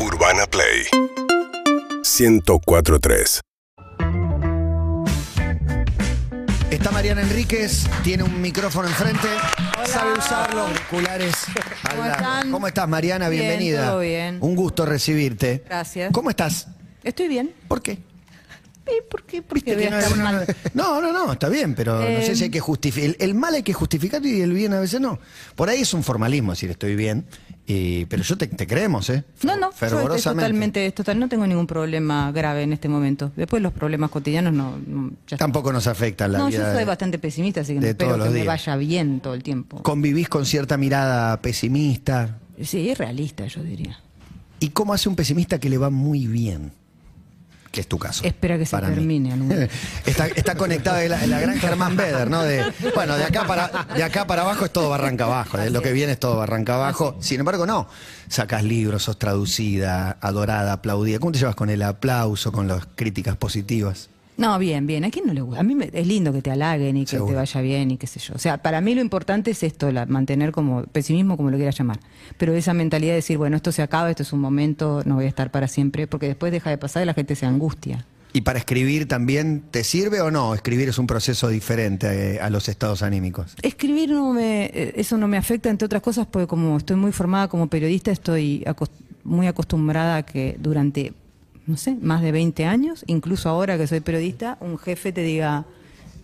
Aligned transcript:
Urbana 0.00 0.46
Play 0.46 0.86
1043 2.04 3.40
Está 6.70 6.90
Mariana 6.90 7.22
Enríquez, 7.22 7.86
tiene 8.04 8.22
un 8.22 8.40
micrófono 8.42 8.88
enfrente, 8.88 9.26
sabe 9.86 10.12
usarlo, 10.18 10.66
auriculares. 10.66 11.34
¿Cómo 11.90 12.02
Al 12.02 12.08
lado. 12.10 12.12
están? 12.12 12.50
¿Cómo 12.50 12.66
estás, 12.68 12.88
Mariana? 12.88 13.28
Bien, 13.30 13.42
Bienvenida. 13.44 13.86
todo 13.88 14.00
bien. 14.00 14.38
Un 14.42 14.54
gusto 14.54 14.84
recibirte. 14.84 15.64
Gracias. 15.66 16.12
¿Cómo 16.12 16.28
estás? 16.30 16.68
Estoy 17.02 17.28
bien. 17.28 17.52
¿Por 17.68 17.80
qué? 17.80 17.92
¿Y 18.86 19.02
¿Por 19.10 19.24
qué? 19.24 19.42
¿Por 19.42 19.54
Viste 19.56 19.70
qué 19.72 19.76
voy 19.76 19.82
que 19.84 19.88
a 19.88 19.90
no, 19.92 19.98
estar 19.98 20.16
no, 20.18 20.24
mal? 20.24 20.56
no, 20.74 21.00
no, 21.00 21.12
no, 21.12 21.32
está 21.32 21.48
bien, 21.48 21.74
pero 21.74 21.98
no 22.00 22.20
sé 22.22 22.36
si 22.36 22.44
hay 22.44 22.50
que 22.50 22.60
justificar. 22.60 23.10
El, 23.10 23.16
el 23.18 23.34
mal 23.34 23.54
hay 23.54 23.62
que 23.62 23.72
justificar 23.72 24.24
y 24.24 24.40
el 24.42 24.52
bien 24.52 24.72
a 24.74 24.80
veces 24.80 25.00
no. 25.00 25.18
Por 25.56 25.68
ahí 25.70 25.80
es 25.82 25.92
un 25.94 26.04
formalismo 26.04 26.52
decir 26.52 26.70
estoy 26.70 26.96
bien, 26.96 27.26
y- 27.68 28.06
pero 28.06 28.22
yo 28.22 28.36
te, 28.38 28.46
te 28.46 28.66
creemos, 28.66 29.10
¿eh? 29.10 29.22
No, 29.42 29.56
no, 29.56 29.70
yo 29.78 30.08
totalmente, 30.16 30.86
es 30.86 30.94
total, 30.94 31.18
no 31.20 31.28
tengo 31.28 31.46
ningún 31.46 31.66
problema 31.66 32.32
grave 32.32 32.62
en 32.62 32.72
este 32.72 32.88
momento. 32.88 33.30
Después 33.36 33.62
los 33.62 33.72
problemas 33.74 34.10
cotidianos 34.10 34.52
no, 34.54 34.78
no, 34.86 35.10
ya 35.10 35.36
está. 35.36 35.36
Tampoco 35.36 35.72
nos 35.72 35.86
afecta 35.86 36.26
la 36.28 36.38
No, 36.38 36.48
yo 36.48 36.58
vida. 36.58 36.70
soy 36.72 36.80
de- 36.80 36.84
bastante 36.86 37.18
pesimista, 37.18 37.60
así 37.60 37.74
que 37.74 37.80
no 37.80 37.86
espero 37.86 38.22
que 38.24 38.30
me 38.30 38.44
vaya 38.44 38.76
bien 38.76 39.20
todo 39.20 39.34
el 39.34 39.42
tiempo. 39.42 39.82
Convivís 39.82 40.28
con 40.28 40.46
cierta 40.46 40.76
mirada 40.78 41.40
pesimista. 41.42 42.38
Sí, 42.62 42.88
es 42.88 42.98
realista, 42.98 43.46
yo 43.46 43.62
diría. 43.62 44.00
¿Y 44.60 44.70
cómo 44.70 44.92
hace 44.94 45.08
un 45.08 45.14
pesimista 45.14 45.60
que 45.60 45.68
le 45.70 45.78
va 45.78 45.90
muy 45.90 46.26
bien? 46.26 46.72
Que 47.78 47.82
es 47.82 47.86
tu 47.88 47.96
caso. 47.96 48.24
Espera 48.24 48.58
que 48.58 48.66
se 48.66 48.72
para 48.72 48.88
termine 48.88 49.68
Está, 50.04 50.26
está 50.26 50.56
conectada 50.56 51.00
la, 51.04 51.24
la 51.28 51.38
gran 51.38 51.60
Germán 51.60 51.94
Beder, 51.96 52.28
¿no? 52.28 52.42
De, 52.42 52.64
bueno, 52.92 53.16
de 53.16 53.22
acá, 53.22 53.46
para, 53.46 53.86
de 53.94 54.02
acá 54.02 54.26
para 54.26 54.42
abajo 54.42 54.64
es 54.64 54.72
todo 54.72 54.90
barranca 54.90 55.26
abajo. 55.26 55.58
de 55.58 55.70
lo 55.70 55.80
que 55.80 55.92
viene 55.92 56.10
es 56.10 56.18
todo 56.18 56.38
barranca 56.38 56.74
abajo. 56.74 57.16
Sin 57.20 57.38
embargo, 57.38 57.66
no. 57.66 57.88
Sacas 58.26 58.64
libros, 58.64 59.04
sos 59.04 59.16
traducida, 59.16 60.16
adorada, 60.20 60.72
aplaudida. 60.72 61.20
¿Cómo 61.20 61.30
te 61.30 61.38
llevas 61.38 61.54
con 61.54 61.70
el 61.70 61.82
aplauso, 61.82 62.50
con 62.50 62.66
las 62.66 62.84
críticas 62.96 63.36
positivas? 63.36 64.08
No, 64.38 64.58
bien, 64.58 64.86
bien. 64.86 65.04
¿A 65.04 65.10
quién 65.10 65.26
no 65.26 65.34
le 65.34 65.40
gusta? 65.42 65.60
A 65.60 65.62
mí 65.64 65.74
me- 65.74 65.90
es 65.92 66.06
lindo 66.06 66.32
que 66.32 66.40
te 66.40 66.50
halaguen 66.50 66.96
y 66.96 67.00
que 67.04 67.10
Seguro. 67.10 67.32
te 67.32 67.36
vaya 67.36 67.60
bien 67.60 67.90
y 67.90 67.96
qué 67.98 68.06
sé 68.06 68.20
yo. 68.20 68.34
O 68.34 68.38
sea, 68.38 68.62
para 68.62 68.80
mí 68.80 68.94
lo 68.94 69.00
importante 69.02 69.50
es 69.50 69.62
esto, 69.64 69.90
la, 69.92 70.06
mantener 70.06 70.52
como 70.52 70.84
pesimismo, 70.84 71.36
como 71.36 71.50
lo 71.50 71.56
quieras 71.56 71.76
llamar. 71.76 71.98
Pero 72.38 72.54
esa 72.54 72.72
mentalidad 72.72 73.10
de 73.12 73.16
decir, 73.16 73.36
bueno, 73.36 73.56
esto 73.56 73.72
se 73.72 73.82
acaba, 73.82 74.08
esto 74.10 74.22
es 74.22 74.32
un 74.32 74.40
momento, 74.40 75.02
no 75.04 75.16
voy 75.16 75.24
a 75.26 75.28
estar 75.28 75.50
para 75.50 75.66
siempre, 75.68 76.06
porque 76.06 76.28
después 76.28 76.52
deja 76.52 76.70
de 76.70 76.78
pasar 76.78 77.02
y 77.02 77.06
la 77.06 77.14
gente 77.14 77.34
se 77.34 77.44
angustia. 77.46 78.06
¿Y 78.32 78.42
para 78.42 78.58
escribir 78.58 79.08
también 79.08 79.64
te 79.70 79.82
sirve 79.82 80.20
o 80.20 80.30
no? 80.30 80.54
Escribir 80.54 80.88
es 80.90 80.98
un 80.98 81.06
proceso 81.08 81.48
diferente 81.48 82.36
eh, 82.36 82.40
a 82.40 82.50
los 82.50 82.68
estados 82.68 83.02
anímicos. 83.02 83.56
Escribir 83.62 84.10
no 84.10 84.32
me, 84.34 84.66
eh, 84.66 84.92
eso 84.96 85.16
no 85.16 85.26
me 85.26 85.36
afecta, 85.38 85.70
entre 85.70 85.86
otras 85.86 86.02
cosas, 86.02 86.26
porque 86.26 86.46
como 86.46 86.76
estoy 86.76 86.96
muy 86.96 87.10
formada 87.10 87.48
como 87.48 87.66
periodista, 87.68 88.12
estoy 88.12 88.64
muy 89.24 89.46
acostumbrada 89.48 90.16
a 90.18 90.22
que 90.24 90.56
durante, 90.60 91.14
no 91.68 91.76
sé, 91.76 91.96
más 92.00 92.22
de 92.22 92.32
20 92.32 92.64
años, 92.64 93.04
incluso 93.06 93.48
ahora 93.50 93.76
que 93.76 93.86
soy 93.86 94.00
periodista, 94.00 94.56
un 94.60 94.78
jefe 94.78 95.12
te 95.12 95.22
diga, 95.22 95.66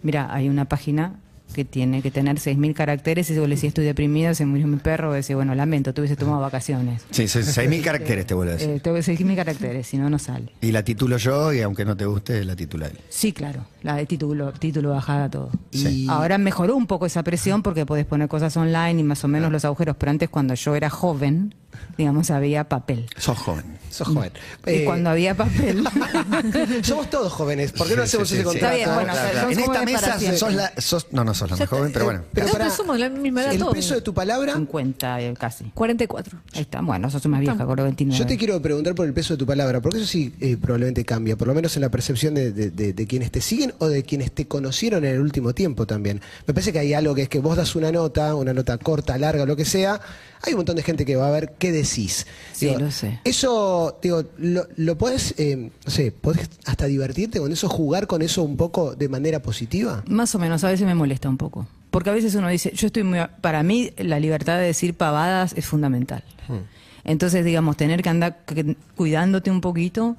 mira, 0.03 0.33
hay 0.35 0.49
una 0.49 0.65
página 0.65 1.21
que 1.53 1.65
tiene 1.67 2.03
que 2.03 2.11
tener 2.11 2.37
6.000 2.37 2.75
caracteres 2.75 3.31
y 3.31 3.35
si 3.35 3.39
vos 3.39 3.49
le 3.49 3.55
decís 3.55 3.69
estoy 3.69 3.85
deprimida, 3.85 4.35
se 4.35 4.47
murió 4.47 4.67
mi 4.67 4.79
perro, 4.79 5.13
decís, 5.13 5.37
bueno, 5.37 5.55
lamento, 5.55 5.93
te 5.93 6.01
hubiese 6.01 6.17
tomado 6.17 6.41
vacaciones. 6.41 7.03
Sí, 7.11 7.29
sí, 7.29 7.41
6.000 7.41 7.83
caracteres 7.83 8.27
te 8.27 8.35
vuelvo 8.35 8.53
a 8.53 8.55
decir. 8.55 8.71
Eh, 8.71 8.81
tengo 8.81 8.97
que 8.97 9.03
6.000 9.03 9.37
caracteres, 9.37 9.87
si 9.87 9.99
no, 9.99 10.09
no 10.09 10.19
sale. 10.19 10.51
Y 10.63 10.73
la 10.73 10.83
titulo 10.83 11.19
yo 11.19 11.53
y 11.53 11.61
aunque 11.61 11.85
no 11.85 11.97
te 11.97 12.07
guste, 12.07 12.43
la 12.45 12.57
titula 12.57 12.87
él. 12.87 12.99
Sí, 13.11 13.33
claro, 13.33 13.67
la 13.83 13.97
de 13.97 14.07
título, 14.07 14.51
título 14.53 14.91
bajada, 14.91 15.29
todo. 15.29 15.51
Sí. 15.71 16.07
Ahora 16.09 16.39
mejoró 16.39 16.75
un 16.75 16.87
poco 16.87 17.05
esa 17.05 17.23
presión 17.23 17.63
porque 17.63 17.85
podés 17.85 18.07
poner 18.07 18.29
cosas 18.29 18.57
online 18.57 19.01
y 19.01 19.05
más 19.05 19.23
o 19.25 19.29
menos 19.29 19.53
los 19.53 19.65
agujeros, 19.65 19.97
pero 19.97 20.11
antes 20.11 20.31
cuando 20.31 20.55
yo 20.55 20.75
era 20.75 20.89
joven, 20.89 21.55
digamos, 21.99 22.31
había 22.31 22.65
papel. 22.69 23.07
Sos 23.17 23.39
joven. 23.39 23.79
Sos 23.91 24.09
joven. 24.09 24.33
Y 24.67 24.71
Eh, 24.71 24.85
cuando 24.85 25.11
había 25.11 25.37
papel... 25.37 25.85
somos 26.83 27.09
todos 27.11 27.33
jóvenes. 27.33 27.73
¿Por 27.73 27.87
qué 27.89 27.97
no 27.97 28.03
hacemos 28.03 28.29
sí, 28.29 28.35
ese 28.37 28.45
contrato? 28.45 28.75
Está 28.75 28.77
bien, 28.77 28.95
bueno, 28.95 29.13
Claro, 29.13 29.21
o 29.21 29.23
sea, 29.23 29.31
claro. 29.31 29.41
somos 29.41 29.53
En 29.53 29.59
esta 29.61 29.73
para 29.73 29.85
mesa 30.19 30.37
sos 30.39 30.53
la, 30.55 30.73
sos- 30.79 31.07
no, 31.13 31.25
no 31.25 31.35
sos 31.35 31.51
la 31.51 31.57
más 31.57 31.69
joven, 31.69 31.93
pero 31.93 32.05
bueno. 32.07 32.23
Pero 32.33 32.71
somos 32.71 32.99
la 32.99 33.09
misma 33.09 33.43
edad 33.45 33.53
el 33.55 33.65
peso 33.73 33.95
de 33.95 34.01
tu 34.01 34.13
palabra. 34.15 34.55
50 34.55 35.21
eh, 35.21 35.35
casi. 35.39 35.65
44. 35.75 36.39
Ahí 36.55 36.61
está, 36.63 36.81
bueno, 36.81 37.09
sos 37.11 37.25
más 37.27 37.41
vieja, 37.41 37.57
con 37.65 37.77
los 37.77 37.85
29. 37.85 38.19
Yo 38.19 38.27
te 38.27 38.37
quiero 38.37 38.61
preguntar 38.61 38.95
por 38.95 39.07
el 39.07 39.13
peso 39.15 39.35
de 39.35 39.39
tu 39.39 39.47
palabra, 39.47 39.81
porque 39.81 39.99
eso 39.99 40.07
sí 40.07 40.35
eh, 40.41 40.57
probablemente 40.57 41.05
cambia, 41.05 41.37
por 41.37 41.47
lo 41.49 41.55
menos 41.55 41.77
en 41.77 41.83
la 41.83 41.91
percepción 41.91 42.35
de, 42.35 42.53
de- 42.53 42.71
de- 42.71 42.93
de 42.93 43.07
quienes 43.07 43.31
te 43.31 43.41
siguen 43.41 43.75
o 43.79 43.87
de 43.89 44.03
quienes 44.03 44.33
te 44.33 44.49
conocieron 44.49 45.05
en 45.05 45.15
el 45.15 45.21
último 45.21 45.55
tiempo 45.55 45.87
también. 45.87 46.21
Me 46.47 46.55
parece 46.55 46.73
que 46.73 46.79
hay 46.81 46.95
algo 46.95 47.15
que 47.15 47.23
es 47.23 47.29
que 47.29 47.39
vos 47.39 47.57
das 47.57 47.77
una 47.77 47.93
nota, 47.93 48.35
una 48.35 48.53
nota 48.53 48.77
corta, 48.79 49.17
larga, 49.19 49.47
lo 49.47 49.57
que 49.57 49.65
sea, 49.65 50.01
hay 50.47 50.53
un 50.53 50.59
montón 50.59 50.77
de 50.77 50.83
gente 50.83 51.05
que 51.05 51.17
va 51.17 51.29
a 51.29 51.31
ver 51.31 51.55
qué 51.59 51.73
decís. 51.73 52.27
Sí, 52.53 52.75
lo 52.79 52.91
sé. 52.91 53.21
Eso, 53.25 53.99
digo, 54.03 54.25
lo, 54.39 54.67
lo 54.77 54.99
podés, 54.99 55.35
eh, 55.39 55.71
no 55.85 55.91
sé, 55.91 56.13
podés 56.13 56.49
hasta 56.67 56.87
divertirte 56.87 57.39
con 57.39 57.53
eso, 57.53 57.69
jugar 57.69 58.07
con 58.07 58.23
eso 58.23 58.43
un 58.43 58.57
poco 58.57 58.95
de 58.95 59.09
manera 59.09 59.41
positiva. 59.41 60.05
Más 60.07 60.35
o 60.35 60.39
menos, 60.39 60.65
a 60.65 60.69
veces 60.69 60.87
me 60.87 60.95
molesta 60.95 61.29
un 61.29 61.37
poco. 61.37 61.67
Porque 61.91 62.11
a 62.11 62.13
veces 62.13 62.35
uno 62.35 62.49
dice, 62.49 62.73
yo 62.75 62.89
estoy 62.89 63.05
muy... 63.05 63.21
Para 63.41 63.63
mí 63.63 63.93
la 63.99 64.19
libertad 64.19 64.59
de 64.59 64.67
decir 64.67 64.95
pavadas 64.95 65.53
es 65.57 65.67
fundamental. 65.67 66.25
Hmm. 66.49 66.59
Entonces, 67.05 67.45
digamos, 67.45 67.77
tener 67.77 68.03
que 68.03 68.09
andar 68.09 68.45
cuidándote 68.97 69.51
un 69.51 69.61
poquito, 69.61 70.17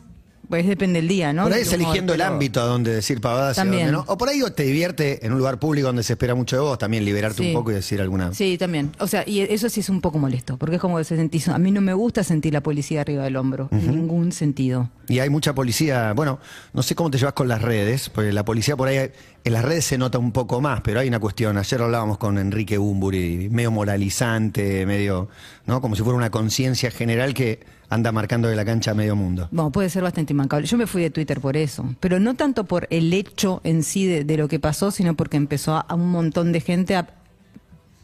pues 0.49 0.67
depende 0.67 0.99
del 0.99 1.07
día, 1.07 1.33
¿no? 1.33 1.43
Por 1.43 1.53
ahí 1.53 1.61
es 1.61 1.73
eligiendo 1.73 2.13
el 2.13 2.21
ámbito 2.21 2.61
a 2.61 2.65
donde 2.65 2.93
decir 2.93 3.21
pavadas 3.21 3.57
y 3.57 3.61
a 3.61 3.63
También. 3.63 3.91
donde 3.91 4.05
no. 4.07 4.13
O 4.13 4.17
por 4.17 4.29
ahí 4.29 4.41
te 4.55 4.63
divierte 4.63 5.25
en 5.25 5.31
un 5.33 5.39
lugar 5.39 5.59
público 5.59 5.87
donde 5.87 6.03
se 6.03 6.13
espera 6.13 6.35
mucho 6.35 6.55
de 6.55 6.61
vos, 6.61 6.77
también 6.77 7.03
liberarte 7.05 7.41
Sí. 7.43 7.47
un 7.49 7.53
poco 7.53 7.71
y 7.71 7.75
decir 7.75 8.01
alguna. 8.01 8.33
Sí, 8.33 8.57
también. 8.57 8.91
O 8.99 9.07
sea, 9.07 9.23
y 9.27 9.41
eso 9.41 9.69
sí 9.69 9.79
es 9.81 9.89
un 9.89 10.01
poco 10.01 10.19
molesto, 10.19 10.57
porque 10.57 10.75
es 10.75 10.81
como 10.81 10.97
que 10.97 11.03
se 11.03 11.15
sentís... 11.15 11.47
A 11.49 11.57
mí 11.57 11.71
no 11.71 11.81
me 11.81 11.93
gusta 11.93 12.23
sentir 12.23 12.53
la 12.53 12.61
policía 12.61 13.01
arriba 13.01 13.23
del 13.23 13.35
hombro, 13.35 13.69
en 13.71 13.87
ningún 13.91 14.31
sentido. 14.31 14.89
Y 15.07 15.19
hay 15.19 15.29
mucha 15.29 15.53
policía, 15.53 16.13
bueno, 16.13 16.39
no 16.73 16.81
sé 16.83 16.95
cómo 16.95 17.11
te 17.11 17.17
llevas 17.17 17.33
con 17.33 17.47
las 17.47 17.61
redes, 17.61 18.09
porque 18.09 18.31
la 18.31 18.43
policía 18.45 18.75
por 18.75 18.87
ahí, 18.87 19.11
en 19.43 19.53
las 19.53 19.63
redes 19.63 19.85
se 19.85 19.97
nota 19.97 20.17
un 20.17 20.31
poco 20.31 20.61
más, 20.61 20.81
pero 20.81 20.99
hay 20.99 21.07
una 21.07 21.19
cuestión, 21.19 21.57
ayer 21.57 21.81
hablábamos 21.81 22.17
con 22.17 22.37
Enrique 22.37 22.77
Bumburi, 22.77 23.49
medio 23.51 23.71
moralizante, 23.71 24.85
medio, 24.85 25.29
¿no? 25.65 25.81
Como 25.81 25.95
si 25.95 26.01
fuera 26.03 26.17
una 26.17 26.29
conciencia 26.31 26.89
general 26.91 27.33
que 27.33 27.59
anda 27.89 28.11
marcando 28.11 28.47
de 28.47 28.55
la 28.55 28.65
cancha 28.65 28.91
a 28.91 28.93
medio 28.93 29.15
mundo. 29.15 29.47
Bueno, 29.51 29.71
puede 29.71 29.89
ser 29.89 30.03
bastante 30.03 30.33
imbancable. 30.33 30.65
Yo 30.67 30.77
me 30.77 30.87
fui 30.87 31.01
de 31.01 31.09
Twitter 31.09 31.39
por 31.39 31.55
eso, 31.57 31.85
pero 31.99 32.19
no 32.19 32.33
tanto 32.35 32.63
por 32.65 32.87
el 32.89 33.13
hecho 33.13 33.61
en 33.63 33.83
sí 33.83 34.05
de, 34.07 34.23
de 34.23 34.37
lo 34.37 34.47
que 34.47 34.59
pasó, 34.59 34.91
sino 34.91 35.15
porque 35.15 35.37
empezó 35.37 35.75
a, 35.75 35.81
a 35.81 35.95
un 35.95 36.09
montón 36.11 36.51
de 36.51 36.61
gente 36.61 36.95
a 36.95 37.07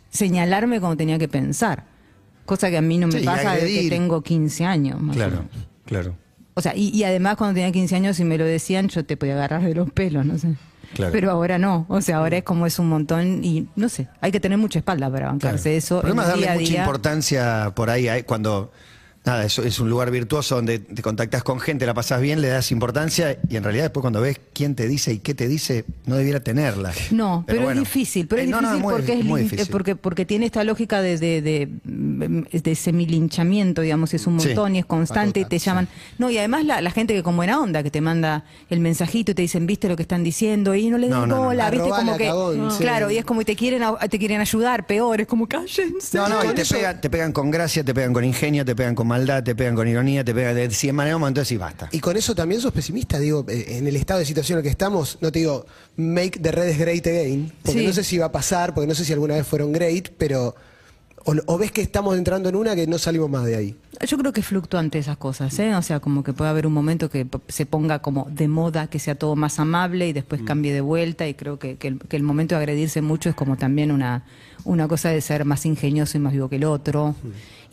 señalarme 0.09 0.79
como 0.81 0.97
tenía 0.97 1.17
que 1.17 1.27
pensar. 1.27 1.85
Cosa 2.45 2.69
que 2.69 2.77
a 2.77 2.81
mí 2.81 2.97
no 2.97 3.07
me 3.07 3.19
Sí, 3.19 3.25
pasa 3.25 3.53
desde 3.55 3.81
que 3.83 3.89
tengo 3.89 4.21
15 4.21 4.65
años. 4.65 4.99
más 5.01 5.15
Claro, 5.15 5.45
claro. 5.85 6.15
O 6.53 6.61
sea, 6.61 6.75
y, 6.75 6.89
y 6.89 7.03
además 7.05 7.37
cuando 7.37 7.55
tenía 7.55 7.71
15 7.71 7.95
años, 7.95 8.17
si 8.17 8.23
me 8.25 8.37
lo 8.37 8.45
decían, 8.45 8.89
yo 8.89 9.05
te 9.05 9.15
podía 9.15 9.33
agarrar 9.35 9.63
de 9.63 9.73
los 9.73 9.89
pelos, 9.91 10.25
no 10.25 10.37
sé. 10.37 10.55
Claro. 10.93 11.13
Pero 11.13 11.31
ahora 11.31 11.57
no. 11.57 11.85
O 11.87 12.01
sea, 12.01 12.17
ahora 12.17 12.37
es 12.37 12.43
como 12.43 12.65
es 12.65 12.77
un 12.77 12.89
montón 12.89 13.45
y 13.45 13.69
no 13.77 13.87
sé, 13.87 14.09
hay 14.19 14.31
que 14.33 14.41
tener 14.41 14.57
mucha 14.57 14.79
espalda 14.79 15.09
para 15.09 15.27
bancarse 15.27 15.63
Claro. 15.69 15.77
eso. 15.77 15.95
El 15.97 16.01
problema 16.01 16.23
es 16.23 16.27
darle 16.27 16.43
día 16.47 16.53
mucha 16.55 16.69
día. 16.69 16.79
importancia 16.81 17.71
por 17.73 17.89
ahí, 17.89 18.07
hay- 18.09 18.23
cuando 18.23 18.71
nada, 19.23 19.45
es, 19.45 19.57
es 19.59 19.79
un 19.79 19.89
lugar 19.89 20.09
virtuoso 20.11 20.55
donde 20.55 20.79
te 20.79 21.01
contactas 21.01 21.43
con 21.43 21.59
gente, 21.59 21.85
la 21.85 21.93
pasas 21.93 22.21
bien, 22.21 22.41
le 22.41 22.47
das 22.47 22.71
importancia 22.71 23.37
y 23.49 23.55
en 23.55 23.63
realidad 23.63 23.83
después 23.85 24.01
cuando 24.01 24.19
ves 24.21 24.39
quién 24.53 24.73
te 24.75 24.87
dice 24.87 25.13
y 25.13 25.19
qué 25.19 25.33
te 25.35 25.47
dice, 25.47 25.85
no 26.07 26.15
debiera 26.15 26.39
tenerla. 26.39 26.91
No, 27.11 27.43
pero, 27.45 27.61
bueno. 27.61 27.81
es 27.81 27.87
difícil, 27.87 28.27
pero 28.27 28.41
es 28.41 28.47
Eh, 28.47 28.51
no, 28.51 28.61
no, 28.61 28.69
difícil 28.69 28.83
muy- 28.83 28.93
porque 28.93 29.13
es 29.13 29.23
muy 29.25 29.41
difícil. 29.43 29.67
porque 29.71 29.95
porque 29.95 30.25
tiene 30.25 30.45
esta 30.47 30.63
lógica 30.63 31.01
de 31.01 31.17
de, 31.17 31.41
de, 31.41 31.67
mm, 31.83 32.43
de 32.51 32.75
semilinchamiento, 32.75 33.81
digamos, 33.81 34.13
es 34.13 34.25
un 34.27 34.39
Sí. 34.39 34.47
montón 34.47 34.75
y 34.75 34.79
es 34.79 34.85
constante 34.85 35.39
y 35.41 35.45
te 35.45 35.59
llaman. 35.59 35.87
No, 36.17 36.29
y 36.29 36.37
además 36.37 36.65
la, 36.65 36.81
la 36.81 36.91
gente 36.91 37.13
que 37.13 37.21
con 37.23 37.35
buena 37.35 37.59
onda 37.59 37.83
que 37.83 37.91
te 37.91 38.01
manda 38.01 38.45
el 38.69 38.79
mensajito 38.79 39.31
y 39.31 39.35
te 39.35 39.41
dicen, 39.41 39.67
"¿Viste 39.67 39.87
lo 39.87 39.95
que 39.95 40.01
están 40.03 40.23
diciendo?" 40.23 40.73
y 40.75 40.89
no 40.89 40.97
le 40.97 41.09
No, 41.09 41.21
den 41.21 41.29
no, 41.29 41.35
no. 41.37 41.43
bola, 41.45 41.69
¿viste? 41.69 41.83
Arrobala, 41.85 42.05
Como 42.05 42.17
que 42.17 42.25
cagón, 42.25 42.71
sí. 42.71 42.77
Claro, 42.79 43.11
y 43.11 43.17
es 43.17 43.25
como 43.25 43.41
y 43.41 43.45
te 43.45 43.55
quieren 43.55 43.83
a- 43.83 43.97
te 43.97 44.17
quieren 44.17 44.41
ayudar, 44.41 44.85
peor, 44.87 45.21
es 45.21 45.27
como 45.27 45.47
cállense. 45.47 46.17
No, 46.17 46.27
no, 46.27 46.43
y 46.43 46.53
te, 46.55 46.65
pegan, 46.65 46.99
te 47.01 47.09
pegan 47.09 47.31
con 47.33 47.51
gracia, 47.51 47.83
te 47.83 47.93
pegan 47.93 48.13
con 48.13 48.23
ingenio, 48.23 48.65
te 48.65 48.75
pegan 48.75 48.95
con 48.95 49.07
maldad, 49.11 49.43
te 49.43 49.53
pegan 49.55 49.75
con 49.75 49.87
ironía, 49.87 50.23
te 50.23 50.33
pegan 50.33 50.55
de 50.55 50.69
100 50.69 50.95
maneras, 50.95 51.17
entonces 51.21 51.51
y 51.51 51.57
basta. 51.57 51.87
Y 51.91 51.99
con 51.99 52.17
eso 52.17 52.33
también 52.33 52.61
sos 52.61 52.73
pesimista, 52.73 53.19
digo, 53.19 53.45
eh, 53.49 53.77
en 53.77 53.87
el 53.87 53.95
estado 53.95 54.19
de 54.19 54.25
situación 54.25 54.55
en 54.57 54.59
el 54.59 54.63
que 54.63 54.69
estamos, 54.69 55.17
no 55.21 55.31
te 55.31 55.39
digo 55.39 55.65
make 55.97 56.39
the 56.39 56.51
redes 56.51 56.77
great 56.77 57.05
again, 57.05 57.51
porque 57.63 57.79
Sí. 57.81 57.87
no 57.87 57.93
sé 57.93 58.03
si 58.03 58.17
va 58.17 58.25
a 58.27 58.31
pasar, 58.31 58.73
porque 58.73 58.87
no 58.87 58.95
sé 58.95 59.05
si 59.05 59.13
alguna 59.13 59.35
vez 59.35 59.45
fueron 59.45 59.71
great, 59.71 60.09
pero 60.17 60.55
o, 61.23 61.35
o 61.45 61.57
ves 61.59 61.71
que 61.71 61.81
estamos 61.83 62.17
entrando 62.17 62.49
en 62.49 62.55
una 62.55 62.75
que 62.75 62.87
no 62.87 62.97
salimos 62.97 63.29
más 63.29 63.45
de 63.45 63.55
ahí. 63.55 63.75
Yo 64.07 64.17
creo 64.17 64.33
que 64.33 64.39
es 64.39 64.47
fluctuante 64.47 64.97
esas 64.97 65.17
cosas, 65.17 65.59
¿eh? 65.59 65.75
O 65.75 65.81
sea, 65.83 65.99
como 65.99 66.23
que 66.23 66.33
puede 66.33 66.49
haber 66.49 66.65
un 66.65 66.73
momento 66.73 67.11
que 67.11 67.27
se 67.47 67.67
ponga 67.67 67.99
como 67.99 68.27
de 68.31 68.47
moda, 68.47 68.87
que 68.87 68.97
sea 68.97 69.13
todo 69.13 69.35
más 69.35 69.59
amable 69.59 70.07
y 70.07 70.13
después 70.13 70.41
cambie 70.41 70.73
de 70.73 70.81
vuelta 70.81 71.27
y 71.27 71.35
creo 71.35 71.59
que, 71.59 71.75
que 71.77 71.89
el, 71.89 71.99
que 71.99 72.17
el 72.17 72.23
momento 72.23 72.55
de 72.55 72.59
agredirse 72.61 73.03
mucho 73.03 73.29
es 73.29 73.35
como 73.35 73.55
también 73.57 73.91
una, 73.91 74.23
una 74.63 74.87
cosa 74.87 75.09
de 75.09 75.21
ser 75.21 75.45
más 75.45 75.63
ingenioso 75.67 76.17
y 76.17 76.21
más 76.21 76.33
vivo 76.33 76.49
que 76.49 76.55
el 76.55 76.63
otro. 76.63 77.13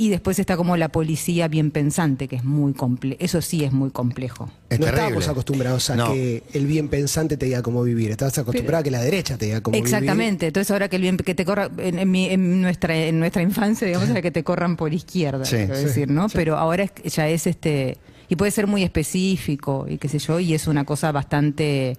Y 0.01 0.11
después 0.11 0.39
está 0.39 0.57
como 0.57 0.77
la 0.77 0.91
policía 0.91 1.49
bien 1.49 1.73
pensante, 1.73 2.29
que 2.29 2.37
es 2.37 2.45
muy 2.45 2.73
complejo. 2.73 3.17
Eso 3.21 3.43
sí 3.43 3.65
es 3.65 3.73
muy 3.73 3.91
complejo. 3.91 4.45
Es 4.71 4.79
no 4.79 4.85
terrible. 4.87 4.89
estábamos 5.07 5.29
acostumbrados 5.29 5.91
a 5.91 5.97
No. 5.97 6.13
que 6.13 6.45
el 6.53 6.67
bien 6.67 6.87
pensante 6.89 7.37
te 7.37 7.47
diga 7.47 7.63
cómo 7.63 7.83
vivir. 7.83 8.13
Estabas 8.13 8.39
acostumbrado 8.39 8.81
a 8.81 8.85
que 8.85 8.93
la 8.93 9.01
derecha 9.03 9.37
te 9.37 9.47
diga 9.47 9.61
cómo 9.61 9.77
Exactamente. 9.77 10.47
Entonces 10.47 10.71
ahora 10.71 10.89
que 10.89 10.95
el 10.97 11.03
bien 11.03 11.17
que 11.17 11.35
te 11.35 11.45
corra 11.45 11.69
en, 11.79 11.99
en 11.99 12.09
mi- 12.13 12.27
en 12.31 12.63
nuestra 12.63 12.97
en 12.97 13.19
nuestra 13.19 13.43
infancia, 13.43 13.89
digamos, 13.89 14.09
era 14.09 14.23
que 14.23 14.31
te 14.31 14.45
corran 14.45 14.77
por 14.77 14.95
izquierda, 14.95 15.45
Sí, 15.45 15.57
quiero 15.57 15.75
sí. 15.75 15.85
decir, 15.87 16.09
¿no? 16.11 16.29
Pero 16.29 16.57
ahora 16.57 16.85
es, 16.85 16.93
que 16.93 17.09
ya 17.09 17.29
es 17.29 17.49
este. 17.49 17.99
Y 18.29 18.37
puede 18.37 18.53
ser 18.53 18.69
muy 18.69 18.85
específico 18.85 19.87
y 19.89 19.99
qué 19.99 20.09
sé 20.09 20.21
yo, 20.21 20.39
y 20.39 20.55
es 20.55 20.69
una 20.69 20.85
cosa 20.85 21.11
bastante. 21.11 21.97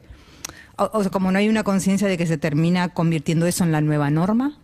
O, 0.77 0.89
o 0.93 1.01
sea, 1.01 1.11
como 1.11 1.33
no 1.33 1.37
hay 1.37 1.49
una 1.49 1.63
conciencia 1.63 2.07
de 2.07 2.17
que 2.17 2.25
se 2.27 2.37
termina 2.37 2.87
convirtiendo 2.93 3.45
eso 3.45 3.65
en 3.65 3.73
la 3.73 3.81
nueva 3.81 4.09
norma, 4.09 4.57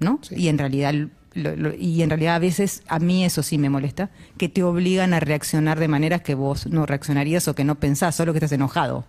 ¿no? 0.00 0.18
Y 0.32 0.48
en 0.48 0.58
realidad. 0.58 0.94
Lo- 1.36 1.54
lo- 1.56 1.74
y 1.74 2.02
en 2.02 2.10
realidad 2.10 2.34
a 2.36 2.38
veces 2.40 2.82
a 2.88 2.98
mí 2.98 3.24
eso 3.24 3.42
sí 3.42 3.58
me 3.58 3.70
molesta, 3.70 4.10
que 4.38 4.48
te 4.48 4.62
obligan 4.62 5.14
a 5.14 5.20
reaccionar 5.20 5.78
de 5.78 5.88
maneras 5.88 6.22
que 6.22 6.34
vos 6.34 6.66
no 6.66 6.86
reaccionarías 6.86 7.46
o 7.48 7.54
que 7.54 7.64
no 7.64 7.76
pensás, 7.76 8.14
solo 8.16 8.32
que 8.32 8.38
estás 8.38 8.52
enojado. 8.52 9.04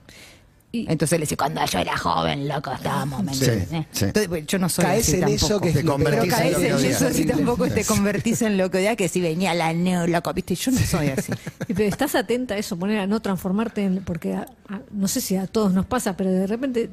Y- 0.70 0.86
Entonces 0.92 1.18
le 1.18 1.24
decís, 1.26 1.38
cuando 1.38 1.66
yo 1.66 1.80
era 1.80 1.96
joven, 1.98 2.46
loco, 2.46 2.74
estábamos, 2.74 3.24
¿me 3.24 3.34
Sí, 3.34 3.46
sí. 3.46 4.06
Entonces, 4.06 4.28
pues, 4.28 4.46
yo 4.48 4.60
no 4.60 4.68
soy 4.68 4.84
Caes 4.84 5.08
así 5.08 5.16
en 5.16 5.24
eso 5.30 5.48
tampoco. 5.48 5.62
que 5.64 5.70
es 5.70 5.76
Te 5.76 5.86
convertís 5.86 6.20
Pero 6.20 6.24
en 6.24 6.30
caes 6.30 6.52
lo 6.52 6.60
que 6.60 6.68
en 6.68 6.74
odias. 6.76 7.02
eso 7.02 7.14
si 7.14 7.26
tampoco 7.26 7.70
te 7.70 7.86
convertís 7.86 8.42
en 8.42 8.58
lo 8.58 8.70
que 8.70 8.78
odias, 8.80 8.98
que 8.98 9.08
si 9.08 9.22
venía 9.22 9.54
la 9.54 9.72
neo, 9.72 10.06
loco, 10.08 10.34
viste, 10.34 10.56
yo 10.56 10.72
no 10.74 10.80
soy 10.80 11.08
así. 11.08 11.32
Y 11.70 11.74
Pero 11.74 11.88
estás 11.88 12.16
atenta 12.16 12.56
a 12.56 12.58
eso, 12.58 12.78
poner 12.78 13.00
a 13.00 13.08
no 13.08 13.22
transformarte 13.22 13.86
en. 13.86 14.04
Porque 14.04 14.34
a- 14.34 14.46
a- 14.68 14.82
no 14.92 15.08
sé 15.08 15.22
si 15.22 15.38
a 15.38 15.48
todos 15.48 15.72
nos 15.74 15.86
pasa, 15.86 16.18
pero 16.18 16.32
de 16.32 16.46
repente 16.46 16.90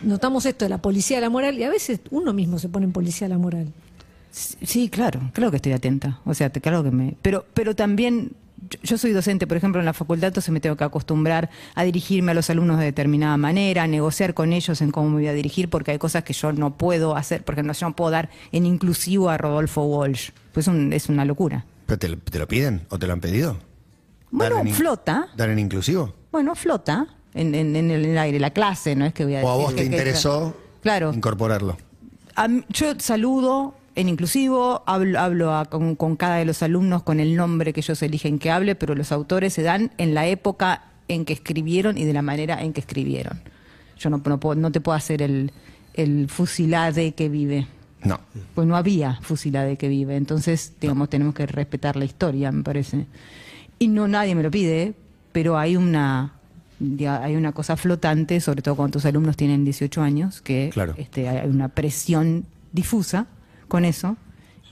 notamos 0.00 0.46
esto 0.46 0.64
de 0.64 0.70
la 0.70 0.78
policía 0.78 1.18
de 1.18 1.20
la 1.20 1.30
moral 1.30 1.58
y 1.58 1.64
a 1.64 1.68
veces 1.70 2.00
uno 2.10 2.32
mismo 2.32 2.58
se 2.58 2.70
pone 2.70 2.86
en 2.86 2.92
policía 2.92 3.26
de 3.28 3.34
la 3.34 3.38
moral. 3.38 3.70
Sí, 4.30 4.88
claro, 4.88 5.20
claro 5.32 5.50
que 5.50 5.56
estoy 5.56 5.72
atenta. 5.72 6.20
O 6.24 6.34
sea, 6.34 6.50
claro 6.50 6.82
que 6.84 6.90
me. 6.90 7.16
Pero, 7.22 7.44
pero 7.54 7.74
también, 7.74 8.32
yo, 8.82 8.96
soy 8.96 9.12
docente, 9.12 9.46
por 9.46 9.56
ejemplo, 9.56 9.80
en 9.80 9.86
la 9.86 9.92
facultad, 9.92 10.28
entonces 10.28 10.52
me 10.52 10.60
tengo 10.60 10.76
que 10.76 10.84
acostumbrar 10.84 11.50
a 11.74 11.82
dirigirme 11.84 12.30
a 12.32 12.34
los 12.34 12.48
alumnos 12.50 12.78
de 12.78 12.84
determinada 12.84 13.36
manera, 13.36 13.82
a 13.82 13.86
negociar 13.88 14.34
con 14.34 14.52
ellos 14.52 14.80
en 14.82 14.92
cómo 14.92 15.08
me 15.10 15.14
voy 15.16 15.26
a 15.26 15.32
dirigir, 15.32 15.68
porque 15.68 15.90
hay 15.92 15.98
cosas 15.98 16.22
que 16.24 16.32
yo 16.32 16.52
no 16.52 16.76
puedo 16.76 17.16
hacer. 17.16 17.42
Por 17.44 17.54
ejemplo, 17.54 17.72
yo 17.72 17.88
no 17.88 17.96
puedo 17.96 18.10
dar 18.12 18.30
en 18.52 18.66
inclusivo 18.66 19.30
a 19.30 19.36
Rodolfo 19.38 19.82
Walsh. 19.84 20.30
Pues 20.52 20.68
un- 20.68 20.92
es 20.92 21.08
una 21.08 21.24
locura. 21.24 21.64
¿Pero 21.86 21.98
te, 21.98 22.08
lo- 22.08 22.18
te 22.18 22.38
lo 22.38 22.46
piden 22.46 22.82
o 22.90 22.98
te 22.98 23.06
lo 23.08 23.12
han 23.14 23.20
pedido? 23.20 23.56
Bueno, 24.30 24.56
¿Dar 24.56 24.62
en 24.62 24.68
in- 24.68 24.74
flota. 24.74 25.28
¿Dar 25.36 25.50
en 25.50 25.58
inclusivo? 25.58 26.14
Bueno, 26.30 26.54
flota 26.54 27.08
en, 27.34 27.52
en- 27.56 27.74
en 27.74 27.90
el 27.90 28.16
aire, 28.16 28.38
la 28.38 28.50
clase, 28.50 28.94
no 28.94 29.04
es 29.06 29.12
que 29.12 29.24
voy 29.24 29.34
a 29.34 29.42
¿O 29.42 29.48
a 29.48 29.52
decir 29.54 29.64
vos 29.66 29.74
te 29.74 29.80
que- 29.80 29.96
interesó 29.96 30.56
Claro. 30.82 31.12
incorporarlo? 31.12 31.76
A 32.36 32.46
yo 32.68 32.94
saludo 32.98 33.74
en 34.00 34.08
inclusivo, 34.08 34.82
hablo, 34.86 35.18
hablo 35.20 35.54
a- 35.54 35.64
con, 35.66 35.94
con 35.96 36.16
cada 36.16 36.36
de 36.36 36.44
los 36.44 36.62
alumnos 36.62 37.02
con 37.02 37.20
el 37.20 37.36
nombre 37.36 37.72
que 37.72 37.80
ellos 37.80 38.02
eligen 38.02 38.38
que 38.38 38.50
hable, 38.50 38.74
pero 38.74 38.94
los 38.94 39.12
autores 39.12 39.52
se 39.52 39.62
dan 39.62 39.90
en 39.98 40.14
la 40.14 40.26
época 40.26 40.84
en 41.08 41.24
que 41.24 41.32
escribieron 41.32 41.98
y 41.98 42.04
de 42.04 42.12
la 42.12 42.22
manera 42.22 42.62
en 42.62 42.72
que 42.72 42.80
escribieron. 42.80 43.40
Yo 43.98 44.10
no, 44.10 44.22
no, 44.24 44.40
puedo- 44.40 44.54
no 44.60 44.70
te 44.72 44.80
puedo 44.80 44.96
hacer 44.96 45.22
el, 45.22 45.52
el 45.94 46.28
fusilade 46.28 47.12
que 47.12 47.28
vive. 47.28 47.66
No. 48.02 48.18
Pues 48.54 48.66
no 48.66 48.76
había 48.76 49.18
fusilade 49.20 49.76
que 49.76 49.88
vive. 49.88 50.16
Entonces, 50.16 50.72
digamos, 50.80 51.10
tenemos 51.10 51.34
que 51.34 51.44
respetar 51.46 51.96
la 51.96 52.06
historia, 52.06 52.50
me 52.50 52.62
parece. 52.62 53.06
Y 53.78 53.88
no 53.88 54.08
nadie 54.08 54.34
me 54.34 54.42
lo 54.42 54.50
pide, 54.50 54.94
pero 55.32 55.58
hay 55.58 55.76
una 55.76 56.34
hay 57.22 57.36
una 57.36 57.52
cosa 57.52 57.76
flotante, 57.76 58.40
sobre 58.40 58.62
todo 58.62 58.74
cuando 58.74 58.92
tus 58.94 59.04
alumnos 59.04 59.36
tienen 59.36 59.66
18 59.66 60.00
años, 60.00 60.40
que 60.40 60.70
Claro. 60.72 60.94
este, 60.96 61.28
hay 61.28 61.46
una 61.46 61.68
presión 61.68 62.46
difusa 62.72 63.26
con 63.70 63.86
eso. 63.86 64.16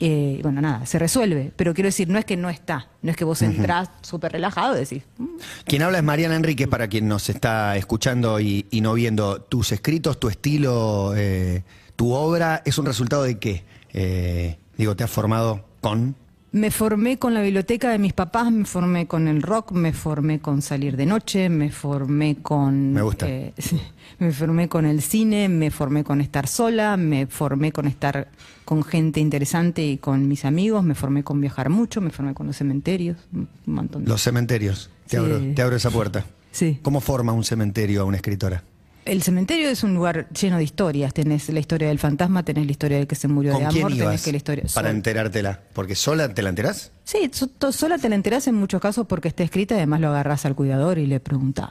Eh, 0.01 0.39
bueno, 0.43 0.61
nada, 0.61 0.87
se 0.87 0.99
resuelve. 0.99 1.51
Pero 1.57 1.75
quiero 1.75 1.89
decir, 1.89 2.09
no 2.09 2.19
es 2.19 2.25
que 2.25 2.37
no 2.37 2.51
está, 2.51 2.89
no 3.03 3.11
es 3.11 3.17
que 3.17 3.25
vos 3.25 3.41
entrás 3.43 3.91
súper 4.03 4.31
relajado 4.33 4.77
y 4.77 4.81
decís, 4.81 5.03
"Mm, 5.17 5.25
Quien 5.65 5.83
habla 5.83 5.99
es 5.99 6.05
Mariana 6.05 6.37
Enríquez, 6.37 6.69
para 6.69 6.87
quien 6.89 7.09
nos 7.09 7.29
está 7.31 7.77
escuchando 7.77 8.39
y, 8.39 8.67
y 8.71 8.81
no 8.81 8.95
viendo. 8.95 9.41
Tus 9.41 9.73
escritos, 9.73 10.21
tu 10.21 10.29
estilo, 10.29 11.15
eh, 11.17 11.65
tu 11.97 12.13
obra, 12.13 12.63
¿es 12.65 12.79
un 12.79 12.87
resultado 12.87 13.25
de 13.25 13.39
qué? 13.39 13.65
Eh, 13.93 14.59
digo, 14.77 14.95
¿te 14.95 15.03
has 15.03 15.11
formado 15.11 15.65
con? 15.81 16.15
Me 16.51 16.71
formé 16.71 17.19
con 17.19 17.35
la 17.35 17.43
biblioteca 17.43 17.91
de 17.91 17.99
mis 17.99 18.15
papás, 18.15 18.51
me 18.51 18.65
formé 18.65 19.07
con 19.07 19.29
el 19.29 19.43
rock, 19.43 19.73
me 19.73 19.93
formé 19.93 20.41
con 20.41 20.63
salir 20.63 20.97
de 20.97 21.05
noche, 21.05 21.51
me 21.51 21.71
formé 21.71 22.37
con... 22.41 22.95
Me 22.95 23.03
gusta. 23.03 23.29
eh, 23.29 23.53
me 24.19 24.33
formé 24.33 24.69
con 24.69 24.87
el 24.87 25.03
cine, 25.03 25.51
me 25.51 25.71
formé 25.71 26.05
con 26.05 26.23
estar 26.23 26.47
sola, 26.47 26.97
me 26.97 27.27
formé 27.27 27.71
con 27.71 27.87
estar 27.87 28.29
con 28.65 28.83
gente 28.83 29.21
interesante 29.21 29.85
y 29.87 29.99
con 29.99 30.27
mis 30.27 30.47
amigos, 30.47 30.83
me 30.85 30.95
formé 30.95 31.23
con 31.23 31.39
viajar 31.41 31.69
mucho, 31.69 32.01
me 32.01 32.11
formé 32.11 32.33
con 32.33 32.47
los 32.47 32.57
cementerios, 32.57 33.19
un 33.35 33.49
montón 33.67 34.05
de... 34.05 34.09
Los 34.11 34.23
cementerios. 34.23 34.91
Te, 35.07 35.11
Sí. 35.11 35.17
abro, 35.17 35.41
te 35.55 35.63
abro 35.63 35.77
esa 35.77 35.91
puerta. 35.91 36.25
Sí. 36.51 36.79
¿Cómo 36.83 37.01
forma 37.01 37.33
un 37.33 37.45
cementerio 37.45 38.01
a 38.01 38.05
una 38.05 38.17
escritora? 38.17 38.63
El 39.09 39.23
cementerio 39.23 39.71
es 39.71 39.83
un 39.83 39.95
lugar 39.95 40.29
lleno 40.31 40.59
de 40.59 40.65
historias. 40.65 41.15
Tenés 41.15 41.49
la 41.49 41.61
historia 41.61 41.89
del 41.89 41.99
fantasma, 41.99 42.45
tenés 42.45 42.67
la 42.67 42.73
historia 42.73 42.99
del 42.99 43.07
que 43.07 43.15
se 43.15 43.27
murió 43.27 43.53
¿Con 43.55 43.63
de 43.65 43.69
quién 43.71 43.83
amor, 43.87 43.93
tenés 43.93 44.05
ibas 44.05 44.23
que 44.23 44.31
la 44.33 44.37
historia... 44.37 44.65
para 44.75 44.91
enterártela? 44.91 45.61
¿Porque 45.73 45.95
sola 45.95 46.35
te 46.35 46.43
la 46.43 46.51
enterás? 46.51 46.93
Sí, 47.05 47.31
so- 47.33 47.73
sola 47.73 47.97
te 47.97 48.09
la 48.11 48.17
enterás 48.17 48.47
en 48.49 48.55
muchos 48.55 48.83
casos 48.83 49.07
porque 49.07 49.29
está 49.29 49.43
escrita 49.43 49.75
y 49.75 49.79
además 49.79 50.01
lo 50.01 50.09
agarrás 50.09 50.45
al 50.45 50.55
cuidador 50.55 50.99
y 50.99 51.07
le 51.07 51.21
preguntás. 51.21 51.71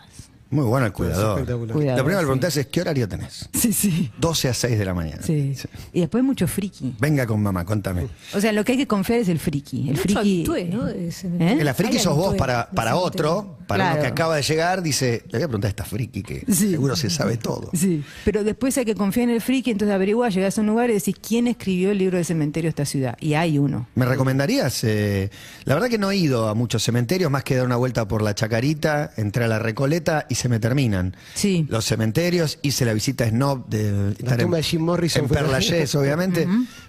Muy 0.49 0.65
bueno 0.65 0.85
el 0.85 0.93
cuidador. 0.93 1.39
espectacular. 1.39 1.73
Cuidador, 1.75 1.97
Lo 1.99 2.03
primero 2.05 2.19
que 2.19 2.23
sí. 2.23 2.25
preguntás 2.27 2.57
es 2.57 2.67
¿qué 2.67 2.81
horario 2.81 3.07
tenés? 3.07 3.49
Sí, 3.53 3.73
sí. 3.73 4.11
12 4.19 4.49
a 4.49 4.53
6 4.53 4.79
de 4.79 4.85
la 4.85 4.93
mañana. 4.93 5.21
Sí. 5.21 5.53
Y 5.93 5.99
después 6.01 6.23
mucho 6.23 6.47
friki. 6.47 6.95
Venga 6.99 7.25
con 7.25 7.41
mamá, 7.41 7.65
contame. 7.65 8.07
O 8.33 8.39
sea, 8.41 8.51
lo 8.53 8.63
que 8.63 8.73
hay 8.73 8.77
que 8.77 8.87
confiar 8.87 9.19
es 9.19 9.29
el 9.29 9.39
friki. 9.39 9.81
El 9.89 9.95
Mucho 9.95 10.01
friki. 10.03 10.17
habitué, 10.19 10.65
¿no? 10.65 10.85
de 10.85 11.11
cementerio. 11.11 11.61
¿Eh? 11.61 11.63
La 11.65 11.73
friki 11.73 11.99
sos 11.99 12.15
vos 12.15 12.35
para, 12.35 12.67
de 12.69 12.75
para 12.75 12.95
otro, 12.95 13.57
para 13.67 13.83
uno 13.83 13.93
Claro. 13.93 14.01
que 14.01 14.07
acaba 14.07 14.35
de 14.37 14.41
llegar, 14.43 14.81
dice, 14.81 15.23
le 15.27 15.37
voy 15.39 15.43
a 15.43 15.47
preguntar 15.47 15.67
a 15.67 15.69
esta 15.69 15.83
friki 15.85 16.23
que 16.23 16.43
Sí. 16.47 16.71
seguro 16.71 16.95
se 16.95 17.09
sabe 17.09 17.37
todo. 17.37 17.69
Sí, 17.73 18.03
pero 18.23 18.43
después 18.43 18.77
hay 18.77 18.85
que 18.85 18.95
confiar 18.95 19.29
en 19.29 19.35
el 19.35 19.41
friki, 19.41 19.71
entonces 19.71 19.93
averiguás, 19.93 20.33
llegás 20.33 20.57
a 20.57 20.61
un 20.61 20.67
lugar 20.67 20.89
y 20.89 20.93
decís 20.93 21.15
quién 21.21 21.47
escribió 21.47 21.91
el 21.91 21.97
libro 21.97 22.15
del 22.17 22.25
cementerio 22.25 22.67
de 22.67 22.69
esta 22.69 22.85
ciudad. 22.85 23.17
Y 23.19 23.33
hay 23.33 23.57
uno. 23.59 23.87
¿Me 23.95 24.05
recomendarías? 24.05 24.83
Eh, 24.85 25.29
la 25.65 25.73
verdad 25.73 25.89
que 25.89 25.97
no 25.97 26.09
he 26.11 26.15
ido 26.15 26.47
a 26.47 26.53
muchos 26.53 26.83
cementerios, 26.83 27.29
más 27.29 27.43
que 27.43 27.55
dar 27.55 27.65
una 27.65 27.75
vuelta 27.75 28.07
por 28.07 28.21
la 28.21 28.33
Chacarita, 28.33 29.11
entré 29.17 29.43
a 29.43 29.47
la 29.47 29.59
Recoleta 29.59 30.25
y 30.29 30.35
se 30.37 30.49
me 30.49 30.59
terminan. 30.59 31.15
Sí. 31.33 31.65
Los 31.69 31.85
cementerios, 31.85 32.59
hice 32.61 32.85
la 32.85 32.93
visita 32.93 33.27
snob 33.27 33.67
de 33.67 34.11
estar 34.11 34.37
tumba 34.37 34.57
en, 34.57 34.63
de 34.63 34.69
Jim 34.69 34.81
Morrison 34.81 35.27
en. 35.27 35.51
Lachaise, 35.51 35.95
obviamente, 35.95 36.47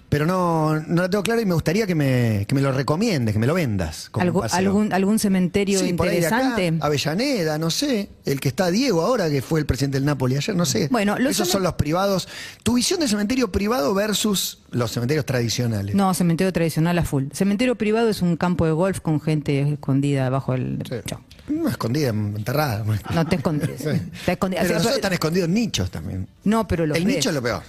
pero 0.09 0.25
no, 0.25 0.79
no 0.79 1.03
la 1.03 1.09
tengo 1.09 1.21
clara 1.23 1.39
y 1.41 1.45
me 1.45 1.53
gustaría 1.53 1.85
que 1.85 1.93
me, 1.95 2.45
que 2.47 2.55
me 2.55 2.61
lo 2.61 2.71
recomiendes, 2.71 3.33
que 3.33 3.39
me 3.39 3.45
lo 3.47 3.53
vendas. 3.53 4.09
como 4.09 4.23
un 4.23 4.27
Algo- 4.29 4.41
paseo. 4.41 4.57
algún, 4.59 4.91
¿Algún 4.91 5.19
cementerio 5.19 5.79
Sí, 5.79 5.93
por 5.93 6.07
ahí 6.07 6.19
de 6.19 6.25
acá, 6.27 6.41
interesante? 6.41 6.83
Avellaneda, 6.85 7.57
no 7.59 7.69
sé. 7.69 8.09
El 8.25 8.39
que 8.39 8.47
está 8.49 8.71
Diego 8.71 9.01
ahora, 9.03 9.29
que 9.29 9.41
fue 9.43 9.59
el 9.59 9.65
presidente 9.67 9.97
del 9.97 10.05
Napoli 10.05 10.35
ayer, 10.35 10.55
no 10.55 10.65
sé. 10.65 10.87
Bueno, 10.91 11.17
los 11.19 11.31
Esos 11.33 11.47
cemen- 11.47 11.51
son 11.51 11.63
los 11.63 11.73
privados. 11.73 12.27
Tu 12.63 12.73
visión 12.73 12.99
de 12.99 13.07
cementerio 13.07 13.51
privado 13.51 13.93
versus 13.93 14.63
los 14.71 14.91
cementerios 14.91 15.25
tradicionales. 15.25 15.93
No, 15.95 16.13
cementerio 16.13 16.51
tradicional 16.51 16.97
a 16.97 17.03
full. 17.05 17.25
Cementerio 17.31 17.75
privado 17.75 18.09
es 18.09 18.21
un 18.21 18.35
campo 18.35 18.65
de 18.65 18.71
golf 18.71 18.99
con 19.01 19.21
gente 19.21 19.61
escondida 19.61 20.29
bajo 20.29 20.53
el. 20.55 20.79
Chao. 21.05 21.21
No, 21.49 21.67
escondida, 21.67 22.09
enterrada. 22.09 22.83
No 23.13 23.25
te 23.27 23.35
escondes. 23.37 23.81
Te 24.25 24.31
escondes. 24.33 24.59
Pero 24.59 24.63
O 24.63 24.67
sea, 24.67 24.73
nosotros 24.77 24.95
están 24.97 25.13
escondidos 25.13 25.49
nichos 25.49 25.89
también. 25.89 26.27
No, 26.43 26.67
pero 26.67 26.85
lo 26.85 26.93
el 26.95 27.05
ves. 27.05 27.15
nicho 27.15 27.29
es 27.29 27.35
lo 27.35 27.41
peor. 27.41 27.63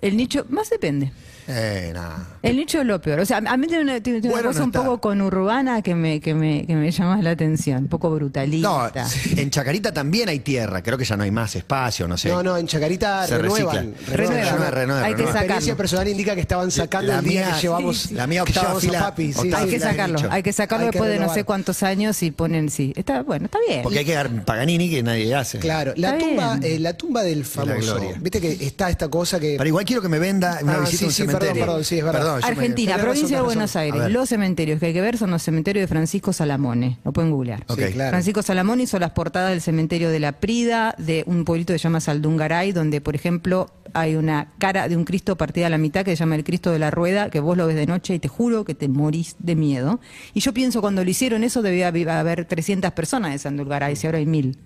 El 0.00 0.16
nicho, 0.16 0.46
más 0.48 0.70
depende. 0.70 1.12
Eh, 1.48 1.90
nada. 1.94 2.26
El 2.42 2.56
nicho 2.56 2.80
es 2.80 2.86
lo 2.86 3.00
peor. 3.00 3.20
O 3.20 3.26
sea, 3.26 3.38
a 3.38 3.56
mí 3.56 3.66
tiene 3.66 3.82
una, 3.84 4.00
tiene 4.00 4.20
una 4.20 4.30
Bueno, 4.30 4.48
cosa 4.48 4.60
no 4.60 4.64
un 4.66 4.72
poco 4.72 5.00
con 5.00 5.20
urbana 5.20 5.82
que 5.82 5.94
me, 5.94 6.20
que 6.20 6.34
me, 6.34 6.66
que 6.66 6.74
me 6.74 6.90
llama 6.90 7.20
la 7.22 7.30
atención. 7.30 7.82
Un 7.84 7.88
poco 7.88 8.08
No, 8.10 8.14
brutalista. 8.16 8.92
en 9.36 9.50
Chacarita 9.50 9.92
también 9.92 10.28
hay 10.28 10.40
tierra. 10.40 10.82
Creo 10.82 10.96
que 10.96 11.04
ya 11.04 11.16
no 11.16 11.22
hay 11.24 11.30
más 11.30 11.54
espacio, 11.56 12.06
no 12.08 12.16
sé. 12.16 12.28
No, 12.30 12.42
no, 12.42 12.56
en 12.56 12.66
Chacarita 12.66 13.26
Se 13.26 13.38
renuevan. 13.38 13.94
recicla. 13.94 14.16
Renuevan. 14.16 14.44
Renueva, 14.46 14.70
renueva, 14.70 15.00
Hay 15.04 15.12
que 15.14 15.16
Mi 15.22 15.24
renueva. 15.24 15.30
experiencia 15.40 15.60
sacarlo. 15.60 15.76
personal 15.76 16.08
indica 16.08 16.34
que 16.34 16.40
estaban 16.40 16.70
sacando 16.70 17.12
La 17.12 17.18
el 17.18 17.24
día 17.24 17.46
mía- 17.46 17.54
que 17.56 17.60
llevamos, 17.62 17.98
sí, 17.98 18.08
sí. 18.08 18.14
La 18.14 18.26
mía 18.26 18.44
que 18.44 18.52
octava 18.52 18.76
a 18.76 18.80
fila- 18.80 19.00
papi. 19.00 19.32
sí, 19.32 19.38
octava 19.40 19.62
Hay 19.64 19.70
que 19.70 19.80
sacarlo, 19.80 20.18
hay 20.30 20.42
que 20.42 20.52
sacarlo 20.52 20.86
Hay 20.86 20.90
que 20.90 20.98
después 20.98 21.10
de 21.12 21.18
no 21.26 21.32
sé 21.34 21.44
cuántos 21.44 21.82
años 21.82 22.22
y 22.22 22.30
ponen, 22.30 22.70
sí. 22.70 22.92
Está 22.96 23.22
bueno, 23.22 23.46
está 23.46 23.58
bien. 23.66 23.82
Porque 23.82 23.98
hay 24.00 24.04
que 24.04 24.14
dar 24.14 24.44
Paganini 24.44 24.90
que 24.90 25.02
nadie 25.02 25.34
hace. 25.34 25.58
Claro, 25.58 25.92
la 25.96 26.10
Está 26.16 26.18
tumba, 26.26 26.58
eh, 26.62 26.78
la 26.78 26.92
tumba 26.94 27.22
del 27.22 27.44
famoso. 27.44 28.00
Viste 28.20 28.40
que 28.40 28.52
está 28.64 28.88
esta 28.90 29.08
cosa 29.08 29.38
que. 29.40 29.56
Pero 29.58 29.68
igual 29.68 29.84
quiero 29.84 30.02
que 30.02 30.08
me 30.08 30.18
venda 30.18 30.58
una 30.62 30.74
Ah, 30.74 30.80
visita 30.80 31.29
sí, 31.30 31.36
sí, 31.36 31.46
perdón, 31.46 31.58
perdón, 31.66 31.84
sí, 31.84 31.98
es 31.98 32.04
verdad. 32.04 32.18
Perdón, 32.20 32.40
yo 32.40 32.46
me- 32.46 32.52
Argentina, 32.52 32.98
provincia 32.98 33.36
de 33.38 33.42
Buenos. 33.42 33.76
Aires. 33.76 34.10
Los 34.10 34.28
cementerios 34.28 34.80
que 34.80 34.86
hay 34.86 34.92
que 34.92 35.00
ver 35.00 35.18
son 35.18 35.30
los 35.30 35.42
cementerios 35.42 35.82
de 35.82 35.86
Francisco 35.88 36.32
Salamone. 36.32 36.98
Lo 37.04 37.12
pueden 37.12 37.30
googlear. 37.30 37.64
Ok. 37.68 37.78
Sí, 37.80 37.92
claro. 37.92 38.10
Francisco 38.10 38.42
Salamone 38.42 38.82
hizo 38.84 38.98
las 38.98 39.10
portadas 39.10 39.50
del 39.50 39.60
cementerio 39.60 40.10
de 40.10 40.20
la 40.20 40.32
Prida, 40.32 40.94
de 40.98 41.24
un 41.26 41.44
pueblito 41.44 41.72
que 41.72 41.78
se 41.78 41.84
llama 41.84 42.00
Saldungaray, 42.00 42.72
donde, 42.72 43.00
por 43.00 43.14
ejemplo, 43.14 43.70
hay 43.92 44.14
una 44.16 44.48
cara 44.58 44.88
de 44.88 44.96
un 44.96 45.04
Cristo 45.04 45.36
partida 45.36 45.66
a 45.66 45.70
la 45.70 45.78
mitad 45.78 46.04
que 46.04 46.12
se 46.12 46.16
llama 46.16 46.36
el 46.36 46.44
Cristo 46.44 46.70
de 46.70 46.78
la 46.78 46.90
Rueda, 46.90 47.30
que 47.30 47.40
vos 47.40 47.56
lo 47.56 47.66
ves 47.66 47.76
de 47.76 47.86
noche 47.86 48.14
y 48.14 48.18
te 48.18 48.28
juro 48.28 48.64
que 48.64 48.74
te 48.74 48.88
morís 48.88 49.36
de 49.38 49.56
miedo. 49.56 50.00
Y 50.34 50.40
yo 50.40 50.52
pienso, 50.54 50.80
cuando 50.80 51.04
lo 51.04 51.10
hicieron 51.10 51.44
eso, 51.44 51.62
debía 51.62 51.88
haber 51.88 52.44
300 52.44 52.92
personas 52.92 53.32
en 53.32 53.38
Saldungaray, 53.38 53.96
si 53.96 54.06
ahora 54.06 54.18
hay 54.18 54.26
mil. 54.26 54.58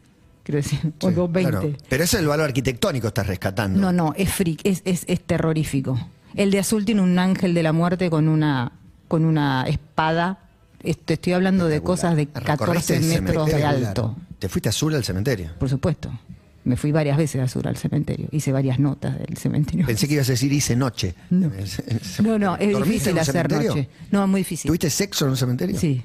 Quiero 0.43 0.59
decir, 0.59 0.79
o 1.03 1.11
dos 1.11 1.33
20. 1.33 1.51
Claro. 1.51 1.73
Pero 1.89 2.05
ese 2.05 2.17
es 2.19 2.21
el 2.23 2.29
valor 2.29 2.45
arquitectónico 2.45 3.09
estás 3.09 3.27
rescatando. 3.27 3.81
No, 3.81 3.93
no, 3.93 4.13
es 4.15 4.31
freak, 4.31 4.61
es, 4.65 4.83
es, 4.85 5.05
es 5.07 5.21
terrorífico. 5.23 5.99
El 6.37 6.51
de 6.51 6.59
azul 6.59 6.85
tiene 6.85 7.01
un 7.01 7.19
ángel 7.19 7.55
de 7.55 7.63
la 7.63 7.73
muerte 7.73 8.11
con 8.11 8.29
una, 8.29 8.73
con 9.09 9.25
una 9.25 9.65
espada. 9.69 10.39
Este, 10.83 11.15
estoy 11.15 11.33
hablando 11.33 11.67
de 11.69 11.81
cosas 11.81 12.17
de 12.17 12.29
Recorriste 12.35 12.45
14 12.45 12.97
el 12.97 13.05
metros 13.23 13.47
de 13.47 13.65
alto, 13.65 14.17
Te 14.39 14.49
fuiste 14.49 14.69
azul 14.69 14.95
al 14.95 15.05
cementerio. 15.05 15.51
por 15.59 15.69
supuesto. 15.69 16.11
Me 16.65 16.77
fui 16.77 16.93
varias 16.93 17.19
veces 17.19 17.43
a 17.43 17.47
Sur 17.49 17.69
al 17.69 17.77
cementerio. 17.77 18.27
Hice 18.33 18.51
varias 18.51 18.79
notas 18.79 19.19
del 19.19 19.37
cementerio. 19.37 19.85
Pensé 19.85 20.09
que 20.09 20.15
ibas 20.15 20.29
a 20.31 20.33
decir 20.33 20.51
hice 20.51 20.75
noche. 20.75 21.15
No. 21.29 21.51
No, 22.23 22.39
no, 22.39 22.57
es 22.57 22.73
¿Dormiste 22.73 23.11
en 23.11 23.17
difícil 23.17 23.19
hacer 23.19 23.35
cementerio? 23.35 23.75
noche. 23.77 23.89
No, 24.11 24.27
muy 24.27 24.41
difícil. 24.41 24.69
¿Tuviste 24.69 24.89
sexo 24.89 25.27
en 25.27 25.33
un 25.33 25.37
cementerio? 25.37 25.79
Sí. 25.79 26.03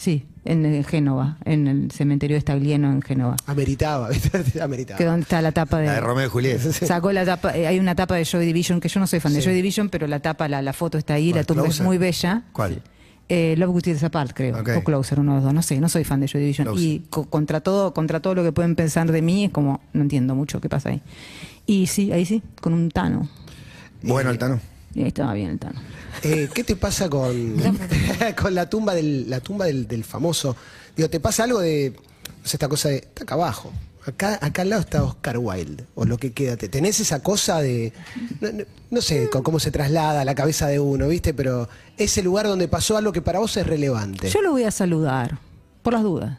Sí, 0.00 0.24
en, 0.46 0.64
eh, 0.64 0.82
Génova, 0.82 1.36
en 1.44 1.66
el 1.66 1.90
cementerio 1.90 2.34
de 2.36 2.40
Staglieno 2.40 2.90
en 2.90 3.02
Génova. 3.02 3.36
Ameritaba. 3.44 4.08
Ameritaba. 4.62 4.96
Que 4.96 5.04
donde 5.04 5.20
está 5.24 5.42
la 5.42 5.52
tapa 5.52 5.78
de. 5.78 5.86
La 5.88 5.94
de 5.96 6.00
Romeo 6.00 6.24
y 6.24 6.30
Julieta. 6.30 6.72
Sacó 6.72 7.12
la 7.12 7.26
tapa, 7.26 7.54
eh, 7.54 7.66
hay 7.66 7.78
una 7.78 7.94
tapa 7.94 8.14
de 8.16 8.24
Joy 8.24 8.46
Division, 8.46 8.80
que 8.80 8.88
yo 8.88 8.98
no 8.98 9.06
soy 9.06 9.20
fan 9.20 9.34
de. 9.34 9.42
Joy 9.42 9.52
Division, 9.52 9.90
pero 9.90 10.06
la 10.06 10.20
tapa, 10.20 10.48
la, 10.48 10.62
la 10.62 10.72
foto 10.72 10.96
está 10.96 11.12
ahí, 11.14 11.34
la 11.34 11.44
tumba 11.44 11.66
es 11.68 11.82
muy 11.82 11.98
bella. 11.98 12.44
¿Cuál? 12.52 12.80
Eh, 13.28 13.54
Love 13.58 13.82
Tears 13.82 14.02
Apart, 14.02 14.32
creo. 14.34 14.58
Ok. 14.58 14.70
O 14.78 14.82
Closer, 14.84 15.20
uno 15.20 15.32
de 15.32 15.36
los 15.36 15.44
dos. 15.44 15.52
No 15.54 15.62
sé, 15.62 15.78
no 15.80 15.90
soy 15.90 16.04
fan 16.04 16.18
de 16.20 16.28
Joy 16.28 16.40
Division. 16.40 16.66
Closer. 16.68 16.82
Y 16.84 17.02
co- 17.10 17.26
contra 17.28 17.60
todo, 17.60 17.92
contra 17.92 18.20
todo 18.20 18.34
lo 18.34 18.42
que 18.42 18.52
pueden 18.52 18.74
pensar 18.76 19.12
de 19.12 19.20
mí, 19.20 19.44
es 19.44 19.50
como, 19.50 19.80
no 19.92 20.00
entiendo 20.02 20.34
mucho 20.34 20.62
qué 20.62 20.70
pasa 20.70 20.88
ahí. 20.88 21.02
Y 21.66 21.86
sí, 21.88 22.10
ahí 22.10 22.24
sí, 22.24 22.42
con 22.62 22.72
un 22.72 22.90
Tano. 22.90 23.28
Bueno, 24.02 24.30
Altano. 24.30 24.58
Y 24.94 25.02
ahí 25.02 25.08
estaba 25.08 25.34
bien 25.34 25.50
el 25.50 25.58
Tano. 25.58 25.80
Eh, 26.22 26.48
¿Qué 26.52 26.64
te 26.64 26.74
pasa 26.76 27.08
con, 27.08 27.56
con 28.40 28.54
la 28.54 28.68
tumba 28.68 28.94
del, 28.94 29.28
la 29.30 29.40
tumba 29.40 29.66
del, 29.66 29.86
del 29.86 30.04
famoso? 30.04 30.56
Digo, 30.96 31.08
¿te 31.08 31.20
pasa 31.20 31.44
algo 31.44 31.60
de 31.60 31.94
no 32.42 32.46
sé, 32.48 32.56
esta 32.56 32.68
cosa 32.68 32.88
de 32.88 32.96
está 32.96 33.22
acá 33.24 33.34
abajo? 33.34 33.72
Acá, 34.06 34.38
acá 34.40 34.62
al 34.62 34.70
lado 34.70 34.80
está 34.82 35.04
Oscar 35.04 35.36
Wilde, 35.38 35.84
o 35.94 36.04
lo 36.06 36.16
que 36.16 36.32
queda. 36.32 36.56
¿Te- 36.56 36.68
¿Tenés 36.70 36.98
esa 37.00 37.22
cosa 37.22 37.60
de, 37.60 37.92
no, 38.40 38.50
no- 38.50 38.64
no 38.90 39.00
sé 39.02 39.28
con 39.30 39.42
cómo 39.42 39.60
se 39.60 39.70
traslada 39.70 40.22
a 40.22 40.24
la 40.24 40.34
cabeza 40.34 40.66
de 40.68 40.80
uno, 40.80 41.06
viste? 41.06 41.34
Pero 41.34 41.68
ese 41.98 42.22
lugar 42.22 42.46
donde 42.46 42.66
pasó 42.66 42.96
algo 42.96 43.12
que 43.12 43.20
para 43.22 43.38
vos 43.38 43.56
es 43.56 43.66
relevante. 43.66 44.28
Yo 44.30 44.40
lo 44.42 44.52
voy 44.52 44.64
a 44.64 44.70
saludar, 44.70 45.38
por 45.82 45.92
las 45.92 46.02
dudas. 46.02 46.38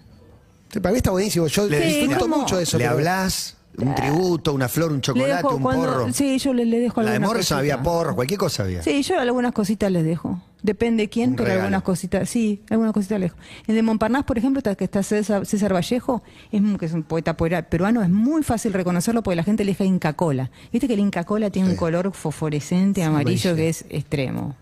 Para 0.73 0.91
mí 0.91 0.97
está 0.97 1.11
buenísimo. 1.11 1.47
Yo 1.47 1.67
Le- 1.67 1.79
disfruto 1.85 2.27
mucho 2.27 2.57
de 2.57 2.63
eso. 2.63 2.77
¿Le 2.77 2.85
pero- 2.85 2.95
hablás? 2.95 3.55
¿Un 3.77 3.95
tributo, 3.95 4.53
una 4.53 4.67
flor, 4.67 4.91
un 4.91 5.01
chocolate, 5.01 5.35
dejo 5.35 5.55
un 5.55 5.61
cuando- 5.63 5.85
porro? 5.85 6.13
Sí, 6.13 6.37
yo 6.39 6.53
le, 6.53 6.65
le 6.65 6.79
dejo 6.79 7.01
La 7.01 7.11
de 7.11 7.19
Morrison 7.19 7.57
había 7.59 7.81
porro, 7.81 8.15
cualquier 8.15 8.37
cosa 8.39 8.63
había. 8.63 8.83
Sí, 8.83 9.01
yo 9.03 9.19
algunas 9.19 9.53
cositas 9.53 9.91
les 9.91 10.03
dejo. 10.03 10.41
Depende 10.63 11.03
de 11.03 11.09
quién, 11.09 11.31
Un 11.31 11.35
pero 11.37 11.45
regalo. 11.47 11.63
algunas 11.63 11.81
cositas, 11.83 12.29
sí, 12.29 12.61
algunas 12.69 12.93
cositas 12.93 13.19
dejo. 13.19 13.35
El 13.67 13.75
de 13.75 13.81
Montparnasse, 13.81 14.23
por 14.25 14.37
ejemplo, 14.37 14.59
está- 14.59 14.75
que 14.75 14.83
está 14.83 15.01
César, 15.03 15.45
César 15.45 15.73
Vallejo, 15.73 16.21
es, 16.51 16.61
que 16.79 16.85
es 16.85 16.93
un 16.93 17.03
poeta 17.03 17.35
peruano, 17.35 18.03
es 18.03 18.09
muy 18.09 18.43
fácil 18.43 18.71
reconocerlo 18.73 19.23
porque 19.23 19.35
la 19.35 19.43
gente 19.43 19.63
elige 19.63 19.85
Inca 19.85 20.13
Cola. 20.13 20.51
Viste 20.71 20.87
que 20.87 20.93
el 20.93 20.99
Inca 20.99 21.23
Cola 21.23 21.49
tiene 21.49 21.69
un 21.69 21.75
color 21.75 22.11
fosforescente, 22.13 23.03
amarillo, 23.03 23.51
amarillo. 23.51 23.55
que 23.55 23.69
es 23.69 23.85
extremo. 23.89 24.55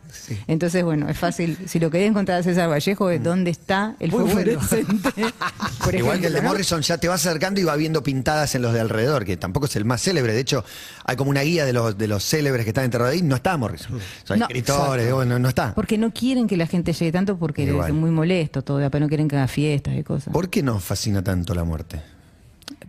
Entonces, 0.47 0.83
bueno, 0.83 1.07
es 1.07 1.17
fácil. 1.19 1.55
Si 1.67 1.79
lo 1.79 1.91
querés 1.91 2.09
encontrar 2.09 2.39
a 2.39 2.43
César 2.43 2.67
Vallejo, 2.69 3.09
es 3.11 3.21
dónde 3.23 3.51
está 3.51 3.95
el 3.99 4.09
bueno. 4.09 4.25
fosforescente. 4.27 5.09
por 5.83 5.93
Igual 5.95 6.19
que 6.19 6.27
el 6.27 6.33
de 6.33 6.39
ejemplo, 6.39 6.41
¿no? 6.41 6.49
Morrison 6.49 6.81
ya 6.81 6.97
te 6.97 7.07
va 7.07 7.13
acercando 7.15 7.59
y 7.61 7.63
va 7.63 7.75
viendo 7.75 8.01
pintadas 8.01 8.55
en 8.55 8.63
los 8.63 8.73
de 8.73 8.79
alrededor, 8.79 9.23
que 9.25 9.37
tampoco 9.37 9.67
es 9.67 9.75
el 9.75 9.85
más 9.85 10.01
célebre. 10.01 10.33
De 10.33 10.39
hecho, 10.39 10.63
hay 11.05 11.15
como 11.15 11.29
una 11.29 11.41
guía 11.41 11.63
de 11.65 11.73
los, 11.73 11.95
de 11.97 12.07
los 12.07 12.23
célebres 12.25 12.63
que 12.65 12.69
están 12.71 12.85
enterrados 12.85 13.13
ahí. 13.13 13.21
No 13.21 13.35
está 13.35 13.55
Morrison. 13.57 13.99
Son 14.23 14.39
No, 14.39 14.45
escritores, 14.45 15.13
bueno, 15.13 15.37
no 15.37 15.49
está. 15.49 15.75
Porque 15.75 15.88
no 15.97 16.11
quieren 16.13 16.47
que 16.47 16.57
la 16.57 16.67
gente 16.67 16.93
llegue 16.93 17.11
tanto 17.11 17.37
porque 17.37 17.63
Igual. 17.63 17.89
es 17.89 17.95
muy 17.95 18.11
molesto 18.11 18.61
todo, 18.61 18.77
pero 18.91 19.05
no 19.05 19.07
quieren 19.09 19.27
que 19.27 19.35
haga 19.35 19.47
fiestas 19.47 19.95
y 19.97 20.03
cosas. 20.03 20.31
¿Por 20.33 20.49
qué 20.49 20.61
nos 20.63 20.83
fascina 20.83 21.23
tanto 21.23 21.53
la 21.55 21.63
muerte? 21.63 22.01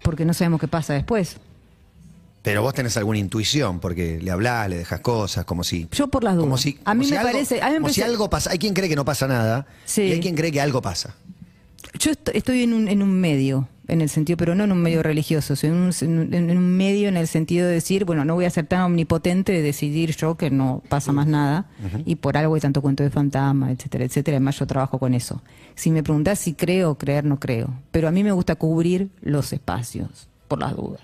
Porque 0.03 0.25
no 0.25 0.35
sabemos 0.35 0.61
qué 0.61 0.69
pasa 0.69 0.95
después. 0.95 1.37
Pero 2.43 2.63
vos 2.63 2.73
tenés 2.73 2.97
alguna 2.97 3.19
intuición, 3.19 3.81
porque 3.81 4.19
le 4.23 4.31
hablás, 4.31 4.69
le 4.71 4.79
dejas 4.79 5.01
cosas, 5.01 5.45
como 5.45 5.63
si. 5.63 5.87
Yo 5.93 6.09
por 6.09 6.25
las 6.25 6.35
dudas. 6.37 6.45
Como 6.47 6.57
si, 6.57 6.79
A 6.87 6.95
mí 6.95 7.01
como 7.01 7.05
si 7.05 7.11
me 7.13 7.19
algo- 7.19 7.33
parece- 7.33 7.61
a 7.61 7.67
mí 7.67 7.73
me 7.75 7.81
como 7.81 7.93
si 7.93 8.03
algo 8.03 8.31
pasa. 8.31 8.51
Hay 8.51 8.59
quien 8.59 8.73
cree 8.73 8.89
que 8.89 8.97
no 8.97 9.05
pasa 9.05 9.27
nada 9.29 9.67
Sí. 9.85 10.03
y 10.03 10.13
hay 10.13 10.21
quien 10.21 10.35
cree 10.35 10.51
que 10.51 10.61
algo 10.61 10.81
pasa. 10.81 11.15
Yo 11.99 12.11
est- 12.11 12.31
estoy 12.33 12.63
en 12.63 12.73
un, 12.73 12.89
en 12.89 13.03
un 13.03 13.11
medio, 13.13 13.69
en 13.91 14.01
el 14.01 14.09
sentido, 14.09 14.37
pero 14.37 14.55
no 14.55 14.65
en 14.65 14.73
un 14.73 14.81
medio 14.83 15.03
religioso, 15.03 15.57
sino 15.57 15.75
en 15.91 16.19
un, 16.19 16.33
en 16.35 16.77
medio 16.77 17.09
en 17.09 17.17
el 17.17 17.27
sentido 17.27 17.67
de 17.67 17.75
decir, 17.75 18.05
bueno, 18.05 18.25
no 18.25 18.35
voy 18.35 18.45
a 18.45 18.51
ser 18.51 18.67
tan 18.67 18.83
omnipotente 18.83 19.53
de 19.53 19.63
decidir 19.63 20.15
yo 20.17 20.37
que 20.37 20.51
no 20.51 20.83
pasa 20.89 21.13
más 21.13 21.27
nada, 21.27 21.67
y 22.05 22.17
por 22.17 22.37
algo 22.37 22.55
hay 22.55 22.61
tanto 22.61 22.81
cuento 22.83 23.03
de 23.03 23.11
fantasma, 23.11 23.71
etcétera, 23.71 24.05
etcétera. 24.05 24.37
Además, 24.37 24.59
yo 24.59 24.67
trabajo 24.67 24.99
con 24.99 25.15
eso. 25.15 25.43
Si 25.75 25.91
me 25.91 26.03
preguntás 26.03 26.39
si 26.39 26.55
creo 26.55 26.97
creer, 26.97 27.25
no 27.25 27.39
creo. 27.41 27.69
Pero 27.91 28.09
a 28.09 28.11
mí 28.11 28.23
me 28.25 28.33
gusta 28.33 28.55
cubrir 28.57 29.11
los 29.21 29.53
espacios, 29.53 30.29
por 30.49 30.59
las 30.61 30.75
dudas. 30.77 31.01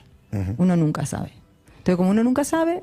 Uno 0.58 0.76
nunca 0.76 1.06
sabe. 1.06 1.32
Entonces, 1.78 1.96
como 1.96 2.10
uno 2.10 2.22
nunca 2.24 2.44
sabe, 2.44 2.82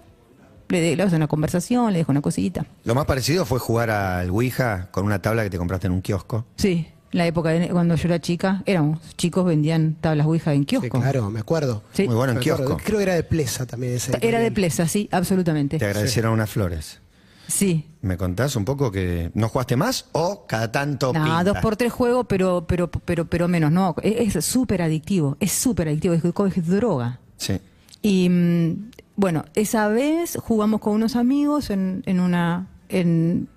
le, 0.70 0.80
de- 0.82 0.96
le 0.96 1.04
hago 1.04 1.16
una 1.16 1.28
conversación, 1.28 1.92
le 1.92 2.00
dejo 2.00 2.12
una 2.12 2.22
cosita. 2.22 2.66
Lo 2.84 2.96
más 2.96 3.06
parecido 3.06 3.46
fue 3.46 3.60
jugar 3.60 3.90
al 3.90 4.30
Ouija 4.32 4.88
con 4.92 5.06
una 5.06 5.22
tabla 5.22 5.44
que 5.44 5.50
te 5.50 5.58
compraste 5.58 5.88
en 5.88 5.94
un 5.94 6.02
kiosco. 6.02 6.46
Sí, 6.56 6.88
la 7.14 7.26
época 7.26 7.50
de, 7.50 7.70
cuando 7.70 7.96
yo 7.96 8.08
era 8.10 8.20
chica, 8.20 8.62
éramos 8.66 9.00
chicos, 9.16 9.46
vendían 9.46 9.96
tablas 10.02 10.28
Ouija 10.28 10.54
en 10.54 10.62
Sí, 10.62 10.66
kiosco. 10.66 11.00
claro, 11.00 11.30
me 11.32 11.40
acuerdo. 11.40 11.84
Sí. 11.94 12.06
Muy 12.08 12.16
bueno 12.16 12.34
en 12.34 12.40
Me 12.40 12.42
acuerdo. 12.44 12.66
kiosco. 12.66 12.84
Creo 12.86 12.98
que 12.98 13.04
era 13.04 13.14
de 13.16 13.24
Plesa 13.24 13.66
también 13.66 13.94
esa. 13.94 14.18
Era 14.20 14.40
de. 14.40 14.52
Plesa, 14.52 14.88
sí, 14.88 15.08
absolutamente. 15.12 15.78
Te 15.80 15.86
agradecieron 15.86 16.34
unas 16.34 16.50
flores. 16.50 17.00
Sí. 17.48 17.86
¿Me 18.02 18.18
contás 18.18 18.56
un 18.56 18.66
poco 18.66 18.92
que 18.92 19.30
no 19.34 19.50
jugaste 19.50 19.76
más 19.76 20.06
o 20.14 20.46
cada 20.48 20.72
tanto 20.72 21.12
No, 21.14 21.24
pinta? 21.24 21.44
dos 21.44 21.58
por 21.60 21.76
tres 21.76 21.92
juego, 21.92 22.24
pero, 22.24 22.66
pero, 22.68 22.90
pero, 22.90 23.26
pero 23.26 23.48
menos, 23.48 23.72
no. 23.72 23.96
Es 24.02 24.44
súper 24.46 24.82
adictivo, 24.82 25.38
es 25.40 25.52
súper 25.52 25.90
adictivo, 25.90 26.14
es, 26.14 26.24
es 26.58 26.68
droga. 26.68 27.20
Sí. 27.38 27.60
Y 28.02 28.30
mm, 28.30 28.92
bueno, 29.18 29.46
esa 29.56 29.88
vez 29.90 30.38
jugamos 30.42 30.80
con 30.80 30.94
unos 30.94 31.16
amigos 31.16 31.70
en, 31.70 32.02
en 32.06 32.20
una. 32.20 32.68
En, 32.90 33.48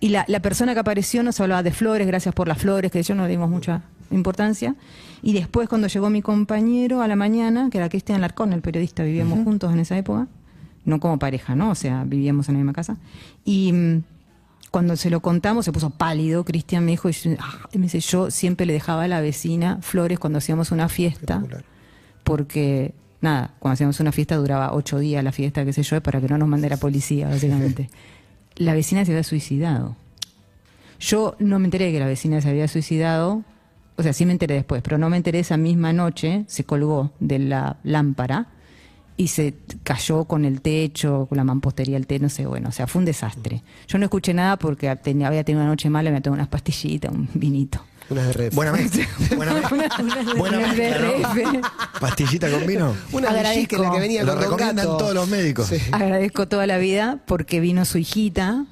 y 0.00 0.08
la, 0.10 0.24
la 0.28 0.40
persona 0.40 0.74
que 0.74 0.80
apareció 0.80 1.22
nos 1.22 1.40
hablaba 1.40 1.62
de 1.62 1.70
flores, 1.72 2.06
gracias 2.06 2.34
por 2.34 2.48
las 2.48 2.58
flores, 2.58 2.90
que 2.92 3.02
yo 3.02 3.14
no 3.14 3.22
le 3.24 3.30
dimos 3.30 3.48
mucha 3.50 3.82
importancia. 4.10 4.74
Y 5.22 5.32
después, 5.32 5.68
cuando 5.68 5.86
llegó 5.88 6.10
mi 6.10 6.22
compañero 6.22 7.02
a 7.02 7.08
la 7.08 7.16
mañana, 7.16 7.68
que 7.70 7.78
era 7.78 7.88
Cristian 7.88 8.20
Larcón, 8.20 8.52
el 8.52 8.60
periodista, 8.60 9.02
vivíamos 9.02 9.42
juntos 9.44 9.72
en 9.72 9.80
esa 9.80 9.96
época, 9.96 10.28
no 10.84 11.00
como 11.00 11.18
pareja, 11.18 11.54
¿no? 11.56 11.70
O 11.70 11.74
sea, 11.74 12.04
vivíamos 12.04 12.48
en 12.48 12.54
la 12.54 12.58
misma 12.58 12.72
casa. 12.72 12.96
Y. 13.44 13.72
mm, 13.72 14.02
cuando 14.72 14.94
se 14.96 15.08
lo 15.08 15.20
contamos 15.20 15.64
se 15.64 15.72
puso 15.72 15.88
pálido, 15.88 16.44
Cristian 16.44 16.84
me 16.84 16.90
dijo, 16.90 17.08
y 17.08 17.12
yo- 17.12 17.30
ah, 17.40 17.66
y 17.72 17.78
me 17.78 17.84
dice, 17.84 18.00
yo 18.00 18.30
siempre 18.30 18.66
le 18.66 18.74
dejaba 18.74 19.04
a 19.04 19.08
la 19.08 19.22
vecina 19.22 19.78
flores 19.80 20.18
cuando 20.18 20.36
hacíamos 20.38 20.70
una 20.70 20.90
fiesta, 20.90 21.42
porque, 22.24 22.92
nada, 23.22 23.54
cuando 23.58 23.74
hacíamos 23.74 24.00
una 24.00 24.12
fiesta 24.12 24.36
duraba 24.36 24.74
ocho 24.74 24.98
días 24.98 25.24
la 25.24 25.32
fiesta, 25.32 25.64
qué 25.64 25.72
sé 25.72 25.82
yo, 25.82 26.02
para 26.02 26.20
que 26.20 26.28
no 26.28 26.36
nos 26.36 26.48
mande 26.48 26.68
la 26.68 26.76
policía, 26.76 27.28
básicamente. 27.28 27.88
la 28.56 28.74
vecina 28.74 29.04
se 29.04 29.12
había 29.12 29.22
suicidado. 29.22 29.96
Yo 30.98 31.36
no 31.38 31.58
me 31.58 31.66
enteré 31.66 31.92
que 31.92 31.98
la 32.00 32.06
vecina 32.06 32.40
se 32.40 32.48
había 32.48 32.68
suicidado, 32.68 33.42
o 33.96 34.02
sea, 34.02 34.12
sí 34.12 34.24
me 34.26 34.32
enteré 34.32 34.54
después, 34.54 34.82
pero 34.82 34.98
no 34.98 35.10
me 35.10 35.16
enteré 35.18 35.40
esa 35.40 35.56
misma 35.56 35.92
noche, 35.92 36.44
se 36.48 36.64
colgó 36.64 37.12
de 37.20 37.38
la 37.38 37.76
lámpara 37.84 38.48
y 39.18 39.28
se 39.28 39.54
cayó 39.82 40.24
con 40.24 40.44
el 40.44 40.60
techo, 40.60 41.26
con 41.28 41.36
la 41.36 41.44
mampostería 41.44 41.94
del 41.96 42.06
techo, 42.06 42.22
no 42.24 42.28
sé, 42.28 42.46
bueno, 42.46 42.68
o 42.68 42.72
sea, 42.72 42.86
fue 42.86 42.98
un 43.00 43.04
desastre. 43.06 43.62
Yo 43.88 43.98
no 43.98 44.04
escuché 44.04 44.32
nada 44.34 44.56
porque 44.58 44.94
tenía- 44.96 45.28
había 45.28 45.44
tenido 45.44 45.62
una 45.62 45.70
noche 45.70 45.88
mala, 45.90 46.10
me 46.10 46.20
tomé 46.20 46.34
unas 46.34 46.48
pastillitas, 46.48 47.12
un 47.12 47.28
vinito. 47.34 47.80
Unas 48.08 48.34
de. 48.36 48.50
Buena 48.50 48.72
mezcla. 48.76 49.06
Buena 49.36 49.54
mezcla. 49.54 49.88
Buena 50.36 50.58
mezcla, 50.58 50.98
¿no? 51.00 51.60
Pastillita 52.00 52.50
con 52.50 52.66
vino. 52.66 52.94
Una 53.12 53.30
Agradezco. 53.30 53.76
que 53.76 53.82
la 53.82 53.90
que 53.90 54.00
venía 54.00 54.22
Lo 54.24 54.32
con 54.34 54.42
recomiendan 54.42 54.76
Gato. 54.86 54.96
todos 54.96 55.14
los 55.14 55.28
médicos. 55.28 55.66
Sí. 55.68 55.76
Agradezco 55.92 56.46
toda 56.48 56.66
la 56.66 56.78
vida 56.78 57.18
porque 57.26 57.60
vino 57.60 57.84
su 57.84 57.98
hijita, 57.98 58.64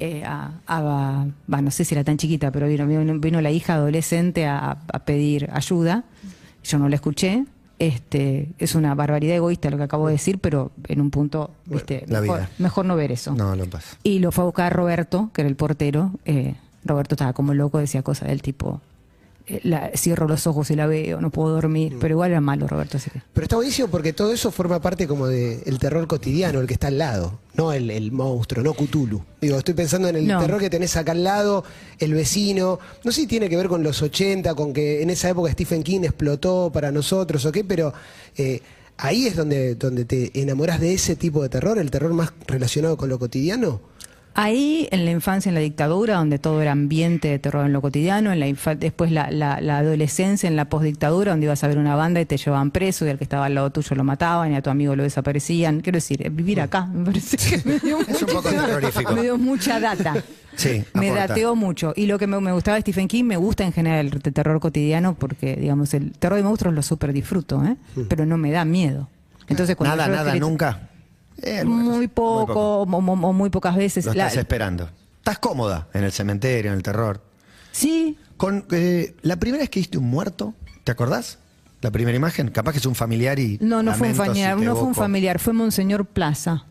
eh, 0.00 0.24
a, 0.24 0.52
a- 0.66 0.80
va, 0.82 1.60
no 1.62 1.70
sé 1.70 1.84
si 1.84 1.94
era 1.94 2.04
tan 2.04 2.16
chiquita, 2.16 2.50
pero 2.50 2.66
vino, 2.68 2.86
vino, 2.86 3.18
vino 3.18 3.40
la 3.40 3.50
hija 3.50 3.74
adolescente 3.74 4.46
a, 4.46 4.78
a 4.92 4.98
pedir 5.00 5.50
ayuda. 5.52 6.04
Yo 6.64 6.78
no 6.78 6.88
la 6.88 6.94
escuché. 6.96 7.44
Este, 7.80 8.48
es 8.58 8.76
una 8.76 8.94
barbaridad 8.94 9.34
egoísta 9.36 9.68
lo 9.68 9.76
que 9.76 9.82
acabo 9.82 10.06
de 10.06 10.12
decir, 10.14 10.38
pero 10.38 10.70
en 10.86 11.00
un 11.00 11.10
punto, 11.10 11.50
viste, 11.66 12.04
la 12.06 12.20
mejor, 12.20 12.38
vida. 12.38 12.50
mejor 12.58 12.84
no 12.86 12.94
ver 12.96 13.10
eso. 13.12 13.34
No, 13.34 13.56
lo 13.56 13.66
pasa. 13.68 13.96
Y 14.04 14.20
lo 14.20 14.30
fue 14.32 14.42
a 14.42 14.46
buscar 14.46 14.72
Roberto, 14.72 15.30
que 15.34 15.42
era 15.42 15.48
el 15.48 15.56
portero. 15.56 16.12
Eh, 16.24 16.54
Roberto 16.84 17.14
estaba 17.14 17.32
como 17.32 17.54
loco, 17.54 17.78
decía 17.78 18.02
cosas 18.02 18.28
del 18.28 18.42
tipo, 18.42 18.80
eh, 19.46 19.60
la- 19.62 19.90
cierro 19.94 20.26
los 20.26 20.46
ojos 20.46 20.70
y 20.70 20.76
la 20.76 20.86
veo, 20.86 21.20
no 21.20 21.30
puedo 21.30 21.50
dormir. 21.54 21.96
Pero 22.00 22.14
igual 22.14 22.30
era 22.30 22.40
malo 22.40 22.66
Roberto, 22.66 22.96
así 22.96 23.10
que... 23.10 23.20
Pero 23.32 23.44
está 23.44 23.56
buenísimo 23.56 23.88
porque 23.88 24.12
todo 24.12 24.32
eso 24.32 24.50
forma 24.50 24.80
parte 24.80 25.06
como 25.06 25.26
del 25.26 25.78
terror 25.78 26.06
cotidiano, 26.06 26.60
el 26.60 26.66
que 26.66 26.74
está 26.74 26.86
al 26.88 26.96
lado, 26.98 27.38
no 27.54 27.72
el, 27.72 27.90
el 27.90 28.10
monstruo, 28.12 28.64
no 28.64 28.72
Cthulhu. 28.74 29.22
Digo, 29.40 29.58
estoy 29.58 29.74
pensando 29.74 30.08
en 30.08 30.16
el 30.16 30.26
No. 30.26 30.40
terror 30.40 30.60
que 30.60 30.70
tenés 30.70 30.96
acá 30.96 31.12
al 31.12 31.24
lado, 31.24 31.64
el 31.98 32.14
vecino. 32.14 32.78
No 33.04 33.12
sé 33.12 33.22
si 33.22 33.26
tiene 33.26 33.48
que 33.50 33.56
ver 33.56 33.68
con 33.68 33.82
los 33.82 34.00
80, 34.02 34.54
con 34.54 34.72
que 34.72 35.02
en 35.02 35.10
esa 35.10 35.28
época 35.28 35.50
Stephen 35.52 35.82
King 35.82 36.00
explotó 36.04 36.70
para 36.72 36.90
nosotros 36.90 37.44
o 37.44 37.52
qué, 37.52 37.64
pero 37.64 37.92
eh, 38.36 38.60
ahí 38.96 39.26
es 39.26 39.36
donde, 39.36 39.74
donde 39.74 40.04
te 40.06 40.30
enamorás 40.40 40.80
de 40.80 40.94
ese 40.94 41.16
tipo 41.16 41.42
de 41.42 41.48
terror, 41.50 41.78
el 41.78 41.90
terror 41.90 42.12
más 42.14 42.32
relacionado 42.46 42.96
con 42.96 43.08
lo 43.10 43.18
cotidiano. 43.18 43.80
Ahí, 44.36 44.88
en 44.90 45.04
la 45.04 45.12
infancia, 45.12 45.48
en 45.48 45.54
la 45.54 45.60
dictadura, 45.60 46.16
donde 46.16 46.40
todo 46.40 46.60
era 46.60 46.72
ambiente 46.72 47.28
de 47.28 47.38
terror 47.38 47.64
en 47.66 47.72
lo 47.72 47.80
cotidiano, 47.80 48.32
en 48.32 48.40
la 48.40 48.46
después 48.74 49.12
la, 49.12 49.30
la- 49.30 49.60
la 49.60 49.78
adolescencia, 49.78 50.48
en 50.48 50.56
la 50.56 50.64
postdictadura, 50.64 51.30
donde 51.30 51.46
ibas 51.46 51.62
a 51.62 51.68
ver 51.68 51.78
una 51.78 51.94
banda 51.94 52.20
y 52.20 52.26
te 52.26 52.36
llevaban 52.36 52.72
preso 52.72 53.06
y 53.06 53.10
al 53.10 53.18
que 53.18 53.22
estaba 53.24 53.46
al 53.46 53.54
lado 53.54 53.70
tuyo 53.70 53.94
lo 53.94 54.02
mataban 54.02 54.50
y 54.52 54.56
a 54.56 54.62
tu 54.62 54.70
amigo 54.70 54.96
lo 54.96 55.04
desaparecían. 55.04 55.80
Quiero 55.82 55.98
decir, 55.98 56.26
eh, 56.26 56.30
vivir 56.30 56.60
acá, 56.60 56.86
me 56.86 57.04
parece 57.04 57.36
que 57.36 57.62
me 57.68 57.78
dio, 57.78 58.00
Es 58.00 58.22
un 58.22 58.28
poco 58.28 58.48
me 59.14 59.22
dio 59.22 59.38
mucha 59.38 59.78
data. 59.78 60.14
Sí, 60.56 60.82
me 60.94 61.08
aporta. 61.10 61.26
dateó 61.28 61.54
mucho. 61.54 61.92
Y 61.94 62.06
lo 62.06 62.18
que 62.18 62.26
me, 62.26 62.40
me 62.40 62.50
gustaba 62.52 62.74
de 62.74 62.80
Stephen 62.80 63.06
King, 63.06 63.24
me 63.24 63.36
gusta 63.36 63.62
en 63.64 63.72
general 63.72 64.10
el 64.12 64.20
terror 64.32 64.58
cotidiano, 64.58 65.14
porque, 65.14 65.54
digamos, 65.54 65.94
el 65.94 66.10
terror 66.10 66.38
de 66.38 66.42
monstruos 66.44 66.74
lo 66.74 66.82
súper 66.82 67.12
disfruto, 67.12 67.64
¿eh? 67.64 67.76
pero 68.08 68.26
no 68.26 68.36
me 68.36 68.50
da 68.50 68.64
miedo. 68.64 69.08
Entonces, 69.46 69.76
cuando 69.76 69.94
nada, 69.96 70.08
nada, 70.08 70.30
escrito- 70.30 70.48
nunca. 70.48 70.88
Eh, 71.42 71.64
Muy 71.64 72.08
poco, 72.08 72.52
O, 72.80 72.82
o- 72.82 72.96
o 72.96 73.32
muy 73.32 73.50
pocas 73.50 73.76
veces. 73.76 74.04
Lo 74.06 74.12
La- 74.14 74.26
estás 74.28 74.38
esperando. 74.40 74.88
Estás 75.18 75.38
cómoda 75.38 75.88
en 75.94 76.04
el 76.04 76.12
cementerio, 76.12 76.70
en 76.70 76.76
el 76.76 76.82
terror. 76.82 77.20
sí, 77.72 78.18
Con 78.36 78.66
eh, 78.72 79.14
la 79.22 79.36
primera 79.36 79.62
vez 79.62 79.70
que 79.70 79.78
viste 79.80 79.96
un 79.96 80.06
muerto, 80.10 80.54
¿te 80.82 80.90
acordás? 80.92 81.38
La 81.80 81.90
primera 81.92 82.16
imagen, 82.16 82.48
capaz 82.50 82.72
que 82.72 82.78
es 82.78 82.86
un 82.86 82.94
familiar 82.96 83.38
y. 83.38 83.58
no, 83.60 83.82
no 83.82 83.94
fue 83.94 84.08
un 84.08 84.14
familiar, 84.14 84.58
no 84.58 84.74
fue 84.74 84.84
un 84.88 84.94
familiar, 84.94 85.38
fue 85.38 85.52
Monseñor 85.52 86.04
Plaza. 86.06 86.64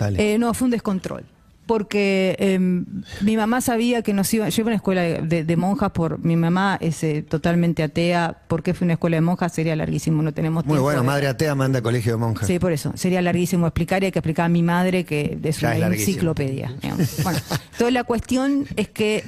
Eh, 0.00 0.38
no, 0.38 0.54
fue 0.54 0.66
un 0.66 0.70
descontrol. 0.70 1.24
Porque 1.66 2.36
eh, 2.38 2.58
mi 2.58 3.36
mamá 3.36 3.60
sabía 3.60 4.02
que 4.02 4.12
nos 4.12 4.32
iba. 4.34 4.48
Yo 4.48 4.60
iba 4.62 4.68
a 4.68 4.70
una 4.70 4.76
escuela 4.76 5.02
de, 5.02 5.56
monjas 5.56 5.90
por. 5.92 6.18
Mi 6.18 6.36
mamá 6.36 6.76
es 6.80 7.02
eh, 7.04 7.22
totalmente 7.22 7.82
atea. 7.82 8.36
¿Por 8.48 8.62
qué 8.62 8.74
fue 8.74 8.84
una 8.84 8.94
escuela 8.94 9.16
de 9.16 9.22
monjas? 9.22 9.52
Sería 9.52 9.74
larguísimo, 9.74 10.22
no 10.22 10.32
tenemos 10.34 10.64
Muy 10.64 10.72
tiempo 10.74 10.82
bueno, 10.84 11.00
de- 11.00 11.06
madre 11.06 11.26
atea 11.28 11.54
manda 11.54 11.78
a 11.78 11.82
colegio 11.82 12.12
de 12.12 12.18
monjas. 12.18 12.46
Sí, 12.46 12.58
por 12.58 12.72
eso. 12.72 12.92
Sería 12.96 13.22
larguísimo 13.22 13.66
explicar 13.66 14.02
y 14.02 14.06
hay 14.06 14.12
que 14.12 14.18
explicar 14.18 14.46
a 14.46 14.48
mi 14.48 14.62
madre 14.62 15.04
que 15.04 15.38
es 15.42 15.60
Ya 15.60 15.74
una 15.76 15.86
es 15.88 16.00
enciclopedia. 16.00 16.74
Bueno, 17.22 17.38
entonces 17.72 17.92
la 17.92 18.04
cuestión 18.04 18.66
es 18.76 18.88
que 18.88 19.24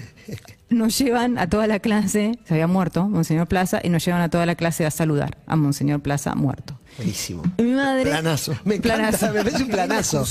nos 0.69 0.99
llevan 0.99 1.39
a 1.39 1.49
toda 1.49 1.67
la 1.67 1.79
clase, 1.79 2.39
se 2.45 2.55
había 2.55 2.67
muerto 2.67 3.09
Monseñor 3.09 3.47
Plaza, 3.47 3.81
y 3.83 3.89
nos 3.89 4.05
llevan 4.05 4.21
a 4.21 4.29
toda 4.29 4.45
la 4.47 4.57
clase 4.57 4.85
a 4.85 4.91
saludar 4.91 5.39
a 5.47 5.57
Monseñor 5.57 6.01
Plaza 6.01 6.35
muerto. 6.35 6.76
Buenísimo. 6.97 7.43
Mi 7.59 7.73
madre. 7.73 8.05
Planazo. 8.05 8.53
Me 8.65 8.77
encanta, 8.77 8.97
Planazo. 9.19 9.27
me 9.33 9.45
parece 9.45 9.63
un 9.63 9.69
planazo. 9.69 10.25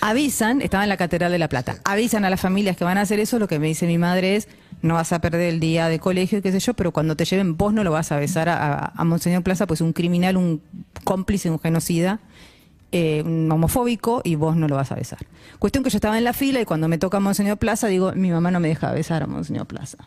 Avisan, 0.00 0.62
estaba 0.62 0.82
en 0.84 0.88
la 0.88 0.96
Catedral 0.96 1.32
de 1.32 1.38
la 1.38 1.48
Plata, 1.48 1.76
avisan 1.84 2.24
a 2.24 2.30
las 2.30 2.40
familias 2.40 2.76
que 2.76 2.84
van 2.84 2.98
a 2.98 3.02
hacer 3.02 3.20
eso, 3.20 3.38
lo 3.38 3.48
que 3.48 3.58
me 3.58 3.66
dice 3.66 3.86
mi 3.86 3.98
madre 3.98 4.36
es, 4.36 4.48
no 4.82 4.94
vas 4.94 5.12
a 5.12 5.20
perder 5.20 5.42
el 5.42 5.60
día 5.60 5.88
de 5.88 5.98
colegio 5.98 6.38
y 6.38 6.42
qué 6.42 6.52
sé 6.52 6.60
yo, 6.60 6.74
pero 6.74 6.92
cuando 6.92 7.16
te 7.16 7.24
lleven 7.24 7.56
vos 7.56 7.72
no 7.72 7.84
lo 7.84 7.90
vas 7.90 8.12
a 8.12 8.16
besar 8.18 8.48
a, 8.48 8.56
a- 8.74 8.92
a 8.96 9.04
Monseñor 9.04 9.42
Plaza, 9.42 9.66
pues 9.66 9.80
un 9.80 9.92
criminal, 9.92 10.36
un 10.36 10.62
cómplice, 11.04 11.50
un 11.50 11.58
genocida, 11.58 12.20
eh, 12.92 13.22
un 13.24 13.50
homofóbico 13.52 14.22
y 14.24 14.36
vos 14.36 14.56
no 14.56 14.68
lo 14.68 14.76
vas 14.76 14.90
a 14.92 14.94
besar. 14.94 15.18
Cuestión 15.58 15.84
que 15.84 15.90
yo 15.90 15.96
estaba 15.98 16.16
en 16.18 16.24
la 16.24 16.32
fila 16.32 16.60
y 16.60 16.64
cuando 16.64 16.88
me 16.88 16.98
toca 16.98 17.20
Monseñor 17.20 17.58
Plaza 17.58 17.88
digo, 17.88 18.12
mi 18.12 18.30
mamá 18.30 18.50
no 18.50 18.60
me 18.60 18.68
deja 18.68 18.90
besar 18.92 19.22
a 19.22 19.26
Monseñor 19.26 19.66
Plaza. 19.66 19.98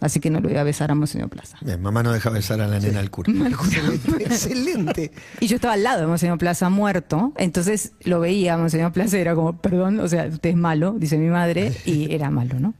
Así 0.00 0.20
que 0.20 0.30
no 0.30 0.40
lo 0.40 0.48
voy 0.48 0.56
a 0.58 0.62
besar 0.62 0.90
a 0.92 0.94
Monseñor 0.94 1.28
Plaza. 1.28 1.58
Bien, 1.60 1.80
mamá 1.82 2.04
no 2.04 2.12
deja 2.12 2.30
besar 2.30 2.60
a 2.60 2.68
la 2.68 2.78
nena 2.78 3.00
al 3.00 3.10
cura. 3.10 3.32
Excelente. 4.20 5.10
Y 5.40 5.48
yo 5.48 5.56
estaba 5.56 5.74
al 5.74 5.82
lado 5.82 6.00
de 6.02 6.06
Monseñor 6.06 6.38
Plaza 6.38 6.68
muerto, 6.68 7.32
entonces 7.36 7.92
lo 8.02 8.20
veía 8.20 8.56
Monseñor 8.56 8.92
Plaza 8.92 9.18
y 9.18 9.20
era 9.20 9.34
como, 9.34 9.56
perdón, 9.58 9.98
o 9.98 10.08
sea, 10.08 10.26
usted 10.26 10.50
es 10.50 10.56
malo, 10.56 10.94
dice 10.96 11.18
mi 11.18 11.28
madre, 11.28 11.72
y 11.84 12.12
era 12.14 12.30
malo, 12.30 12.60
¿no? 12.60 12.74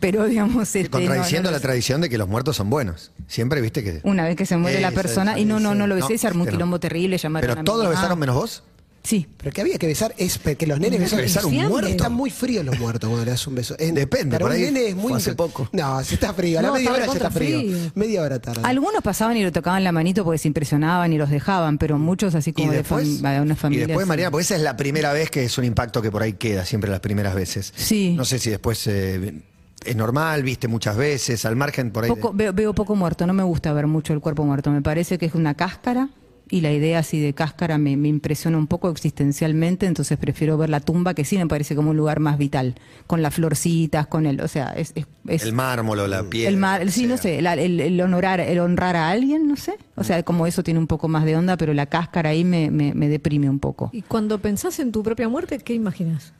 Pero 0.00 0.26
digamos, 0.26 0.74
este, 0.74 0.90
Contradiciendo 0.90 1.50
no, 1.50 1.52
no, 1.52 1.58
la 1.58 1.62
tradición 1.62 2.00
de 2.00 2.08
que 2.08 2.18
los 2.18 2.28
muertos 2.28 2.56
son 2.56 2.70
buenos. 2.70 3.12
Siempre 3.26 3.60
viste 3.60 3.82
que. 3.82 4.00
una 4.02 4.24
vez 4.24 4.36
que 4.36 4.46
se 4.46 4.56
muere 4.56 4.80
la 4.80 4.90
persona, 4.90 5.32
esa, 5.32 5.40
y 5.40 5.44
no, 5.44 5.60
no, 5.60 5.74
no 5.74 5.86
lo 5.86 5.94
besé, 5.94 6.14
No, 6.14 6.18
se 6.18 6.26
armó 6.26 6.40
un 6.42 6.46
no. 6.46 6.52
quilombo 6.52 6.80
terrible, 6.80 7.18
llamaron 7.18 7.48
Pero 7.48 7.60
a 7.60 7.64
todos 7.64 7.84
lo 7.84 7.90
besaron 7.90 8.18
menos 8.18 8.34
vos. 8.34 8.62
Sí. 9.08 9.26
Pero 9.38 9.52
que 9.52 9.62
había 9.62 9.78
que 9.78 9.86
besar 9.86 10.14
es 10.18 10.36
que 10.38 10.66
los 10.66 10.78
nenes 10.78 11.00
besan. 11.00 11.20
Besar 11.20 11.46
un 11.46 11.54
muerto. 11.54 11.88
Están 11.88 12.12
muy 12.12 12.28
fríos 12.28 12.62
los 12.62 12.78
muertos 12.78 13.08
cuando 13.08 13.24
le 13.24 13.30
das 13.30 13.46
un 13.46 13.54
beso. 13.54 13.74
Es- 13.78 13.94
Depende, 13.94 14.32
Para 14.36 14.44
por 14.44 14.50
un 14.50 14.56
ahí 14.56 14.64
nene 14.70 14.88
es 14.88 14.96
muy. 14.96 15.14
hace 15.14 15.34
poco. 15.34 15.66
No, 15.72 16.04
si 16.04 16.14
está 16.16 16.34
frío. 16.34 16.58
A 16.58 16.62
la 16.62 16.68
No, 16.68 16.74
media 16.74 16.92
hora 16.92 17.06
ya 17.06 17.12
está 17.14 17.30
frío. 17.30 17.58
frío. 17.60 17.90
Media 17.94 18.20
hora 18.22 18.38
tarde. 18.38 18.60
Algunos 18.64 19.02
pasaban 19.02 19.38
y 19.38 19.42
lo 19.44 19.50
tocaban 19.50 19.82
la 19.82 19.92
manito 19.92 20.24
porque 20.24 20.36
se 20.36 20.48
impresionaban 20.48 21.10
y 21.12 21.16
los 21.16 21.30
dejaban, 21.30 21.78
pero 21.78 21.98
muchos 21.98 22.34
así 22.34 22.50
Y 22.50 22.52
como 22.52 22.70
de, 22.70 22.76
después, 22.78 23.22
fam- 23.22 23.34
de 23.34 23.40
una 23.40 23.54
y 23.54 23.56
familia. 23.56 23.86
después 23.86 24.04
así. 24.04 24.08
Mariana, 24.08 24.30
porque 24.30 24.42
esa 24.42 24.56
es 24.56 24.60
la 24.62 24.76
primera 24.76 25.12
vez 25.14 25.30
que 25.30 25.42
es 25.44 25.56
un 25.56 25.64
impacto 25.64 26.02
que 26.02 26.10
por 26.10 26.22
ahí 26.22 26.34
queda, 26.34 26.66
siempre 26.66 26.90
las 26.90 27.00
primeras 27.00 27.34
veces. 27.34 27.72
Sí. 27.76 28.12
No 28.14 28.26
sé 28.26 28.38
si 28.38 28.50
después 28.50 28.86
eh, 28.88 29.40
es 29.86 29.96
normal, 29.96 30.42
viste 30.42 30.68
muchas 30.68 30.98
veces, 30.98 31.46
al 31.46 31.56
margen 31.56 31.92
por 31.92 32.04
ahí. 32.04 32.10
de- 32.10 32.16
Poco- 32.16 32.34
veo, 32.34 32.52
veo 32.52 32.74
poco 32.74 32.94
muerto, 32.94 33.26
no 33.26 33.32
me 33.32 33.42
gusta 33.42 33.72
ver 33.72 33.86
mucho 33.86 34.12
el 34.12 34.20
cuerpo 34.20 34.44
muerto. 34.44 34.70
Me 34.70 34.82
parece 34.82 35.16
que 35.16 35.24
es 35.24 35.34
una 35.34 35.54
cáscara 35.54 36.10
y 36.50 36.60
la 36.62 36.72
idea 36.72 37.00
así 37.00 37.20
de 37.20 37.32
cáscara 37.34 37.78
me, 37.78 37.96
me 37.96 38.08
impresiona 38.08 38.56
un 38.58 38.66
poco 38.66 38.90
existencialmente, 38.90 39.86
entonces 39.86 40.16
prefiero 40.18 40.56
ver 40.56 40.70
la 40.70 40.80
tumba 40.80 41.14
que 41.14 41.24
sí 41.24 41.36
me 41.38 41.46
parece 41.46 41.74
como 41.76 41.90
un 41.90 41.96
lugar 41.96 42.20
más 42.20 42.38
vital, 42.38 42.74
con 43.06 43.20
las 43.22 43.34
florcitas, 43.34 44.06
con 44.06 44.26
el, 44.26 44.40
o 44.40 44.48
sea, 44.48 44.68
es, 44.76 44.92
es- 44.94 45.06
es- 45.26 45.42
el 45.42 45.52
mármol 45.52 45.98
o 46.00 46.06
la 46.06 46.22
piel. 46.22 46.48
el 46.54 46.56
mar, 46.56 46.90
sí, 46.90 47.06
no 47.06 47.16
sé, 47.16 47.42
la- 47.42 47.54
el, 47.54 47.80
el 47.80 48.00
honrar, 48.00 48.40
el 48.40 48.58
honrar 48.60 48.96
a 48.96 49.10
alguien, 49.10 49.46
no 49.46 49.56
sé, 49.56 49.74
o 49.96 50.04
sea, 50.04 50.22
como 50.22 50.46
eso 50.46 50.62
tiene 50.62 50.80
un 50.80 50.86
poco 50.86 51.08
más 51.08 51.24
de 51.24 51.36
onda, 51.36 51.56
pero 51.56 51.74
la 51.74 51.86
cáscara 51.86 52.30
ahí 52.30 52.44
me, 52.44 52.70
me, 52.70 52.94
me 52.94 53.08
deprime 53.08 53.48
un 53.50 53.58
poco. 53.58 53.90
Y 53.92 54.02
cuando 54.02 54.38
pensás 54.38 54.78
en 54.78 54.92
tu 54.92 55.02
propia 55.02 55.28
muerte, 55.28 55.58
¿qué 55.58 55.74
imaginas? 55.74 56.32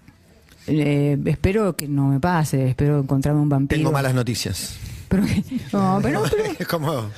Eh, 0.67 1.17
espero 1.25 1.77
que 1.77 1.89
no 1.89 2.09
me 2.09 2.21
pase, 2.21 2.69
espero 2.69 3.01
encontrarme 3.01 3.41
un 3.41 3.49
vampiro. 3.49 3.79
Tengo 3.79 3.93
malas 3.93 4.15
noticias. 4.15 4.77
Pero, 5.09 5.25
que- 5.25 5.43
no, 5.73 5.99
pero, 6.03 6.23
pero- 6.31 6.45
es 6.59 6.67
como. 6.69 7.11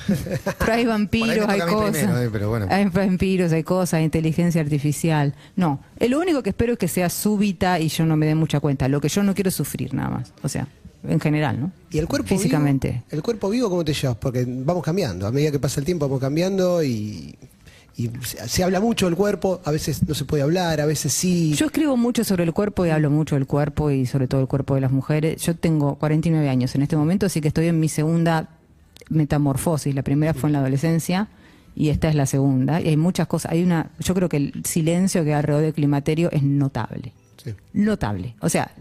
Pero 0.59 0.73
hay 0.73 0.85
vampiros, 0.85 1.47
hay 1.49 1.59
cosas. 1.61 1.91
primero, 1.91 2.21
eh, 2.21 2.29
pero 2.31 2.49
bueno. 2.49 2.67
Hay 2.69 2.85
vampiros, 2.85 3.51
hay 3.51 3.63
cosas, 3.63 3.95
hay 3.95 4.03
inteligencia 4.05 4.61
artificial. 4.61 5.33
No, 5.55 5.79
lo 5.99 6.19
único 6.19 6.41
que 6.43 6.49
espero 6.51 6.73
es 6.73 6.79
que 6.79 6.87
sea 6.87 7.09
súbita 7.09 7.79
y 7.79 7.89
yo 7.89 8.05
no 8.05 8.15
me 8.17 8.25
dé 8.25 8.35
mucha 8.35 8.59
cuenta. 8.59 8.87
Lo 8.87 9.01
que 9.01 9.09
yo 9.09 9.23
no 9.23 9.33
quiero 9.35 9.49
es 9.49 9.55
sufrir 9.55 9.93
nada 9.93 10.09
más. 10.09 10.33
O 10.43 10.49
sea, 10.49 10.67
en 11.07 11.19
general, 11.19 11.59
¿no? 11.59 11.71
¿Y 11.89 11.97
el 11.97 12.07
cuerpo 12.07 12.27
Físicamente. 12.29 12.89
vivo? 12.91 13.03
¿El 13.09 13.21
cuerpo 13.23 13.49
vivo 13.49 13.69
cómo 13.69 13.83
te 13.83 13.93
llevas? 13.93 14.17
Porque 14.17 14.45
vamos 14.47 14.83
cambiando. 14.83 15.27
A 15.27 15.31
medida 15.31 15.51
que 15.51 15.59
pasa 15.59 15.79
el 15.79 15.85
tiempo 15.85 16.07
vamos 16.07 16.21
cambiando 16.21 16.83
y, 16.83 17.35
y 18.05 18.11
se, 18.25 18.47
se 18.47 18.63
habla 18.63 18.79
mucho 18.79 19.05
del 19.05 19.15
cuerpo. 19.15 19.61
A 19.65 19.71
veces 19.71 20.07
no 20.07 20.13
se 20.13 20.25
puede 20.25 20.43
hablar, 20.43 20.81
a 20.81 20.85
veces 20.85 21.13
sí. 21.13 21.53
Yo 21.53 21.67
escribo 21.67 21.97
mucho 21.97 22.23
sobre 22.23 22.43
el 22.43 22.53
cuerpo 22.53 22.85
y 22.85 22.89
hablo 22.89 23.09
mucho 23.09 23.35
del 23.35 23.47
cuerpo 23.47 23.91
y 23.91 24.05
sobre 24.05 24.27
todo 24.27 24.41
el 24.41 24.47
cuerpo 24.47 24.75
de 24.75 24.81
las 24.81 24.91
mujeres. 24.91 25.41
Yo 25.41 25.55
tengo 25.55 25.95
49 25.95 26.49
años 26.49 26.75
en 26.75 26.81
este 26.81 26.95
momento, 26.95 27.25
así 27.25 27.41
que 27.41 27.47
estoy 27.49 27.67
en 27.67 27.79
mi 27.79 27.89
segunda 27.89 28.49
metamorfosis. 29.09 29.93
La 29.93 30.03
primera 30.03 30.33
fue 30.33 30.49
en 30.49 30.53
la 30.53 30.59
adolescencia 30.59 31.27
y 31.75 31.89
esta 31.89 32.09
es 32.09 32.15
la 32.15 32.25
segunda. 32.25 32.81
Y 32.81 32.87
hay 32.89 32.97
muchas 32.97 33.27
cosas. 33.27 33.51
Hay 33.51 33.63
una, 33.63 33.91
yo 33.99 34.13
creo 34.13 34.29
que 34.29 34.37
el 34.37 34.63
silencio 34.65 35.23
que 35.23 35.29
hay 35.29 35.39
alrededor 35.39 35.63
del 35.63 35.73
climaterio 35.73 36.31
es 36.31 36.43
notable. 36.43 37.13
Sí. 37.43 37.53
Notable. 37.73 38.35
O 38.41 38.49
sea, 38.49 38.71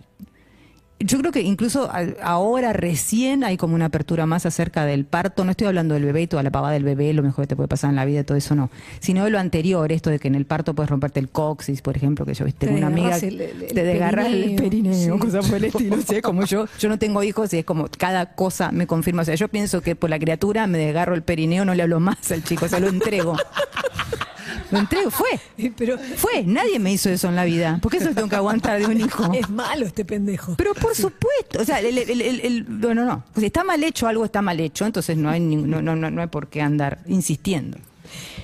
yo 1.02 1.18
creo 1.18 1.32
que 1.32 1.40
incluso 1.40 1.90
ahora 2.22 2.72
recién 2.74 3.42
hay 3.42 3.56
como 3.56 3.74
una 3.74 3.86
apertura 3.86 4.26
más 4.26 4.44
acerca 4.46 4.84
del 4.84 5.04
parto. 5.06 5.44
No 5.44 5.50
estoy 5.52 5.66
hablando 5.66 5.94
del 5.94 6.04
bebé 6.04 6.22
y 6.22 6.26
toda 6.26 6.42
la 6.42 6.50
pavada 6.50 6.74
del 6.74 6.84
bebé, 6.84 7.12
lo 7.14 7.22
mejor 7.22 7.44
que 7.44 7.48
te 7.48 7.56
puede 7.56 7.68
pasar 7.68 7.90
en 7.90 7.96
la 7.96 8.04
vida, 8.04 8.22
todo 8.22 8.36
eso 8.36 8.54
no. 8.54 8.70
Sino 9.00 9.24
de 9.24 9.30
lo 9.30 9.38
anterior, 9.38 9.90
esto 9.92 10.10
de 10.10 10.18
que 10.18 10.28
en 10.28 10.34
el 10.34 10.44
parto 10.44 10.74
puedes 10.74 10.90
romperte 10.90 11.18
el 11.18 11.28
coxis, 11.30 11.80
por 11.82 11.96
ejemplo, 11.96 12.26
que 12.26 12.34
yo 12.34 12.44
viste, 12.44 12.66
Te 12.66 12.74
una 12.74 12.88
amiga 12.88 13.16
el- 13.16 13.40
el- 13.40 13.66
te 13.68 13.82
desgarras 13.82 14.26
el 14.26 14.56
perineo. 14.56 14.56
perineo, 14.62 15.14
Sí. 15.14 15.18
cosas 15.20 15.46
por 15.48 15.56
el 15.56 15.64
estilo. 15.64 15.96
o 15.96 16.00
sea, 16.02 16.20
como 16.22 16.44
yo, 16.44 16.66
yo 16.78 16.88
no 16.90 16.98
tengo 16.98 17.22
hijos 17.22 17.52
y 17.54 17.58
es 17.58 17.64
como 17.64 17.88
cada 17.96 18.34
cosa 18.34 18.70
me 18.70 18.86
confirma. 18.86 19.22
O 19.22 19.24
sea, 19.24 19.34
yo 19.36 19.48
pienso 19.48 19.80
que 19.80 19.96
por 19.96 20.10
la 20.10 20.18
criatura 20.18 20.66
me 20.66 20.76
desgarro 20.78 21.14
el 21.14 21.22
perineo, 21.22 21.64
no 21.64 21.74
le 21.74 21.82
hablo 21.82 21.98
más 22.00 22.30
al 22.30 22.44
chico, 22.44 22.66
o 22.66 22.68
sea, 22.68 22.78
lo 22.78 22.88
entrego. 22.88 23.36
Lo 24.70 24.78
entrego, 24.78 25.10
fue. 25.10 25.28
Pero 25.76 25.98
Fue, 26.16 26.42
nadie 26.44 26.78
me 26.78 26.92
hizo 26.92 27.10
eso 27.10 27.28
en 27.28 27.36
la 27.36 27.44
vida. 27.44 27.78
¿Por 27.82 27.90
qué 27.90 27.98
eso 27.98 28.10
tengo 28.14 28.28
que 28.28 28.36
aguantar 28.36 28.78
de 28.80 28.86
un 28.86 29.00
hijo? 29.06 29.32
es 29.32 29.48
malo 29.50 29.86
este 29.86 30.04
pendejo. 30.04 30.54
Pero 30.56 30.74
por 30.74 30.94
supuesto, 30.94 31.60
o 31.60 31.64
sea, 31.64 31.80
el, 31.80 31.96
el- 31.98 32.20
el- 32.20 32.40
el- 32.40 32.80
no. 32.94 33.24
Si 33.36 33.46
está 33.46 33.64
mal 33.64 33.82
hecho, 33.82 34.06
algo 34.06 34.24
está 34.24 34.42
mal 34.42 34.58
hecho, 34.60 34.86
entonces 34.86 35.16
no 35.16 35.30
hay, 35.30 35.40
no, 35.40 35.80
no, 35.82 35.96
no, 35.96 36.10
no 36.10 36.20
hay 36.20 36.28
por 36.28 36.48
qué 36.48 36.60
andar 36.62 37.00
insistiendo. 37.06 37.78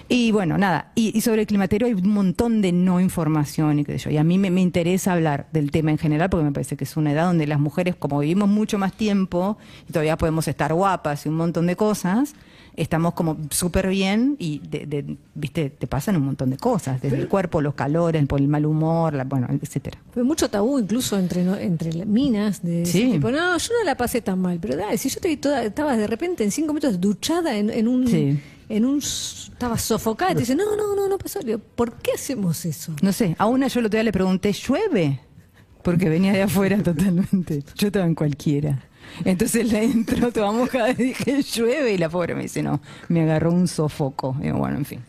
Y 0.09 0.31
bueno, 0.31 0.57
nada, 0.57 0.93
y, 0.95 1.17
y 1.19 1.21
sobre 1.23 1.41
el 1.41 1.47
climaterio 1.49 1.89
hay 1.89 1.95
un 1.95 2.09
montón 2.11 2.63
de 2.63 2.71
no 2.71 3.01
información 3.01 3.81
y 3.81 3.85
qué 3.85 3.99
sé 3.99 4.05
yo. 4.05 4.11
Y 4.13 4.17
a 4.19 4.23
mí 4.23 4.39
me, 4.39 4.53
me 4.53 4.61
interesa 4.61 5.13
hablar 5.13 5.49
del 5.53 5.73
tema 5.73 5.91
en 5.91 5.99
general 5.99 6.31
porque 6.31 6.45
me 6.45 6.53
parece 6.53 6.77
que 6.77 6.85
es 6.85 6.97
una 6.97 7.11
edad 7.11 7.25
donde 7.27 7.49
las 7.49 7.59
mujeres, 7.59 7.97
como 7.97 8.21
vivimos 8.21 8.49
mucho 8.49 8.79
más 8.79 8.93
tiempo 8.93 9.59
y 9.89 9.93
todavía 9.93 10.17
podemos 10.17 10.47
estar 10.47 10.73
guapas 10.73 11.27
y 11.27 11.29
un 11.29 11.35
montón 11.37 11.67
de 11.67 11.75
cosas, 11.75 12.35
estamos 12.77 13.15
como 13.15 13.37
súper 13.51 13.89
bien 13.89 14.37
y, 14.39 14.59
de, 14.59 14.87
de- 14.87 15.17
viste, 15.35 15.71
te 15.71 15.87
pasan 15.87 16.17
un 16.17 16.25
montón 16.27 16.51
de 16.51 16.57
cosas, 16.59 17.01
desde 17.01 17.17
el 17.19 17.29
cuerpo, 17.29 17.61
los 17.61 17.75
calores, 17.75 18.25
por 18.27 18.41
el 18.41 18.49
mal 18.49 18.67
humor, 18.67 19.15
la- 19.15 19.25
bueno, 19.25 19.47
etcétera. 19.51 19.99
Fue 20.13 20.23
mucho 20.23 20.49
tabú 20.51 20.79
incluso 20.79 21.19
entre 21.19 21.43
no- 21.45 21.57
entre 21.57 22.05
minas 22.05 22.63
de 22.63 22.85
Sí. 22.87 23.13
tipo, 23.13 23.31
no, 23.31 23.57
yo 23.59 23.73
no 23.79 23.85
la 23.85 23.97
pasé 23.97 24.21
tan 24.21 24.41
mal, 24.41 24.59
pero 24.61 24.77
dale, 24.77 24.99
si 24.99 25.09
yo 25.09 25.21
te 25.21 25.29
vi 25.29 25.37
toda, 25.37 25.65
estabas 25.65 25.97
de 25.99 26.07
repente 26.07 26.45
en 26.45 26.51
cinco 26.51 26.73
minutos 26.75 27.01
duchada 27.01 27.57
en, 27.57 27.71
en 27.71 27.89
un 27.89 28.07
Sí. 28.07 28.39
en 28.69 28.85
un 28.85 28.99
estabas 28.99 29.81
sofocada 29.83 30.33
y 30.33 30.35
te 30.35 30.41
dicen, 30.41 30.59
no, 30.59 30.77
no, 30.77 30.95
no, 30.97 31.09
no 31.09 31.19
pasó. 31.19 31.39
Digo, 31.41 31.59
¿por 31.77 31.93
qué 31.95 32.11
hacemos 32.15 32.65
eso? 32.67 32.95
No 33.01 33.13
sé, 33.13 33.37
a 33.39 33.47
una 33.47 33.69
yo 33.69 33.81
el 33.81 33.87
otro 33.87 33.97
día 33.97 34.03
le 34.05 34.13
pregunté, 34.13 34.53
¿llueve? 34.53 35.21
Porque 35.83 36.09
venía 36.09 36.33
de 36.33 36.43
afuera 36.43 36.77
totalmente. 36.83 37.63
Yo 37.77 37.87
estaba 37.87 38.05
en 38.07 38.15
cualquiera. 38.17 38.83
Entonces 39.25 39.73
la 39.73 39.83
entró 39.83 40.33
toda 40.33 40.53
mojada 40.53 40.91
y 40.93 40.95
dije, 40.95 41.43
llueve. 41.43 41.93
Y 41.95 41.99
la 41.99 42.09
pobre 42.09 42.35
me 42.35 42.43
dice, 42.43 42.63
no, 42.63 42.81
me 43.09 43.23
agarró 43.23 43.53
un 43.53 43.69
sofoco. 43.69 44.37
Y 44.43 44.51
bueno, 44.51 44.77
en 44.79 44.85
fin. 44.85 45.01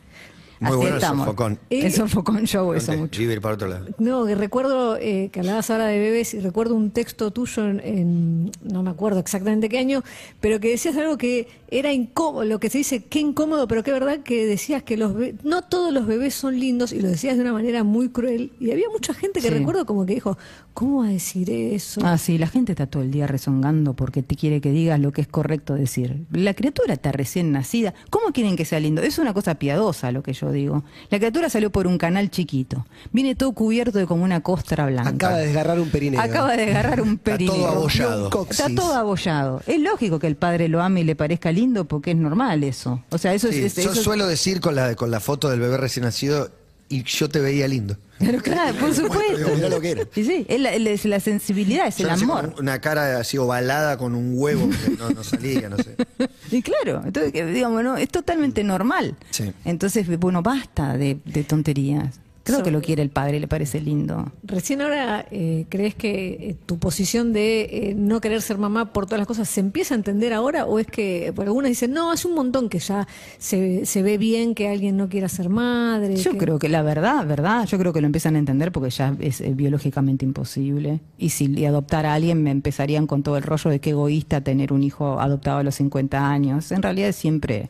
Muy 0.59 0.69
Así 0.69 0.77
bueno 0.77 0.95
el 0.95 1.01
sofocón. 1.03 1.59
El 1.69 1.93
sofocón 1.93 2.45
yo 2.47 2.73
eso 2.73 2.91
mucho. 2.93 3.19
Vivir 3.19 3.39
para 3.41 3.53
otro 3.53 3.67
lado. 3.67 3.85
No, 3.99 4.25
que 4.25 4.33
recuerdo 4.33 4.97
eh, 4.97 5.29
que 5.31 5.41
hablabas 5.41 5.69
ahora 5.69 5.85
de 5.85 5.99
bebés 5.99 6.33
y 6.33 6.39
recuerdo 6.39 6.73
un 6.73 6.89
texto 6.89 7.29
tuyo 7.29 7.67
en, 7.67 7.79
en- 7.83 8.51
no 8.63 8.81
me 8.81 8.89
acuerdo 8.89 9.19
exactamente 9.19 9.69
qué 9.69 9.77
año, 9.77 10.01
pero 10.41 10.59
que 10.59 10.69
decías 10.71 10.97
algo 10.97 11.15
que 11.15 11.47
era 11.69 11.93
incómodo, 11.93 12.43
lo 12.43 12.59
que 12.59 12.71
se 12.71 12.79
dice 12.79 13.03
qué 13.03 13.19
incómodo, 13.19 13.67
pero 13.67 13.83
qué 13.83 13.91
verdad 13.91 14.21
que 14.21 14.47
decías 14.47 14.81
que 14.81 14.97
los 14.97 15.13
be- 15.13 15.35
no 15.43 15.61
todos 15.61 15.93
los 15.93 16.07
bebés 16.07 16.33
son 16.33 16.59
lindos 16.59 16.91
y 16.91 17.01
lo 17.01 17.09
decías 17.09 17.35
de 17.35 17.43
una 17.43 17.53
manera 17.53 17.83
muy 17.83 18.09
cruel 18.09 18.51
y 18.59 18.71
había 18.71 18.89
mucha 18.91 19.13
gente 19.13 19.41
que 19.41 19.49
Sí. 19.49 19.53
recuerdo 19.53 19.85
como 19.85 20.07
que 20.07 20.15
dijo, 20.15 20.39
¿cómo 20.77 20.99
va 20.99 21.07
a 21.07 21.09
decir 21.09 21.49
eso? 21.49 22.01
Ah, 22.03 22.19
sí, 22.19 22.37
la 22.37 22.45
gente 22.45 22.71
está 22.73 22.85
todo 22.85 23.01
el 23.01 23.09
día 23.09 23.25
rezongando 23.25 23.95
porque 23.95 24.21
te 24.21 24.35
quiere 24.35 24.61
que 24.61 24.69
digas 24.69 24.99
lo 24.99 25.11
que 25.11 25.21
es 25.21 25.27
correcto 25.27 25.73
decir. 25.73 26.25
La 26.31 26.53
criatura 26.53 26.93
está 26.93 27.11
recién 27.11 27.51
nacida. 27.51 27.95
¿Cómo 28.11 28.31
quieren 28.31 28.55
que 28.55 28.63
sea 28.63 28.79
lindo? 28.79 29.01
Es 29.01 29.17
una 29.17 29.33
cosa 29.33 29.55
piadosa 29.55 30.11
lo 30.11 30.21
que 30.21 30.33
yo 30.33 30.51
digo. 30.51 30.83
La 31.09 31.17
criatura 31.17 31.49
salió 31.49 31.71
por 31.71 31.87
un 31.87 31.97
canal 31.97 32.29
chiquito. 32.29 32.85
Viene 33.11 33.33
todo 33.33 33.53
cubierto 33.53 33.97
de 33.97 34.05
como 34.05 34.23
una 34.23 34.41
costra 34.41 34.85
blanca. 34.85 35.09
Acaba 35.09 35.37
de 35.37 35.45
desgarrar 35.47 35.79
un 35.79 35.89
perineo. 35.89 36.21
Acaba 36.21 36.55
de 36.55 36.63
agarrar 36.69 37.01
un 37.01 37.13
Está 37.13 37.23
perineo. 37.31 37.55
todo 37.55 37.67
abollado. 37.69 38.29
Está 38.49 38.67
todo 38.75 38.93
abollado. 38.93 39.61
Es 39.65 39.79
lógico 39.81 40.19
que 40.19 40.27
el 40.27 40.35
padre 40.35 40.67
lo 40.67 40.83
ame 40.83 41.01
y 41.01 41.03
le 41.05 41.15
parezca 41.15 41.51
lindo 41.51 41.85
porque 41.85 42.11
es 42.11 42.17
normal 42.17 42.63
eso. 42.63 43.03
O 43.09 43.17
sea, 43.17 43.33
eso 43.33 43.47
Sí, 43.51 43.63
es... 43.63 43.77
es- 43.77 43.83
yo 43.83 43.93
eso- 43.93 44.03
suelo 44.03 44.27
decir 44.27 44.61
con 44.61 44.75
la, 44.75 44.93
con 44.95 45.09
la 45.09 45.19
foto 45.19 45.49
del 45.49 45.59
bebé 45.59 45.77
recién 45.77 46.03
nacido, 46.05 46.51
y 46.89 47.03
yo 47.03 47.29
te 47.29 47.39
veía 47.39 47.67
lindo. 47.67 47.97
Pero 48.19 48.41
claro, 48.41 48.77
por 48.79 48.93
supuesto. 48.95 49.37
Digo, 49.37 49.55
mirá 49.55 49.69
lo 49.69 49.81
que 49.81 49.91
era. 49.91 50.03
Y 50.15 50.23
sí, 50.23 50.45
es 50.47 50.59
la, 50.59 50.73
es 50.73 51.05
la 51.05 51.19
sensibilidad, 51.19 51.87
es 51.87 51.99
el 51.99 52.07
con 52.07 52.23
amor. 52.23 52.55
Una 52.59 52.79
cara 52.81 53.19
así 53.19 53.37
ovalada 53.37 53.97
con 53.97 54.15
un 54.15 54.31
huevo 54.33 54.69
que 54.69 54.91
no, 54.97 55.09
no 55.09 55.23
salía, 55.23 55.69
no 55.69 55.77
sé. 55.77 55.95
Y 56.49 56.61
claro, 56.61 57.01
entonces, 57.05 57.33
digamos, 57.53 57.83
¿no? 57.83 57.97
es 57.97 58.07
totalmente 58.07 58.63
normal. 58.63 59.15
Sí. 59.31 59.51
Entonces, 59.65 60.07
bueno, 60.17 60.41
basta 60.41 60.95
de, 60.97 61.19
de 61.25 61.43
tonterías. 61.43 62.21
Creo 62.47 62.63
que 62.63 62.71
lo 62.71 62.81
quiere 62.81 63.01
el 63.03 63.09
padre, 63.09 63.39
le 63.39 63.47
parece 63.47 63.79
lindo. 63.81 64.31
Recién 64.43 64.81
ahora, 64.81 65.25
eh, 65.31 65.65
¿crees 65.69 65.95
que 65.95 66.27
eh, 66.49 66.55
tu 66.65 66.79
posición 66.79 67.33
de 67.33 67.61
eh, 67.71 67.93
no 67.95 68.21
querer 68.21 68.41
ser 68.41 68.57
mamá 68.57 68.93
por 68.93 69.05
todas 69.05 69.19
las 69.19 69.27
cosas 69.27 69.47
se 69.49 69.59
empieza 69.59 69.93
a 69.93 69.97
entender 69.97 70.33
ahora? 70.33 70.65
¿O 70.65 70.79
es 70.79 70.87
que, 70.87 71.31
por 71.35 71.45
algunas 71.45 71.69
dicen, 71.69 71.91
no, 71.91 72.11
hace 72.11 72.27
un 72.27 72.35
montón 72.35 72.69
que 72.69 72.79
ya 72.79 73.07
se, 73.37 73.85
se 73.85 74.01
ve 74.03 74.17
bien 74.17 74.55
que 74.55 74.67
alguien 74.69 74.97
no 74.97 75.09
quiera 75.09 75.29
ser 75.29 75.49
madre? 75.49 76.15
Yo 76.15 76.31
que- 76.31 76.37
creo 76.37 76.59
que 76.59 76.69
la 76.69 76.81
verdad, 76.81 77.25
verdad, 77.27 77.65
yo 77.67 77.77
creo 77.77 77.93
que 77.93 78.01
lo 78.01 78.07
empiezan 78.07 78.35
a 78.35 78.39
entender 78.39 78.71
porque 78.71 78.89
ya 78.89 79.15
es 79.19 79.41
biológicamente 79.55 80.25
imposible. 80.25 80.99
Y 81.17 81.29
si 81.29 81.47
y 81.57 81.65
adoptar 81.65 82.05
a 82.05 82.13
alguien 82.13 82.43
me 82.43 82.51
empezarían 82.51 83.07
con 83.07 83.23
todo 83.23 83.37
el 83.37 83.43
rollo 83.43 83.69
de 83.69 83.79
que 83.79 83.91
egoísta 83.91 84.41
tener 84.41 84.73
un 84.73 84.83
hijo 84.83 85.19
adoptado 85.19 85.59
a 85.59 85.63
los 85.63 85.75
50 85.75 86.29
años. 86.29 86.71
En 86.71 86.81
realidad 86.81 87.11
siempre 87.11 87.69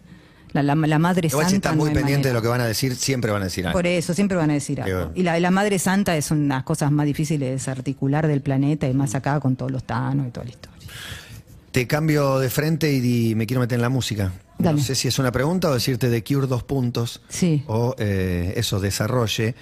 la, 0.54 0.64
la, 0.64 0.76
la 0.76 1.00
madre 1.00 1.28
Igual 1.28 1.46
santa. 1.46 1.50
si 1.50 1.56
estás 1.58 1.76
no 1.76 1.82
muy 1.82 1.90
hay 1.90 1.96
pendiente 1.96 2.30
de 2.30 2.34
lo 2.34 2.42
que 2.42 2.48
van 2.48 2.62
a 2.62 2.66
decir, 2.66 2.96
siempre 2.96 3.32
van 3.32 3.42
a 3.42 3.46
decir 3.46 3.66
algo. 3.68 3.78
Por 3.78 3.86
eso, 3.88 4.14
siempre 4.14 4.38
van 4.38 4.50
a 4.50 4.54
decir 4.54 4.82
algo. 4.82 4.98
bueno. 4.98 5.12
Y 5.16 5.24
la, 5.24 5.40
la 5.40 5.52
Madre 5.52 5.78
Santa 5.80 6.16
es 6.18 6.32
una 6.32 6.42
de 6.42 6.48
las 6.48 6.64
cosas 6.64 6.92
más 6.92 7.06
difíciles 7.06 7.48
de 7.48 7.52
desarticular 7.54 8.28
del 8.28 8.42
planeta 8.42 8.88
y 8.88 8.94
más 8.94 9.14
acá 9.16 9.40
con 9.40 9.56
todos 9.56 9.72
los 9.72 9.84
tanos 9.84 10.28
y 10.28 10.32
toda 10.32 10.46
la 10.46 10.52
historia. 10.52 10.78
Te 11.72 11.86
cambio 11.86 12.40
de 12.40 12.50
frente 12.50 12.92
y 12.94 13.36
me 13.36 13.46
quiero 13.46 13.62
meter 13.62 13.76
en 13.76 13.82
la 13.82 13.90
música. 13.90 14.32
Dale. 14.58 14.80
No 14.80 14.84
sé 14.84 14.96
si 14.96 15.08
es 15.08 15.20
una 15.20 15.32
pregunta 15.32 15.70
o 15.70 15.74
decirte 15.74 16.10
de 16.10 16.24
Cure 16.24 16.48
dos 16.48 16.64
puntos. 16.64 17.22
Sí. 17.30 17.64
O 17.68 17.94
eh, 18.00 18.54
eso, 18.58 18.80
desarrolle. 18.80 19.54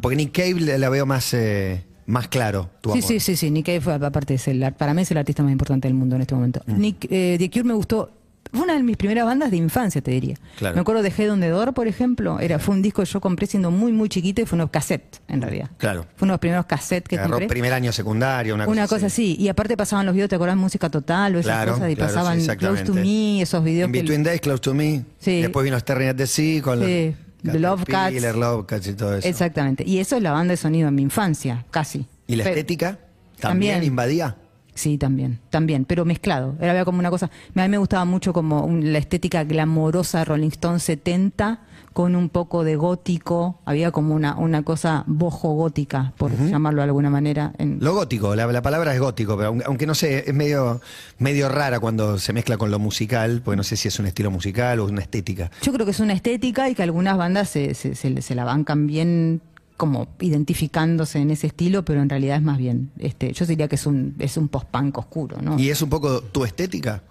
Porque 0.00 0.16
Nick 0.16 0.32
Cave 0.36 0.76
la 0.78 0.88
veo 0.90 1.06
más, 1.06 1.32
eh, 1.32 1.84
más 2.06 2.28
claro, 2.28 2.68
tu 2.82 2.90
Sí, 2.92 2.98
amor. 2.98 3.08
sí, 3.08 3.20
sí, 3.20 3.36
sí. 3.36 3.50
Nick 3.50 3.66
Cave, 3.66 3.80
fue, 3.80 3.94
aparte, 3.94 4.34
es 4.34 4.48
el, 4.48 4.72
para 4.74 4.92
mí 4.92 5.02
es 5.02 5.10
el 5.12 5.16
artista 5.18 5.42
más 5.42 5.52
importante 5.52 5.88
del 5.88 5.94
mundo 5.94 6.16
en 6.16 6.22
este 6.22 6.34
momento. 6.34 6.60
Mm. 6.66 6.78
Nick, 6.80 7.06
eh, 7.10 7.36
The 7.38 7.48
Cure 7.50 7.64
me 7.64 7.74
gustó. 7.74 8.10
Fue 8.52 8.62
una 8.62 8.74
de 8.74 8.82
mis 8.82 8.96
primeras 8.96 9.24
bandas 9.26 9.50
de 9.50 9.56
infancia, 9.56 10.00
te 10.00 10.10
diría. 10.10 10.36
Claro. 10.56 10.74
Me 10.74 10.80
acuerdo 10.80 11.02
de 11.02 11.08
Head 11.16 11.32
on 11.32 11.40
the 11.40 11.48
Door, 11.48 11.74
por 11.74 11.86
ejemplo. 11.86 12.40
Era, 12.40 12.58
fue 12.58 12.74
un 12.74 12.82
disco 12.82 13.02
que 13.02 13.08
yo 13.08 13.20
compré 13.20 13.46
siendo 13.46 13.70
muy, 13.70 13.92
muy 13.92 14.08
chiquito 14.08 14.40
y 14.42 14.46
fue 14.46 14.56
unos 14.56 14.70
cassettes, 14.70 15.20
en 15.28 15.42
realidad. 15.42 15.70
Claro. 15.78 16.02
Fue 16.16 16.26
uno 16.26 16.32
de 16.32 16.34
los 16.34 16.40
primeros 16.40 16.66
cassettes 16.66 17.08
que 17.08 17.16
Agarró 17.16 17.32
compré. 17.32 17.48
primer 17.48 17.72
año 17.72 17.92
secundario, 17.92 18.54
una 18.54 18.64
cosa, 18.64 18.72
Una 18.72 18.88
cosa 18.88 19.06
así. 19.06 19.36
Y 19.38 19.48
aparte 19.48 19.76
pasaban 19.76 20.06
los 20.06 20.14
videos, 20.14 20.28
¿te 20.30 20.36
acordás? 20.36 20.56
Música 20.56 20.88
Total 20.90 21.36
o 21.36 21.38
esas 21.38 21.52
Claro, 21.52 21.72
cosas. 21.74 21.90
Y 21.90 21.96
claro, 21.96 22.12
pasaban 22.14 22.40
sí, 22.40 22.46
Close 22.56 22.84
to. 22.84 22.94
Me, 22.94 23.42
esos 23.42 23.62
videos 23.64 23.86
In 23.88 23.92
que... 23.92 24.00
Between 24.02 24.22
Days, 24.22 24.40
Close 24.40 24.60
to 24.60 24.74
Me. 24.74 25.04
Sí. 25.18 25.42
Después 25.42 25.64
vino 25.64 25.76
Staring 25.76 26.08
at 26.08 26.16
the 26.16 26.26
Sea 26.26 26.62
con 26.62 26.80
Sí, 26.84 27.14
The 27.42 27.58
Love 27.58 27.84
Cats. 27.84 27.92
Caterpillar, 27.92 28.34
Love 28.36 28.66
Cats 28.66 28.86
y 28.88 28.92
todo 28.94 29.14
eso. 29.16 29.28
Exactamente. 29.28 29.84
Y 29.86 29.98
eso 29.98 30.16
es 30.16 30.22
la 30.22 30.32
banda 30.32 30.52
de 30.52 30.56
sonido 30.56 30.88
en 30.88 30.94
mi 30.94 31.02
infancia, 31.02 31.64
casi. 31.70 32.06
¿Y 32.26 32.36
la 32.36 32.44
estética? 32.44 32.98
¿También, 33.40 33.74
También. 33.74 33.84
invadía? 33.84 34.36
Sí, 34.78 34.96
también, 34.96 35.40
también, 35.50 35.84
pero 35.84 36.04
mezclado. 36.04 36.54
Era 36.60 36.84
como 36.84 37.00
una 37.00 37.10
cosa. 37.10 37.26
A 37.56 37.62
mí 37.62 37.68
me 37.68 37.78
gustaba 37.78 38.04
mucho 38.04 38.32
como 38.32 38.64
un- 38.64 38.92
la 38.92 38.98
estética 38.98 39.42
glamorosa 39.42 40.24
Rolling 40.24 40.50
Stone 40.50 40.78
70 40.78 41.62
con 41.92 42.14
un 42.14 42.28
poco 42.28 42.62
de 42.62 42.76
gótico. 42.76 43.58
Había 43.64 43.90
como 43.90 44.14
una, 44.14 44.36
una 44.36 44.62
cosa 44.62 45.02
bojo 45.08 45.54
gótica, 45.54 46.12
por 46.16 46.30
llamarlo 46.48 46.78
de 46.82 46.84
alguna 46.84 47.10
manera. 47.10 47.52
En, 47.58 47.78
Lo 47.80 47.92
gótico, 47.92 48.36
la, 48.36 48.46
la 48.46 48.62
palabra 48.62 48.94
es 48.94 49.00
gótico, 49.00 49.36
pero 49.36 49.48
aunque, 49.48 49.64
aunque 49.66 49.86
no 49.88 49.96
sé, 49.96 50.28
es 50.28 50.32
medio, 50.34 50.80
medio 51.18 51.48
rara 51.48 51.80
cuando 51.80 52.16
se 52.18 52.32
mezcla 52.32 52.56
con 52.56 52.70
lo 52.70 52.78
musical, 52.78 53.42
porque 53.44 53.56
no 53.56 53.64
sé 53.64 53.76
si 53.76 53.88
es 53.88 53.98
un 53.98 54.06
estilo 54.06 54.30
musical 54.30 54.78
o 54.78 54.84
una 54.84 55.00
estética. 55.00 55.50
Yo 55.62 55.72
creo 55.72 55.84
que 55.86 55.90
es 55.90 55.98
una 56.00 56.12
estética 56.12 56.68
y 56.70 56.76
que 56.76 56.84
algunas 56.84 57.16
bandas 57.16 57.48
se, 57.48 57.74
se, 57.74 57.96
se- 57.96 58.22
se 58.22 58.34
la 58.36 58.44
bancan 58.44 58.86
bien 58.86 59.40
como 59.78 60.08
identificándose 60.20 61.18
en 61.20 61.30
ese 61.30 61.46
estilo, 61.46 61.82
pero 61.86 62.02
en 62.02 62.10
realidad 62.10 62.36
es 62.36 62.42
más 62.42 62.58
bien, 62.58 62.90
este, 62.98 63.32
yo 63.32 63.46
diría 63.46 63.68
que 63.68 63.76
es 63.76 63.86
un, 63.86 64.14
es 64.18 64.36
un 64.36 64.48
post-punk 64.48 64.98
oscuro, 64.98 65.38
¿no? 65.40 65.58
¿Y 65.58 65.70
es 65.70 65.80
un 65.80 65.88
poco 65.88 66.20
tu 66.20 66.44
estética? 66.44 67.02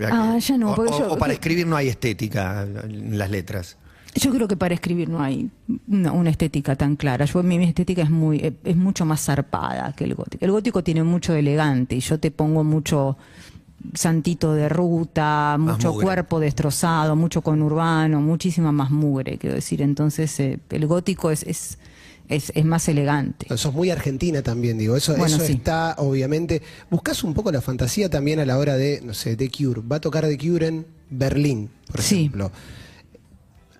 Ah, 0.00 0.38
ya 0.38 0.56
no, 0.56 0.70
O, 0.70 0.74
porque 0.74 0.92
o- 0.94 0.98
yo- 1.00 1.12
o 1.12 1.18
para 1.18 1.34
escribir 1.34 1.66
no 1.66 1.76
hay 1.76 1.88
estética 1.88 2.62
en 2.84 3.18
las 3.18 3.28
letras. 3.30 3.76
Yo 4.14 4.30
creo 4.30 4.46
que 4.48 4.56
para 4.56 4.72
escribir 4.74 5.08
no 5.08 5.20
hay 5.22 5.50
una, 5.88 6.12
una 6.12 6.30
estética 6.30 6.76
tan 6.76 6.96
clara. 6.96 7.24
Yo 7.24 7.42
mi, 7.42 7.58
mi 7.58 7.64
estética 7.64 8.02
es 8.02 8.10
muy 8.10 8.38
eh, 8.38 8.52
es 8.64 8.76
mucho 8.76 9.04
más 9.04 9.20
zarpada 9.24 9.92
que 9.94 10.04
el 10.04 10.14
gótico. 10.14 10.44
El 10.44 10.50
gótico 10.52 10.82
tiene 10.84 11.02
mucho 11.02 11.34
elegante 11.34 11.96
y 11.96 12.00
yo 12.00 12.18
te 12.20 12.30
pongo 12.30 12.62
mucho 12.62 13.16
santito 13.94 14.54
de 14.54 14.68
ruta, 14.68 15.56
mucho 15.58 15.92
cuerpo 16.04 16.40
destrozado, 16.40 17.16
mucho 17.16 17.42
conurbano, 17.42 18.20
muchísima 18.20 18.70
más 18.70 18.90
mugre, 18.90 19.38
quiero 19.38 19.56
decir. 19.56 19.82
Entonces 19.82 20.38
eh, 20.40 20.60
el 20.70 20.86
gótico 20.86 21.30
es, 21.30 21.42
es 21.44 21.78
es, 22.28 22.52
es 22.54 22.64
más 22.64 22.88
elegante. 22.88 23.46
Sos 23.56 23.72
muy 23.74 23.90
argentina 23.90 24.42
también, 24.42 24.78
digo. 24.78 24.96
Eso, 24.96 25.12
Bueno, 25.16 25.36
eso 25.36 25.44
sí. 25.46 25.52
está, 25.54 25.94
obviamente. 25.98 26.62
Buscas 26.90 27.22
un 27.24 27.34
poco 27.34 27.52
la 27.52 27.60
fantasía 27.60 28.08
también 28.08 28.40
a 28.40 28.46
la 28.46 28.58
hora 28.58 28.76
de, 28.76 29.00
no 29.04 29.14
sé, 29.14 29.36
The 29.36 29.50
Cure. 29.50 29.82
Va 29.82 29.96
a 29.96 30.00
tocar 30.00 30.26
The 30.26 30.38
Cure 30.38 30.66
en 30.66 30.86
Berlín, 31.10 31.70
por 31.90 32.00
Sí. 32.02 32.16
ejemplo. 32.20 32.50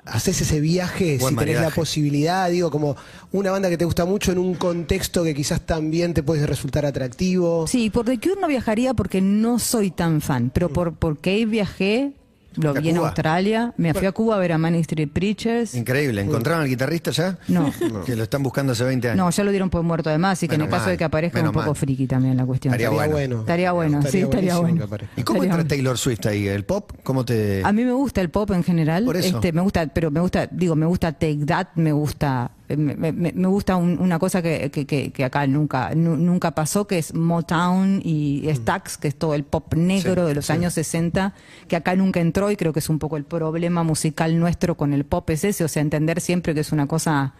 Haces 0.05 0.41
ese 0.41 0.59
viaje, 0.61 1.17
Buen 1.21 1.35
si 1.35 1.39
tenés 1.39 1.61
la 1.61 1.71
posibilidad, 1.71 2.51
digo, 2.51 2.73
como 2.73 2.97
una 3.31 3.53
banda 3.53 3.71
que 3.71 3.79
te 3.79 3.85
gusta 3.85 4.05
mucho 4.05 4.33
en 4.33 4.39
un 4.39 4.55
contexto 4.55 5.23
que 5.23 5.33
quizás 5.33 5.61
también 5.61 6.13
te 6.13 6.25
puede 6.25 6.45
resultar 6.45 6.85
atractivo. 6.85 7.69
Sí, 7.69 7.89
por 7.89 8.05
The 8.07 8.19
Cure 8.19 8.41
no 8.41 8.49
viajaría 8.49 8.95
porque 8.95 9.21
no 9.21 9.61
soy 9.61 9.93
tan 9.93 10.21
fan, 10.21 10.51
pero 10.53 10.71
por, 10.73 10.97
por 10.97 11.21
Cave 11.21 11.47
viajé, 11.47 12.15
lo 12.57 12.71
¿A 12.71 12.73
vi 12.75 12.89
en 12.91 12.97
Cuba? 12.97 13.09
Australia, 13.09 13.73
me 13.77 13.95
fui 13.95 14.07
a 14.07 14.13
Cuba 14.13 14.37
a 14.37 14.39
ver 14.39 14.53
a 14.53 14.59
Manic 14.59 14.83
Street 14.83 15.09
Preachers. 15.13 15.75
Increíble. 15.75 16.23
¿Encontraron 16.23 16.63
al 16.63 16.69
guitarrista 16.69 17.11
ya? 17.11 17.39
No. 17.49 17.71
Que 18.05 18.17
lo 18.17 18.23
están 18.25 18.43
buscando 18.43 18.73
hace 18.73 18.85
20 18.85 19.09
años. 19.11 19.17
No, 19.19 19.31
ya 19.31 19.45
lo 19.45 19.51
dieron 19.51 19.69
por 19.71 19.83
muerto 19.83 20.09
además, 20.09 20.39
así 20.39 20.49
que 20.49 20.55
en 20.55 20.63
el 20.63 20.69
caso 20.69 20.85
mal, 20.85 20.91
de 20.93 20.99
que 20.99 21.05
aparezca 21.05 21.41
un 21.41 21.53
poco 21.53 21.67
mal. 21.67 21.77
friki 21.77 22.07
también 22.07 22.37
la 22.37 22.47
cuestión. 22.47 22.73
Estaría 22.75 22.91
Estaría 22.91 23.13
bueno. 23.13 23.41
Estaría 23.41 23.73
bueno, 23.73 24.03
sí, 24.03 24.21
estaría 24.21 24.59
bueno. 24.59 24.87
¿Y 25.17 25.23
cómo 25.23 25.43
entra. 25.43 25.65
Taylor 25.65 25.99
Swift 25.99 26.27
ahí? 26.27 26.49
¿El 26.49 26.65
pop? 26.65 26.93
¿Cómo 27.03 27.25
te...? 27.25 27.63
A 27.65 27.73
mí 27.73 27.85
me 27.85 27.93
gusta 27.93 28.21
el 28.21 28.31
pop 28.31 28.51
en 28.53 28.65
general. 28.65 29.05
Por 29.05 29.17
eso. 29.17 29.37
Este, 29.37 29.53
me 29.53 29.61
gusta, 29.61 29.87
pero 29.89 30.11
me 30.11 30.21
gusta, 30.21 30.47
digo, 30.51 30.75
me 30.77 30.87
gusta 30.87 31.13
Take 31.13 31.45
That, 31.47 31.69
me 31.77 31.93
gusta, 31.93 32.51
me, 32.77 32.95
me- 33.13 33.33
me 33.33 33.49
gusta 33.49 33.77
un- 33.77 33.99
una 34.01 34.19
cosa 34.19 34.43
que, 34.43 34.71
que- 34.71 35.25
acá 35.25 35.47
nunca, 35.47 35.95
nu- 35.95 36.17
nunca 36.17 36.53
pasó, 36.55 36.87
que 36.87 36.99
es 36.99 37.15
Motown 37.15 38.01
y 38.05 38.45
Stax, 38.55 38.97
que 38.99 39.09
es 39.09 39.17
todo 39.17 39.35
el 39.35 39.45
pop 39.45 39.75
negro 39.75 40.23
Sí, 40.23 40.29
de 40.29 40.35
los 40.35 40.47
sí. 40.47 40.53
años 40.53 40.75
60, 40.75 41.35
que 41.69 41.77
acá 41.77 41.95
nunca 41.97 42.21
entró 42.21 42.51
y 42.51 42.57
creo 42.57 42.73
que 42.73 42.79
es 42.81 42.89
un 42.89 42.99
poco 42.99 43.17
el 43.17 43.25
problema 43.25 43.83
musical 43.83 44.39
nuestro 44.39 44.77
con 44.77 44.93
el 44.93 45.05
pop 45.05 45.29
es 45.31 45.45
ese, 45.45 45.65
o 45.65 45.69
sea, 45.69 45.83
entender 45.83 46.21
siempre 46.21 46.55
que 46.55 46.61
es 46.61 46.73
una 46.73 46.87
cosa 46.87 47.35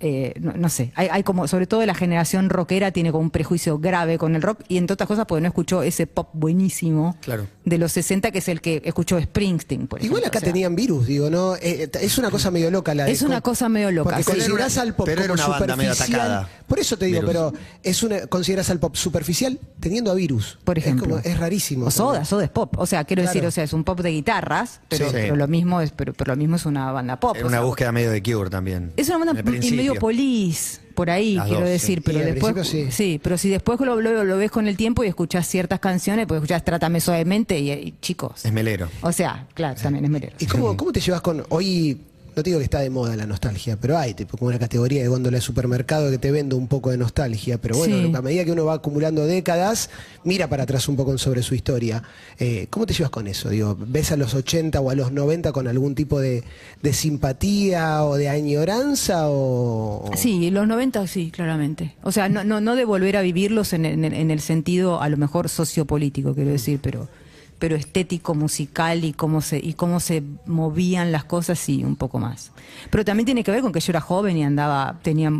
eh, 0.00 0.34
no, 0.40 0.52
no 0.52 0.68
sé, 0.68 0.92
hay, 0.94 1.08
hay 1.10 1.22
como, 1.24 1.48
sobre 1.48 1.66
todo 1.66 1.84
la 1.84 1.94
generación 1.94 2.50
rockera 2.50 2.92
tiene 2.92 3.10
como 3.10 3.22
un 3.24 3.30
prejuicio 3.30 3.80
grave 3.80 4.16
con 4.16 4.36
el 4.36 4.42
rock 4.42 4.60
y 4.68 4.76
entre 4.76 4.94
otras 4.94 5.08
cosas 5.08 5.26
porque 5.26 5.40
no 5.40 5.48
escuchó 5.48 5.82
ese 5.82 6.06
pop 6.06 6.28
buenísimo 6.34 7.16
Claro. 7.20 7.48
De 7.68 7.78
los 7.78 7.92
60 7.92 8.30
que 8.30 8.38
es 8.38 8.48
el 8.48 8.60
que 8.60 8.82
escuchó 8.84 9.20
Springsteen. 9.20 9.86
Por 9.86 10.02
Igual 10.02 10.20
ejemplo, 10.22 10.28
acá 10.28 10.38
o 10.38 10.40
sea. 10.40 10.52
tenían 10.52 10.74
virus, 10.76 11.06
digo, 11.06 11.30
¿no? 11.30 11.56
Eh, 11.56 11.90
es 12.00 12.18
una 12.18 12.30
cosa 12.30 12.50
medio 12.50 12.70
loca 12.70 12.94
la 12.94 13.04
de- 13.04 13.12
Es 13.12 13.22
una 13.22 13.40
cosa 13.40 13.68
medio 13.68 13.90
loca, 13.90 14.10
Porque 14.16 14.24
considerás 14.24 14.78
al 14.78 14.94
pop 14.94 15.06
pero 15.06 15.22
era 15.24 15.32
como 15.34 15.44
una 15.44 15.58
banda 15.58 15.76
medio 15.76 15.92
superficial. 15.94 16.20
atacada. 16.20 16.50
Por 16.66 16.78
eso 16.78 16.96
te 16.98 17.06
digo, 17.06 17.20
Virus. 17.20 17.30
pero 17.32 17.52
es 17.82 18.02
una, 18.02 18.26
consideras 18.26 18.68
al 18.70 18.78
pop 18.80 18.94
superficial 18.96 19.58
teniendo 19.80 20.10
a 20.10 20.14
virus. 20.14 20.58
Por 20.64 20.78
ejemplo. 20.78 21.16
Es, 21.18 21.22
como- 21.22 21.34
es 21.34 21.38
rarísimo. 21.40 21.86
O 21.86 21.90
Soda. 21.90 22.24
Soda 22.24 22.44
es 22.44 22.50
pop. 22.50 22.74
O 22.78 22.86
sea, 22.86 23.04
quiero 23.04 23.22
Claro. 23.22 23.34
decir, 23.34 23.46
o 23.46 23.50
sea, 23.50 23.64
es 23.64 23.72
un 23.72 23.84
pop 23.84 24.00
de 24.00 24.10
guitarras, 24.10 24.80
pero, 24.88 25.06
Sí. 25.06 25.12
pero 25.14 25.36
lo 25.36 25.48
mismo 25.48 25.80
es, 25.80 25.90
pero, 25.92 26.12
pero 26.12 26.32
lo 26.32 26.36
mismo 26.36 26.56
es 26.56 26.66
una 26.66 26.92
banda 26.92 27.18
pop. 27.20 27.36
O 27.36 27.40
una 27.46 27.50
sea, 27.50 27.60
búsqueda 27.60 27.92
medio 27.92 28.10
de 28.10 28.22
Cure 28.22 28.50
también. 28.50 28.92
Es 28.96 29.08
una 29.08 29.24
banda 29.24 29.40
y 29.60 29.70
medio 29.72 29.94
polis, 29.94 30.80
por 30.98 31.10
ahí, 31.10 31.34
Las 31.36 31.46
quiero 31.46 31.60
dos, 31.60 31.68
sí. 31.68 31.72
decir, 31.74 32.02
pero 32.04 32.18
después 32.18 32.66
sí. 32.90 33.20
pero 33.22 33.38
si 33.38 33.48
después 33.50 33.78
lo, 33.78 34.00
lo- 34.00 34.24
lo 34.24 34.36
ves 34.36 34.50
con 34.50 34.66
el 34.66 34.76
tiempo 34.76 35.04
y 35.04 35.06
escuchás 35.06 35.46
ciertas 35.46 35.78
canciones, 35.78 36.26
pues 36.26 36.38
escuchás 36.38 36.64
Trátame 36.64 37.00
suavemente 37.00 37.56
y, 37.56 37.70
y, 37.70 37.94
chicos. 38.00 38.44
Es 38.44 38.52
melero. 38.52 38.88
O 39.02 39.12
sea, 39.12 39.46
claro, 39.54 39.80
también 39.80 40.04
es 40.06 40.10
melero. 40.10 40.34
¿Y 40.40 40.46
cómo, 40.46 40.76
cómo 40.76 40.90
te 40.90 40.98
llevas 40.98 41.20
con 41.20 41.44
hoy? 41.50 42.00
No 42.38 42.42
te 42.44 42.50
digo 42.50 42.58
que 42.60 42.64
está 42.64 42.80
de 42.80 42.88
moda 42.90 43.16
la 43.16 43.26
nostalgia, 43.26 43.76
pero 43.80 43.98
hay 43.98 44.14
tipo 44.14 44.36
como 44.38 44.48
una 44.50 44.58
categoría 44.58 45.02
de 45.02 45.08
góndola 45.08 45.38
de 45.38 45.40
supermercado 45.40 46.08
que 46.10 46.18
te 46.18 46.30
vende 46.30 46.54
un 46.54 46.68
poco 46.68 46.90
de 46.90 46.96
nostalgia. 46.96 47.58
Pero 47.60 47.76
bueno, 47.76 47.96
Sí. 47.96 48.12
a 48.14 48.22
medida 48.22 48.44
que 48.44 48.52
uno 48.52 48.64
va 48.64 48.74
acumulando 48.74 49.26
décadas, 49.26 49.90
mira 50.24 50.48
para 50.48 50.62
atrás 50.62 50.88
un 50.88 50.94
poco 50.96 51.18
sobre 51.18 51.42
su 51.42 51.54
historia. 51.56 52.02
Eh, 52.38 52.68
¿Cómo 52.70 52.86
te 52.86 52.94
llevas 52.94 53.10
con 53.10 53.26
eso? 53.26 53.48
Digo, 53.48 53.76
¿ves 53.78 54.12
a 54.12 54.16
los 54.16 54.34
80 54.34 54.80
o 54.80 54.90
a 54.90 54.94
los 54.94 55.10
90 55.12 55.50
con 55.52 55.66
algún 55.68 55.94
tipo 55.94 56.20
de, 56.20 56.44
de 56.82 56.92
simpatía 56.92 58.04
o 58.04 58.14
de 58.16 58.28
añoranza? 58.28 59.28
O... 59.28 60.10
Sí, 60.16 60.50
los 60.50 60.66
90 60.68 61.06
sí, 61.06 61.30
claramente. 61.30 61.96
O 62.02 62.12
sea, 62.12 62.28
no, 62.28 62.44
no, 62.44 62.60
no 62.60 62.76
de 62.76 62.84
volver 62.84 63.16
a 63.16 63.22
vivirlos 63.22 63.72
en, 63.72 63.84
el- 63.84 64.04
en 64.04 64.30
el 64.30 64.40
sentido 64.40 65.00
a 65.02 65.08
lo 65.08 65.16
mejor 65.16 65.48
sociopolítico, 65.48 66.34
quiero 66.34 66.50
decir, 66.50 66.78
pero 66.82 67.08
pero 67.58 67.76
estético, 67.76 68.34
musical 68.34 69.04
y 69.04 69.12
cómo 69.12 69.40
se 69.40 69.58
y 69.58 69.74
cómo 69.74 70.00
se 70.00 70.22
movían 70.46 71.12
las 71.12 71.24
cosas, 71.24 71.58
sí, 71.58 71.84
un 71.84 71.96
poco 71.96 72.18
más. 72.18 72.50
Pero 72.90 73.04
también 73.04 73.24
tiene 73.26 73.42
que 73.44 73.50
ver 73.50 73.60
con 73.62 73.72
que 73.72 73.80
yo 73.80 73.90
era 73.92 74.00
joven 74.00 74.36
y 74.36 74.44
andaba, 74.44 74.96
tenía, 75.02 75.32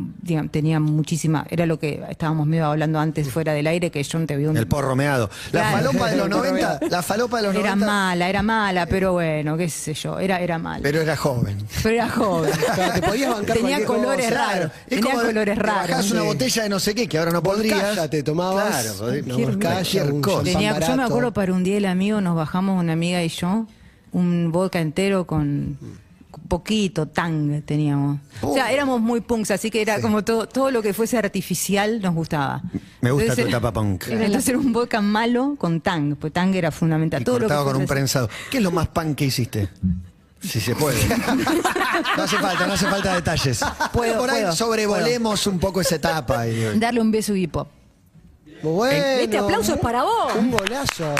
tenía 0.50 0.80
muchísima, 0.80 1.46
era 1.50 1.66
lo 1.66 1.78
que 1.78 2.02
estábamos 2.10 2.46
medio 2.46 2.66
hablando 2.66 2.98
antes 2.98 3.28
fuera 3.30 3.52
del 3.52 3.66
aire, 3.66 3.90
que 3.90 4.02
yo 4.02 4.18
no 4.18 4.26
te 4.26 4.36
vi 4.36 4.46
un... 4.46 4.56
El 4.56 4.66
porro 4.66 4.96
meado. 4.96 5.30
La 5.52 5.60
Claro. 5.70 5.76
falopa 5.88 6.10
de 6.10 6.16
los 6.16 6.28
90, 6.28 6.80
la 6.90 7.02
falopa 7.02 7.36
de 7.38 7.42
los 7.44 7.54
Era 7.54 7.70
90. 7.76 7.86
mala, 7.86 8.28
era 8.28 8.42
mala, 8.42 8.86
pero 8.86 9.12
bueno, 9.12 9.56
qué 9.56 9.68
sé 9.68 9.94
yo, 9.94 10.18
era, 10.18 10.40
era 10.40 10.58
mala. 10.58 10.80
Pero 10.82 11.00
era 11.00 11.16
joven. 11.16 11.56
Pero 11.82 11.94
era 11.94 12.08
joven. 12.08 12.50
Te 12.94 13.02
podías 13.02 13.30
bancar 13.32 13.56
Tenía 13.56 13.84
colores 13.84 14.30
raros. 14.34 14.72
Tenía 14.88 15.12
como 15.12 15.22
colores 15.24 15.58
raros. 15.58 15.90
bajás 15.90 16.10
una 16.10 16.22
botella 16.22 16.62
de 16.62 16.68
no 16.68 16.80
sé 16.80 16.94
qué, 16.94 17.06
que 17.08 17.18
ahora 17.18 17.30
no 17.30 17.42
podrías. 17.42 17.78
Volcaya 17.78 18.08
te 18.10 18.22
tomabas, 18.22 18.82
Claro, 18.82 18.94
cualquier- 18.98 19.58
cualquier 19.60 20.12
un 20.12 20.20
cosa. 20.22 20.42
Tenía- 20.44 20.78
yo 20.80 20.96
me 20.96 21.02
acuerdo 21.04 21.32
para 21.32 21.52
un 21.52 21.62
día 21.62 21.76
el 21.76 21.84
amigo 21.84 22.07
nos 22.20 22.34
bajamos 22.36 22.80
una 22.82 22.92
amiga 22.92 23.22
y 23.22 23.28
yo 23.28 23.66
un 24.12 24.50
vodka 24.52 24.80
entero 24.80 25.26
con 25.26 25.78
poquito 26.48 27.06
tang 27.08 27.62
teníamos. 27.62 28.20
O 28.40 28.54
sea, 28.54 28.72
éramos 28.72 29.00
muy 29.00 29.20
punks, 29.20 29.50
así 29.50 29.70
que 29.70 29.82
era 29.82 30.00
como 30.00 30.24
todo 30.24 30.46
todo 30.48 30.70
lo 30.70 30.80
que 30.82 30.94
fuese 30.94 31.18
artificial 31.18 32.00
nos 32.00 32.14
gustaba. 32.14 32.62
Me 33.00 33.10
gusta 33.10 33.24
Entonces 33.24 33.44
tu 33.44 33.48
etapa 33.50 33.72
punk. 33.72 34.04
Entonces 34.08 34.48
era 34.48 34.58
un 34.58 34.72
vodka 34.72 35.00
malo 35.02 35.56
con 35.58 35.80
tang, 35.80 36.16
pues 36.16 36.32
tang 36.32 36.54
era 36.54 36.70
fundamental. 36.70 37.20
Y 37.20 37.24
todo 37.24 37.38
lo 37.38 37.46
que 37.48 37.54
cortado 37.54 37.64
con 37.66 37.76
un 37.76 37.82
así. 37.82 37.88
prensado. 37.88 38.30
¿Qué 38.50 38.58
es 38.58 38.62
lo 38.62 38.70
más 38.70 38.88
punk 38.88 39.16
que 39.16 39.26
hiciste? 39.26 39.68
Si 40.40 40.60
se 40.60 40.74
puede. 40.74 40.98
No 42.16 42.22
hace 42.22 42.36
falta, 42.38 42.66
no 42.66 42.72
hace 42.74 42.86
falta 42.86 43.14
detalles. 43.14 43.60
Puedo, 43.92 44.18
Por 44.18 44.30
ahí 44.30 44.42
puedo, 44.42 44.52
sobrevolemos 44.54 45.46
un 45.48 45.58
poco 45.58 45.80
esa 45.80 45.96
etapa. 45.96 46.46
y- 46.46 46.78
Darle 46.78 47.00
un 47.00 47.10
beso 47.10 47.34
hip 47.34 47.56
hop. 47.56 47.66
Bueno. 48.62 48.96
Este 49.20 49.36
aplauso 49.38 49.74
es 49.74 49.80
para 49.80 50.04
vos. 50.04 50.34
Un 50.38 50.50
golazo. 50.52 51.14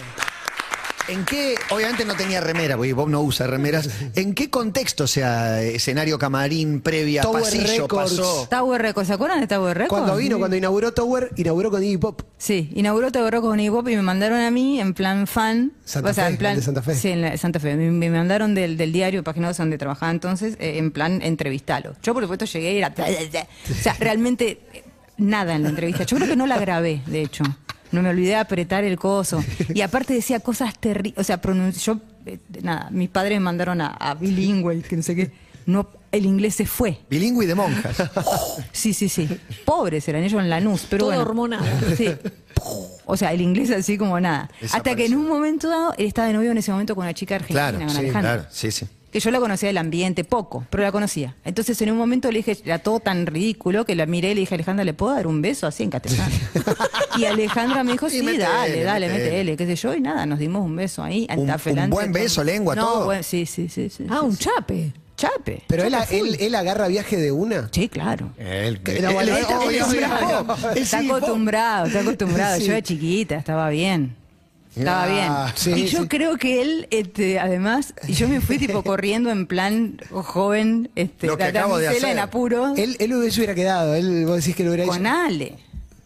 ¿En 1.08 1.24
qué, 1.24 1.54
obviamente 1.70 2.04
no 2.04 2.14
tenía 2.14 2.40
remera, 2.40 2.76
porque 2.76 2.92
Bob 2.92 3.08
no 3.08 3.22
usa 3.22 3.46
remeras, 3.46 3.88
¿en 4.14 4.34
qué 4.34 4.50
contexto, 4.50 5.04
o 5.04 5.06
sea, 5.06 5.62
escenario 5.62 6.18
camarín, 6.18 6.82
previa, 6.82 7.22
Tower 7.22 7.42
pasillo, 7.44 7.82
Records. 7.84 8.10
pasó? 8.12 8.46
Tower 8.50 8.82
Records, 8.82 9.08
¿se 9.08 9.14
acuerdan 9.14 9.40
de 9.40 9.46
Tower 9.46 9.76
Records? 9.76 9.88
Cuando 9.88 10.16
vino, 10.16 10.38
cuando 10.38 10.56
inauguró 10.56 10.92
Tower, 10.92 11.30
inauguró 11.36 11.70
con 11.70 11.82
Iggy 11.82 11.96
Pop. 11.96 12.22
Sí, 12.36 12.70
inauguró 12.74 13.10
Tower 13.10 13.32
Records 13.32 13.50
con 13.52 13.58
hip 13.60 13.72
hop 13.72 13.88
y 13.88 13.96
me 13.96 14.02
mandaron 14.02 14.38
a 14.40 14.50
mí 14.50 14.80
en 14.80 14.92
plan 14.92 15.26
fan. 15.26 15.72
Santa 15.84 16.10
o 16.10 16.12
sea, 16.14 16.24
Fe, 16.26 16.30
en 16.32 16.36
plan, 16.36 16.52
el 16.52 16.58
de 16.58 16.64
Santa 16.64 16.82
Fe. 16.82 16.94
Sí, 16.94 17.08
en 17.08 17.22
la- 17.22 17.36
Santa 17.38 17.58
Fe. 17.58 17.74
Me, 17.74 17.90
me 17.90 18.10
mandaron 18.10 18.54
del, 18.54 18.76
del 18.76 18.92
diario 18.92 19.24
Página 19.24 19.48
12 19.48 19.62
donde 19.62 19.78
trabajaba 19.78 20.12
entonces, 20.12 20.56
eh, 20.60 20.76
en 20.76 20.90
plan 20.90 21.22
entrevistarlo. 21.22 21.94
Yo, 22.02 22.12
por 22.12 22.22
supuesto, 22.24 22.44
llegué 22.44 22.74
y 22.74 22.78
era. 22.78 22.94
O 22.98 23.74
sea, 23.82 23.96
realmente 23.98 24.60
eh, 24.74 24.84
nada 25.16 25.54
en 25.54 25.62
la 25.62 25.70
entrevista. 25.70 26.04
Yo 26.04 26.16
creo 26.18 26.28
que 26.28 26.36
no 26.36 26.46
la 26.46 26.58
grabé, 26.58 27.00
de 27.06 27.22
hecho. 27.22 27.44
No 27.92 28.02
me 28.02 28.10
olvidé 28.10 28.28
de 28.30 28.36
apretar 28.36 28.84
el 28.84 28.98
coso. 28.98 29.42
Y 29.72 29.80
aparte 29.80 30.14
decía 30.14 30.40
cosas 30.40 30.78
terribles. 30.78 31.18
O 31.18 31.24
sea, 31.24 31.40
yo. 31.40 31.98
eh, 32.26 32.38
nada, 32.62 32.88
mis 32.90 33.08
padres 33.08 33.36
me 33.38 33.44
mandaron 33.44 33.80
a, 33.80 33.88
a 33.88 34.14
bilingüe, 34.14 34.82
que 34.82 34.96
no 34.96 35.02
sé 35.02 35.14
qué. 35.16 35.30
No, 35.66 35.86
el 36.12 36.24
inglés 36.24 36.54
se 36.54 36.64
fue. 36.66 36.98
Bilingüe 37.10 37.44
y 37.44 37.46
de 37.48 37.54
monjas. 37.54 37.96
Sí, 38.72 38.94
sí, 38.94 39.08
sí. 39.08 39.28
Pobres 39.64 40.06
eran 40.08 40.22
ellos 40.22 40.40
en 40.40 40.48
Lanús, 40.48 40.86
pero 40.88 41.00
Todo 41.04 41.08
bueno. 41.10 41.22
hormonal. 41.22 41.64
Sí. 41.96 42.08
O 43.06 43.16
sea, 43.16 43.32
el 43.32 43.40
inglés 43.40 43.70
así 43.70 43.96
como 43.98 44.18
nada. 44.20 44.50
Hasta 44.72 44.94
que 44.94 45.06
en 45.06 45.16
un 45.16 45.26
momento 45.28 45.68
dado, 45.68 45.94
él 45.98 46.06
estaba 46.06 46.28
de 46.28 46.34
novio 46.34 46.50
en 46.52 46.58
ese 46.58 46.70
momento 46.72 46.94
con 46.94 47.04
una 47.04 47.14
chica 47.14 47.36
argentina, 47.36 47.70
Claro, 47.70 47.78
con 47.78 47.90
sí, 47.90 47.98
Alejandra. 47.98 48.34
claro, 48.34 48.48
sí, 48.50 48.70
sí. 48.70 48.86
Que 49.10 49.20
yo 49.20 49.30
la 49.30 49.40
conocía 49.40 49.68
del 49.68 49.78
ambiente, 49.78 50.22
poco, 50.24 50.66
pero 50.68 50.82
la 50.82 50.92
conocía. 50.92 51.34
Entonces 51.44 51.80
en 51.80 51.90
un 51.90 51.96
momento 51.96 52.30
le 52.30 52.38
dije, 52.40 52.58
era 52.64 52.78
todo 52.80 53.00
tan 53.00 53.24
ridículo 53.26 53.86
que 53.86 53.94
la 53.94 54.04
miré 54.04 54.32
y 54.32 54.34
le 54.34 54.40
dije, 54.40 54.54
Alejandra, 54.54 54.84
¿le 54.84 54.92
puedo 54.92 55.14
dar 55.14 55.26
un 55.26 55.40
beso 55.40 55.66
así 55.66 55.82
en 55.82 55.90
castellano? 55.90 56.30
y 57.18 57.24
Alejandra 57.24 57.84
me 57.84 57.92
dijo, 57.92 58.10
sí, 58.10 58.20
dale, 58.36 58.82
dale, 58.82 59.08
métele. 59.08 59.56
qué 59.56 59.64
sé 59.66 59.76
yo, 59.76 59.94
y 59.94 60.00
nada, 60.02 60.26
nos 60.26 60.38
dimos 60.38 60.62
un 60.64 60.76
beso 60.76 61.02
ahí. 61.02 61.26
Un- 61.36 61.50
un 61.50 61.90
buen 61.90 62.12
beso, 62.12 62.44
lengua, 62.44 62.74
no, 62.74 62.84
todo. 62.86 63.04
buen- 63.06 63.22
sí, 63.24 63.46
sí, 63.46 63.68
sí, 63.68 63.88
sí. 63.88 64.06
Ah, 64.10 64.18
sí, 64.20 64.26
un 64.26 64.36
sí. 64.36 64.44
chape. 64.44 64.92
chape. 65.16 65.62
Pero 65.66 65.84
él, 65.84 65.94
él, 66.10 66.36
él 66.38 66.54
agarra 66.54 66.86
viaje 66.86 67.16
de 67.16 67.32
una. 67.32 67.68
Sí, 67.72 67.88
claro. 67.88 68.30
Él, 68.38 68.80
Que 68.82 68.98
era 68.98 69.10
bueno, 69.10 69.32
él- 69.32 69.38
él 69.38 69.42
está 69.42 69.56
acostumbrado. 69.56 70.56
Está 70.76 70.98
acostumbrado, 70.98 71.86
está 71.86 72.00
acostumbrado. 72.00 72.58
Sí. 72.58 72.66
Yo 72.66 72.72
era 72.72 72.82
chiquita, 72.82 73.36
estaba 73.36 73.68
bien. 73.70 74.14
Estaba 74.78 75.04
Ah, 75.04 75.06
bien. 75.06 75.74
sí, 75.76 75.82
y 75.82 75.86
yo 75.88 76.02
sí. 76.02 76.08
creo 76.08 76.36
que 76.36 76.60
él, 76.62 76.86
este, 76.90 77.38
además, 77.38 77.94
y 78.06 78.12
yo 78.14 78.28
me 78.28 78.40
fui 78.40 78.58
tipo 78.58 78.82
corriendo 78.84 79.30
en 79.30 79.46
plan 79.46 79.98
joven, 80.10 80.90
este, 80.94 81.26
Lo 81.26 81.36
que 81.36 81.44
la 81.44 81.48
acabo 81.60 81.78
de 81.78 81.88
hacer. 81.88 82.04
en 82.04 82.18
apuro, 82.18 82.74
Él, 82.76 82.96
él 82.98 83.32
se 83.32 83.40
hubiera 83.40 83.54
quedado. 83.54 83.94
Él, 83.94 84.24
vos 84.26 84.36
decís 84.36 84.54
que 84.56 84.64
lo 84.64 84.70
hubiera 84.70 84.86
con 84.86 85.04
hecho. 85.06 85.14
Ale. 85.14 85.54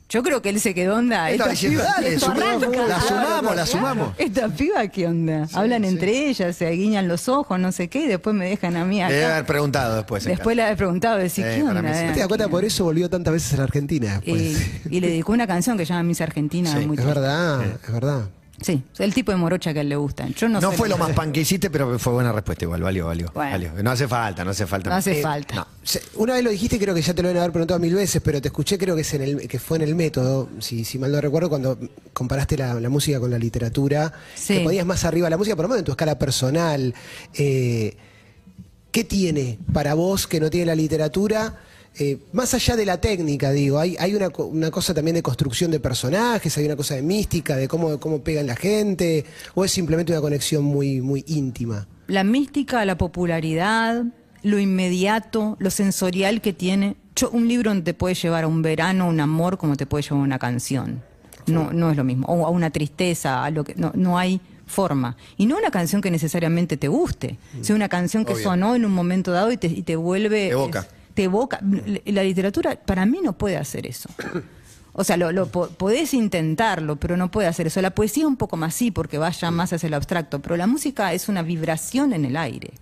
Yo 0.09 0.23
creo 0.23 0.43
que 0.43 0.51
él 0.51 0.61
se 0.61 0.75
quedó 0.75 0.97
onda. 0.97 1.31
Esta 1.31 1.49
diciendo, 1.49 1.81
piba- 1.81 1.91
dale, 1.95 2.15
esto 2.17 2.27
sumamos, 2.27 2.77
la 2.87 3.01
sumamos, 3.01 3.57
la 3.57 3.65
sumamos. 3.67 4.09
Esta 4.19 4.47
piba, 4.51 4.87
¿qué 4.89 5.07
onda? 5.07 5.49
Hablan 5.55 5.87
entre 5.87 6.29
ellas, 6.29 6.55
se 6.55 6.69
guiñan 6.73 7.09
los 7.09 7.31
ojos, 7.31 7.59
no 7.59 7.73
sé 7.73 7.89
qué, 7.89 8.05
y 8.05 8.09
después 8.09 8.37
me 8.37 8.47
dejan 8.47 8.77
a 8.77 8.85
mí 8.85 8.99
Le 8.99 9.05
debe 9.11 9.25
acá. 9.25 9.35
haber 9.37 9.47
preguntado 9.47 9.97
después. 9.97 10.25
Después 10.25 10.55
le 10.55 10.71
he 10.71 10.77
preguntado, 10.77 11.17
decir, 11.17 11.47
Sí, 11.49 11.57
¿qué 11.57 11.63
onda? 11.63 11.81
sí. 11.95 12.05
eh? 12.05 12.11
¿Te 12.13 12.19
das 12.19 12.29
cuenta? 12.29 12.49
Por 12.49 12.63
eso 12.63 12.85
volvió 12.85 13.09
tantas 13.09 13.33
veces 13.33 13.55
a 13.55 13.57
la 13.57 13.63
Argentina 13.63 14.17
después. 14.23 14.43
Y, 14.91 14.97
y 14.97 15.01
le 15.01 15.09
dedicó 15.09 15.33
una 15.33 15.47
canción 15.47 15.79
que 15.79 15.87
se 15.87 15.95
llama 15.95 16.03
Miss 16.03 16.21
Argentina. 16.21 16.71
Sí, 16.79 16.87
muy 16.87 16.99
es 16.99 17.03
triste. 17.03 17.07
verdad, 17.21 17.63
es 17.83 17.91
verdad. 17.93 18.29
Sí, 18.63 18.83
el 18.99 19.13
tipo 19.15 19.33
de 19.33 19.37
morocha 19.39 19.73
que 19.73 19.81
a 19.81 19.83
él 19.83 19.89
le 19.89 19.97
gusta. 19.97 20.27
Yo 20.29 20.49
no, 20.49 20.73
fue 20.73 20.89
lo 20.89 20.97
más 20.99 21.11
pan 21.13 21.33
que 21.33 21.41
hiciste, 21.41 21.69
pero 21.71 21.99
fue 21.99 22.13
buena 22.13 22.33
respuesta 22.33 22.65
igual, 22.65 22.83
valió, 22.83 23.07
valió. 23.07 23.31
Bueno. 23.35 23.51
valió. 23.51 23.83
No 23.83 23.91
hace 23.91 24.09
falta, 24.09 24.45
no 24.45 24.51
hace 24.53 24.67
falta. 24.67 24.91
No 24.91 24.97
hace 24.97 25.19
Eh, 25.19 25.23
falta. 25.23 25.55
no. 25.55 25.67
Una 26.15 26.35
vez 26.35 26.45
lo 26.45 26.51
dijiste, 26.51 26.79
creo 26.79 26.95
que 26.95 27.03
ya 27.03 27.13
te 27.15 27.23
lo 27.23 27.29
deben 27.29 27.41
haber 27.43 27.53
preguntado 27.53 27.81
mil 27.81 27.95
veces, 27.95 28.23
pero 28.25 28.41
te 28.41 28.49
escuché, 28.49 28.79
creo 28.79 28.95
que, 28.95 29.01
es 29.03 29.15
en 29.15 29.23
el, 29.23 29.49
que 29.49 29.59
fue 29.59 29.79
en 29.79 29.83
el 29.83 29.95
método, 29.95 30.49
si, 30.61 30.85
si 30.85 30.99
mal 30.99 31.11
no 31.13 31.21
recuerdo, 31.21 31.49
cuando 31.49 31.79
comparaste 32.13 32.57
la, 32.57 32.75
la 32.81 32.89
música 32.89 33.19
con 33.21 33.31
la 33.31 33.39
literatura, 33.39 34.13
Sí. 34.35 34.55
que 34.59 34.61
ponías 34.61 34.87
más 34.87 35.05
arriba 35.05 35.29
la 35.29 35.37
música, 35.37 35.57
por 35.57 35.65
lo 35.65 35.69
menos 35.71 35.81
en 35.81 35.85
tu 35.87 35.93
escala 35.93 36.19
personal. 36.19 36.95
Eh, 37.35 37.97
¿Qué 38.91 39.05
tiene 39.05 39.59
para 39.73 39.95
vos 39.95 40.27
que 40.27 40.39
no 40.39 40.51
tiene 40.51 40.67
la 40.67 40.75
literatura? 40.75 41.59
Eh, 41.99 42.19
más 42.33 42.55
allá 42.55 42.75
de 42.77 42.87
la 42.87 43.01
técnica, 43.01 43.51
digo, 43.53 43.79
hay, 43.79 43.97
hay 44.01 44.15
una, 44.15 44.29
una 44.39 44.71
cosa 44.71 44.95
también 44.95 45.15
de 45.15 45.23
construcción 45.23 45.71
de 45.71 45.79
personajes, 45.79 46.57
hay 46.57 46.65
una 46.65 46.77
cosa 46.77 46.95
de 46.95 47.03
mística, 47.03 47.55
de 47.57 47.69
cómo, 47.69 48.01
cómo 48.01 48.23
pegan 48.23 48.47
la 48.47 48.57
gente, 48.57 49.25
o 49.55 49.65
es 49.65 49.73
simplemente 49.73 50.11
una 50.13 50.23
conexión 50.23 50.65
muy, 50.65 51.01
muy 51.03 51.23
íntima. 51.29 51.87
La 52.07 52.25
mística, 52.25 52.85
la 52.87 52.97
popularidad, 52.97 54.05
lo 54.43 54.59
inmediato, 54.59 55.57
lo 55.59 55.71
sensorial 55.71 56.41
que 56.41 56.53
tiene. 56.53 56.97
Yo, 57.15 57.31
un 57.31 57.47
libro 57.47 57.73
no 57.75 57.83
te 57.83 57.95
puede 57.95 58.15
llevar 58.15 58.45
a 58.45 58.49
un 58.49 58.63
verano, 58.63 59.07
un 59.09 59.21
amor, 59.21 59.59
como 59.59 59.77
te 59.77 59.87
puede 59.87 60.03
llevar 60.03 60.21
a 60.21 60.25
una 60.25 60.39
canción. 60.39 61.03
No, 61.47 61.73
no 61.73 61.91
es 61.91 61.97
lo 61.97 62.05
mismo. 62.05 62.27
O 62.29 62.47
a 62.47 62.51
una 62.51 62.71
tristeza, 62.71 63.45
a 63.45 63.51
lo 63.51 63.65
que. 63.65 63.75
No, 63.75 63.93
no 63.95 64.17
hay 64.19 64.41
forma. 64.67 65.17
Y 65.37 65.47
no 65.47 65.59
una 65.59 65.71
canción 65.71 66.01
que 66.01 66.11
necesariamente 66.11 66.77
te 66.77 66.89
guste, 66.89 67.37
sino 67.61 67.77
una 67.77 67.89
canción 67.89 68.25
que 68.25 68.33
Obvio. 68.35 68.45
sonó 68.45 68.75
en 68.75 68.85
un 68.85 68.93
momento 68.93 69.33
dado 69.33 69.51
y 69.53 69.57
te, 69.57 69.67
y 69.67 69.83
te 69.83 69.97
vuelve. 69.97 70.47
Te 70.47 70.51
evoca. 70.51 70.81
es- 70.81 71.02
te 71.15 71.25
evoca. 71.25 71.61
La 72.07 72.23
literatura, 72.23 72.77
para 72.77 73.07
mí, 73.07 73.19
no 73.23 73.33
puede 73.35 73.57
hacer 73.57 73.87
eso. 73.87 74.09
O 74.95 75.05
sea, 75.05 75.17
lo, 75.17 75.33
lo 75.33 75.47
po- 75.47 75.69
podés 75.69 76.13
intentarlo, 76.13 76.97
pero 76.97 77.17
no 77.17 77.31
puede 77.31 77.49
hacer 77.49 77.67
eso. 77.67 77.81
La 77.81 77.95
poesía 77.95 78.27
un 78.27 78.37
poco 78.37 78.59
más 78.59 78.75
sí, 78.75 78.91
porque 78.91 79.17
vaya 79.17 79.51
más 79.51 79.73
hacia 79.73 79.89
lo 79.89 79.97
abstracto, 79.97 80.41
pero 80.41 80.55
la 80.59 80.67
música 80.67 81.15
es 81.15 81.31
una 81.31 81.41
vibración 81.41 82.13
en 82.13 82.27
el 82.27 82.37
aire. 82.37 82.73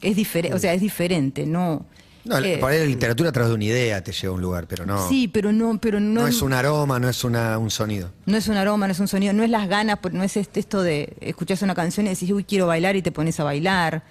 Es 0.00 0.14
diferente, 0.14 0.54
o 0.54 0.60
sea, 0.60 0.72
es 0.72 0.80
diferente, 0.80 1.44
no. 1.44 1.84
No, 2.24 2.38
eh, 2.38 2.58
por 2.58 2.70
ahí 2.70 2.78
la 2.78 2.84
literatura 2.84 3.30
a 3.30 3.32
través 3.32 3.48
de 3.48 3.56
una 3.56 3.64
idea 3.64 4.04
te 4.04 4.12
lleva 4.12 4.30
a 4.32 4.36
un 4.36 4.40
lugar, 4.40 4.68
pero 4.68 4.86
no. 4.86 5.08
Sí, 5.08 5.26
pero 5.26 5.52
no, 5.52 5.80
pero 5.80 5.98
no, 5.98 6.20
no, 6.20 6.26
es 6.28 6.40
un 6.42 6.52
aroma, 6.52 7.00
no 7.00 7.08
es 7.08 7.24
una, 7.24 7.58
un 7.58 7.72
sonido. 7.72 8.12
no 8.26 8.36
es 8.36 8.46
un 8.46 8.54
aroma, 8.56 8.86
no 8.86 8.92
es 8.92 9.00
un 9.00 9.08
sonido, 9.08 9.32
no 9.32 9.42
es 9.42 9.50
las 9.50 9.68
ganas, 9.68 9.98
no 10.12 10.22
es 10.22 10.36
este- 10.36 10.60
esto 10.60 10.80
de 10.84 11.12
escuchás 11.20 11.62
una 11.62 11.74
canción 11.74 12.06
y 12.06 12.10
decís, 12.10 12.30
uy, 12.30 12.44
quiero 12.44 12.68
bailar 12.68 12.94
y 12.94 13.02
te 13.02 13.10
pones 13.10 13.40
a 13.40 13.42
bailar. 13.42 14.04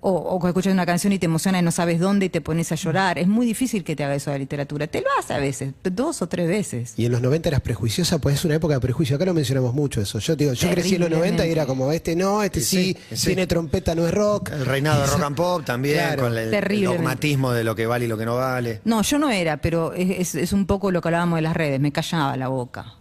O, 0.00 0.10
o 0.12 0.40
que 0.40 0.48
escuchas 0.48 0.72
una 0.72 0.86
canción 0.86 1.12
y 1.12 1.18
te 1.18 1.26
emociona 1.26 1.58
y 1.58 1.62
no 1.62 1.70
sabes 1.70 2.00
dónde 2.00 2.26
y 2.26 2.28
te 2.28 2.40
pones 2.40 2.70
a 2.72 2.74
llorar. 2.74 3.18
Es 3.18 3.26
muy 3.28 3.46
difícil 3.46 3.84
que 3.84 3.96
te 3.96 4.04
haga 4.04 4.14
eso 4.14 4.30
la 4.30 4.38
literatura. 4.38 4.86
Te 4.86 5.00
lo 5.00 5.06
hace 5.18 5.34
a 5.34 5.38
veces, 5.38 5.72
dos 5.82 6.22
o 6.22 6.28
tres 6.28 6.48
veces. 6.48 6.94
Y 6.96 7.06
en 7.06 7.12
los 7.12 7.20
90 7.22 7.48
eras 7.48 7.60
prejuiciosa, 7.60 8.18
pues 8.18 8.36
es 8.36 8.44
una 8.44 8.54
época 8.56 8.74
de 8.74 8.80
prejuicio. 8.80 9.16
Acá 9.16 9.24
lo 9.24 9.34
mencionamos 9.34 9.74
mucho 9.74 10.00
eso. 10.00 10.18
Yo 10.18 10.36
digo, 10.36 10.52
yo 10.52 10.70
crecí 10.70 10.94
en 10.96 11.00
los 11.02 11.10
90 11.10 11.46
y 11.46 11.50
era 11.50 11.66
como, 11.66 11.92
este 11.92 12.14
no, 12.16 12.42
este 12.42 12.60
sí, 12.60 12.96
Sí, 13.10 13.16
sí. 13.16 13.26
tiene 13.28 13.46
trompeta, 13.46 13.94
no 13.94 14.06
es 14.06 14.12
rock. 14.14 14.50
El 14.52 14.66
reinado 14.66 15.00
de 15.02 15.06
rock 15.12 15.22
and 15.22 15.36
pop 15.36 15.64
también, 15.64 15.96
Claro. 15.96 16.22
con 16.24 16.36
el, 16.36 16.50
dogmatismo 16.84 17.52
de 17.52 17.64
lo 17.64 17.74
que 17.74 17.86
vale 17.86 18.04
y 18.04 18.08
lo 18.08 18.16
que 18.18 18.24
no 18.26 18.36
vale. 18.36 18.80
No, 18.84 19.02
yo 19.02 19.18
no 19.18 19.30
era, 19.30 19.56
pero 19.58 19.92
es, 19.94 20.10
es- 20.18 20.34
es 20.34 20.52
un 20.52 20.66
poco 20.66 20.90
lo 20.90 21.00
que 21.00 21.08
hablábamos 21.08 21.36
de 21.38 21.42
las 21.42 21.54
redes, 21.56 21.80
me 21.80 21.92
callaba 21.92 22.36
la 22.36 22.48
boca. 22.48 22.94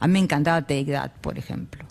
A 0.00 0.06
mí 0.06 0.12
me 0.14 0.18
encantaba 0.20 0.60
Take 0.62 0.86
That, 0.92 1.10
por 1.20 1.38
ejemplo. 1.38 1.83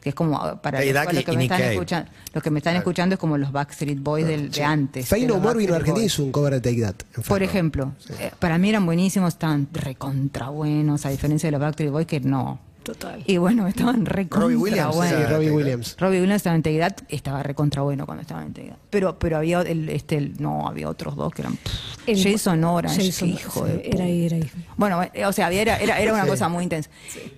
Que 0.00 0.08
es 0.10 0.14
como 0.14 0.38
ah, 0.38 0.60
para 0.60 0.82
Hey 0.82 0.92
los, 0.92 1.24
que 1.24 1.32
me 1.32 1.44
están 1.44 1.62
escuchando, 1.62 2.10
los 2.32 2.42
que 2.42 2.50
me 2.50 2.58
están 2.58 2.76
escuchando 2.76 3.14
es 3.14 3.18
como 3.18 3.36
los 3.36 3.52
Backstreet 3.52 4.00
Boys 4.00 4.26
del, 4.26 4.50
de 4.50 4.64
antes. 4.64 5.08
Fey 5.08 5.26
No 5.26 5.38
More 5.38 5.58
vino 5.58 5.74
a 5.74 5.76
Argentina 5.76 6.06
hizo 6.06 6.22
un 6.24 6.32
cover 6.32 6.54
de 6.54 6.60
Take 6.60 6.80
That. 6.80 6.94
en 7.16 7.22
Por 7.22 7.42
ejemplo, 7.42 7.92
eh, 8.18 8.30
para 8.38 8.58
mí 8.58 8.70
eran 8.70 8.86
buenísimos, 8.86 9.34
estaban 9.34 9.68
recontra 9.72 10.48
buenos, 10.48 11.04
a 11.04 11.10
diferencia 11.10 11.48
de 11.48 11.52
los 11.52 11.60
Backstreet 11.60 11.90
Boys 11.90 12.06
que 12.06 12.20
no. 12.20 12.69
Total. 12.82 13.22
Y 13.26 13.36
bueno, 13.36 13.66
estaban 13.66 14.06
recontra 14.06 14.40
Robbie 14.40 14.56
Williams 14.56 14.96
Sí, 14.96 15.14
Robbie 15.28 15.50
Williams. 15.50 15.96
Robbie 16.00 16.20
Williams 16.20 16.36
estaba 16.36 16.54
en 16.54 16.60
Integridad, 16.60 16.96
estaba 17.10 17.42
recontra 17.42 17.82
bueno 17.82 18.06
cuando 18.06 18.22
estaba 18.22 18.40
en 18.40 18.48
Integridad. 18.48 18.76
Pero, 18.88 19.18
pero 19.18 19.36
había 19.36 19.60
el, 19.60 19.88
este, 19.90 20.16
el- 20.16 20.40
no, 20.40 20.66
había 20.66 20.88
otros 20.88 21.14
dos 21.14 21.32
que 21.32 21.42
eran 21.42 21.56
pff, 21.56 22.08
El- 22.08 22.22
Jason 22.22 22.64
Orange, 22.64 23.04
Jason, 23.12 23.28
hijo 23.28 23.66
sí, 23.66 23.72
de 23.72 23.90
era 23.92 24.04
ahí, 24.04 24.24
era 24.26 24.36
ahí. 24.36 24.50
bueno, 24.78 25.02
eh, 25.12 25.26
o 25.26 25.32
sea, 25.32 25.46
había- 25.48 25.60
era, 25.62 25.76
era, 25.78 25.98
era 26.00 26.14
una 26.14 26.26
cosa 26.26 26.48
muy 26.48 26.62
intensa. 26.64 26.88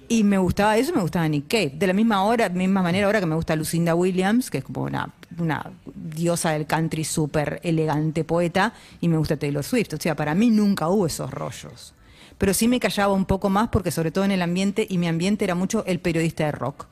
Y 0.09 0.23
me 0.23 0.39
gustaba 0.39 0.77
eso, 0.79 0.95
me 0.95 1.03
gustaba 1.03 1.27
Nick 1.29 1.49
Cave. 1.49 1.73
De 1.75 1.87
la 1.89 1.93
misma 1.93 2.23
hora, 2.25 2.49
misma 2.49 2.83
manera 2.83 3.07
ahora 3.07 3.19
que 3.19 3.27
me 3.27 3.35
gusta 3.35 3.57
Lucinda 3.57 3.95
Williams, 3.97 4.49
que 4.49 4.59
es 4.59 4.65
como 4.65 4.83
una, 4.83 5.13
una 5.39 5.73
diosa 5.93 6.53
del 6.53 6.67
country 6.67 7.03
súper 7.03 7.59
elegante 7.65 8.23
poeta, 8.23 8.75
y 9.01 9.09
me 9.09 9.17
gusta 9.17 9.37
Taylor 9.37 9.65
Swift. 9.65 9.95
O 9.95 9.97
sea, 10.01 10.15
para 10.15 10.35
mí 10.37 10.51
nunca 10.51 10.89
hubo 10.89 11.07
esos 11.07 11.31
rollos. 11.33 11.95
Pero 12.43 12.55
sí 12.55 12.67
me 12.67 12.81
callaba 12.81 13.13
un 13.13 13.25
poco 13.25 13.51
más 13.51 13.69
porque 13.69 13.93
sobre 13.93 14.11
todo 14.11 14.25
en 14.25 14.33
el 14.33 14.43
ambiente, 14.43 14.85
y 14.91 14.99
mi 14.99 15.07
ambiente 15.07 15.45
era 15.45 15.55
mucho 15.55 15.85
el 15.87 16.01
periodista 16.01 16.45
de 16.45 16.51
rock 16.51 16.87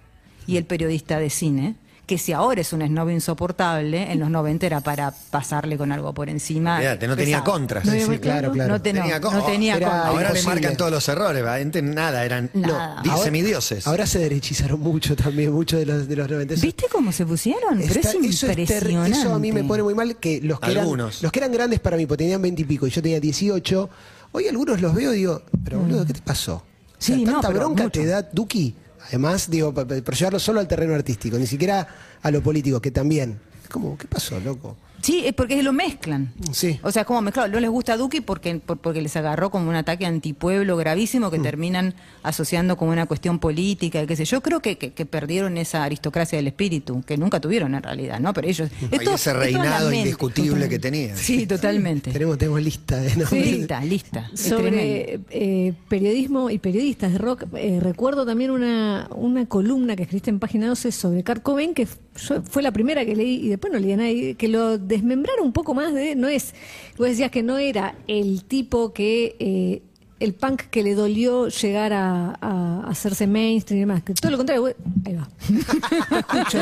y 0.46 0.56
el 0.58 0.64
periodista 0.64 1.18
de 1.18 1.28
cine, 1.28 1.74
que 2.06 2.18
si 2.18 2.32
ahora 2.32 2.60
es 2.60 2.72
un 2.72 2.86
snob 2.86 3.10
insoportable, 3.10 4.12
en 4.12 4.20
los 4.20 4.30
90 4.30 4.64
era 4.66 4.80
para 4.80 5.12
pasarle 5.32 5.76
con 5.76 5.90
algo 5.90 6.14
por 6.14 6.28
encima. 6.28 6.78
Fíjate, 6.78 7.08
no 7.08 7.16
tenía 7.16 7.38
pesado. 7.38 7.52
contras. 7.52 7.84
No 7.84 7.92
Sí, 7.92 8.00
sí, 8.00 8.18
claro, 8.18 8.52
claro. 8.52 8.74
No, 8.74 8.80
te- 8.80 8.92
no, 8.92 9.00
Tenía 9.02 9.20
co- 9.20 9.32
no 9.32 9.42
tenía 9.42 9.76
Era 9.76 9.86
contra. 9.90 10.06
Ahora 10.08 10.32
le 10.32 10.42
marcan 10.44 10.76
todos 10.76 10.92
los 10.92 11.08
errores, 11.08 11.44
¿va? 11.44 11.54
Antes 11.56 11.82
nada, 11.82 12.24
eran 12.24 12.48
Nada. 12.54 12.98
Ahora- 13.00 13.16
semidioses. 13.24 13.88
Ahora 13.88 14.06
se 14.06 14.20
derechizaron 14.20 14.78
mucho 14.78 15.16
también, 15.16 15.52
muchos 15.52 15.80
de 15.80 15.86
los, 15.86 16.06
de 16.06 16.14
los 16.14 16.30
90. 16.30 16.54
Eso- 16.54 16.62
¿Viste 16.62 16.86
cómo 16.92 17.10
se 17.10 17.26
pusieron? 17.26 17.76
Pero 17.78 17.90
es 17.90 17.96
eso, 18.06 18.16
impresionante. 18.18 19.18
eso 19.18 19.34
a 19.34 19.38
mí 19.40 19.50
me 19.50 19.64
pone 19.64 19.82
muy 19.82 19.94
mal 19.94 20.14
que 20.14 20.40
los 20.44 20.60
que, 20.60 20.70
eran, 20.70 20.86
los 20.96 21.32
que 21.32 21.38
eran 21.40 21.50
grandes 21.50 21.80
para 21.80 21.96
mí, 21.96 22.06
porque 22.06 22.22
tenían 22.24 22.40
20 22.40 22.62
y 22.62 22.64
pico 22.66 22.86
y 22.86 22.90
yo 22.90 23.02
tenía 23.02 23.18
18, 23.18 23.90
hoy 24.32 24.48
algunos 24.48 24.80
los 24.80 24.94
veo 24.94 25.12
y 25.14 25.18
digo, 25.18 25.42
pero 25.64 25.80
boludo, 25.80 26.06
¿qué 26.06 26.12
te 26.14 26.22
pasó? 26.22 26.56
O 26.56 26.62
sea, 26.98 27.16
Sí, 27.16 27.24
no, 27.24 27.32
tanta 27.32 27.48
bronca 27.50 27.84
mucho. 27.84 28.00
te 28.00 28.06
da 28.06 28.22
Duki. 28.22 28.74
Además, 29.08 29.48
digo, 29.50 29.72
por 29.74 30.14
llevarlo 30.14 30.38
solo 30.38 30.60
al 30.60 30.68
terreno 30.68 30.94
artístico, 30.94 31.38
ni 31.38 31.46
siquiera 31.46 31.86
a 32.22 32.30
lo 32.30 32.42
político, 32.42 32.80
que 32.80 32.90
también. 32.90 33.40
Es 33.62 33.68
como, 33.68 33.96
¿qué 33.96 34.06
pasó, 34.06 34.38
loco? 34.40 34.76
Sí, 35.02 35.22
es 35.24 35.32
porque 35.32 35.62
lo 35.62 35.72
mezclan. 35.72 36.32
Sí. 36.52 36.78
O 36.82 36.90
sea, 36.92 37.02
es 37.02 37.06
como 37.06 37.20
mezclado. 37.22 37.48
No 37.48 37.60
les 37.60 37.70
gusta 37.70 37.96
Duque 37.96 38.22
porque, 38.22 38.56
por- 38.56 38.78
porque 38.78 39.00
les 39.00 39.16
agarró 39.16 39.50
como 39.50 39.68
un 39.68 39.74
ataque 39.76 40.06
antipueblo 40.06 40.76
gravísimo 40.76 41.30
que 41.30 41.38
Mm. 41.38 41.42
terminan 41.42 41.94
asociando 42.22 42.76
como 42.76 42.92
una 42.92 43.06
cuestión 43.06 43.38
política, 43.38 44.02
y 44.02 44.06
qué 44.06 44.16
sé 44.16 44.24
yo. 44.24 44.40
Creo 44.42 44.60
que, 44.60 44.76
que- 44.78 44.92
que 44.92 45.06
perdieron 45.06 45.56
esa 45.56 45.84
aristocracia 45.84 46.36
del 46.36 46.48
espíritu, 46.48 47.02
que 47.06 47.16
nunca 47.16 47.40
tuvieron 47.40 47.74
en 47.74 47.82
realidad, 47.82 48.20
¿no? 48.20 48.32
Pero 48.34 48.48
ellos. 48.48 48.70
Ay, 48.82 48.88
esto- 48.92 49.14
ese 49.14 49.32
reinado 49.32 49.92
indiscutible 49.92 50.68
que 50.68 50.78
tenía. 50.78 51.16
Sí, 51.16 51.46
totalmente. 51.46 52.10
Tenemos, 52.12 52.36
tenemos 52.38 52.62
lista 52.62 52.96
de 53.00 53.10
Sí, 53.10 53.18
nombres. 53.18 53.46
lista, 53.52 53.84
lista. 53.84 54.30
Tremendo. 54.34 54.56
Sobre 54.56 55.20
eh, 55.30 55.72
periodismo 55.88 56.50
y 56.50 56.58
periodistas 56.58 57.12
de 57.12 57.18
rock, 57.18 57.44
eh, 57.54 57.78
recuerdo 57.80 58.26
también 58.26 58.50
una, 58.50 59.08
una 59.14 59.46
columna 59.46 59.96
que 59.96 60.02
escribiste 60.02 60.30
en 60.30 60.38
Página 60.38 60.68
12 60.68 60.92
sobre 60.92 61.24
Kurt 61.24 61.42
Cobain, 61.42 61.74
que 61.74 61.86
yo- 62.28 62.42
fue 62.42 62.62
la 62.62 62.72
primera 62.72 63.04
que 63.04 63.14
leí 63.16 63.36
y 63.46 63.48
después 63.48 63.72
no 63.72 63.78
leí 63.78 63.92
a 63.92 63.96
nadie, 63.96 64.34
que 64.34 64.48
lo 64.48 64.78
desmembraron 64.78 65.46
un 65.46 65.52
poco 65.52 65.74
más 65.74 65.92
de, 65.94 66.14
no 66.16 66.28
es, 66.28 66.54
vos 66.98 67.08
decías 67.08 67.30
que 67.30 67.42
no 67.42 67.58
era 67.58 67.94
el 68.06 68.44
tipo 68.44 68.92
que, 68.92 69.36
eh, 69.38 69.82
el 70.20 70.34
punk 70.34 70.64
que 70.70 70.82
le 70.82 70.94
dolió 70.94 71.48
llegar 71.48 71.92
a, 71.94 72.36
a 72.40 72.84
hacerse 72.88 73.26
mainstream 73.26 73.78
y 73.78 73.80
demás, 73.80 74.02
que 74.02 74.12
todo 74.14 74.30
lo 74.30 74.36
contrario, 74.36 74.62
vos- 74.62 74.74
ahí 75.06 75.14
va, 75.14 75.28
te 76.10 76.18
escucho, 76.18 76.58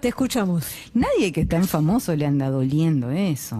te 0.00 0.08
escuchamos. 0.08 0.64
Nadie 0.94 1.30
que 1.32 1.42
es 1.42 1.48
tan 1.48 1.64
famoso 1.68 2.16
le 2.16 2.24
anda 2.26 2.48
doliendo 2.50 3.10
eso. 3.10 3.56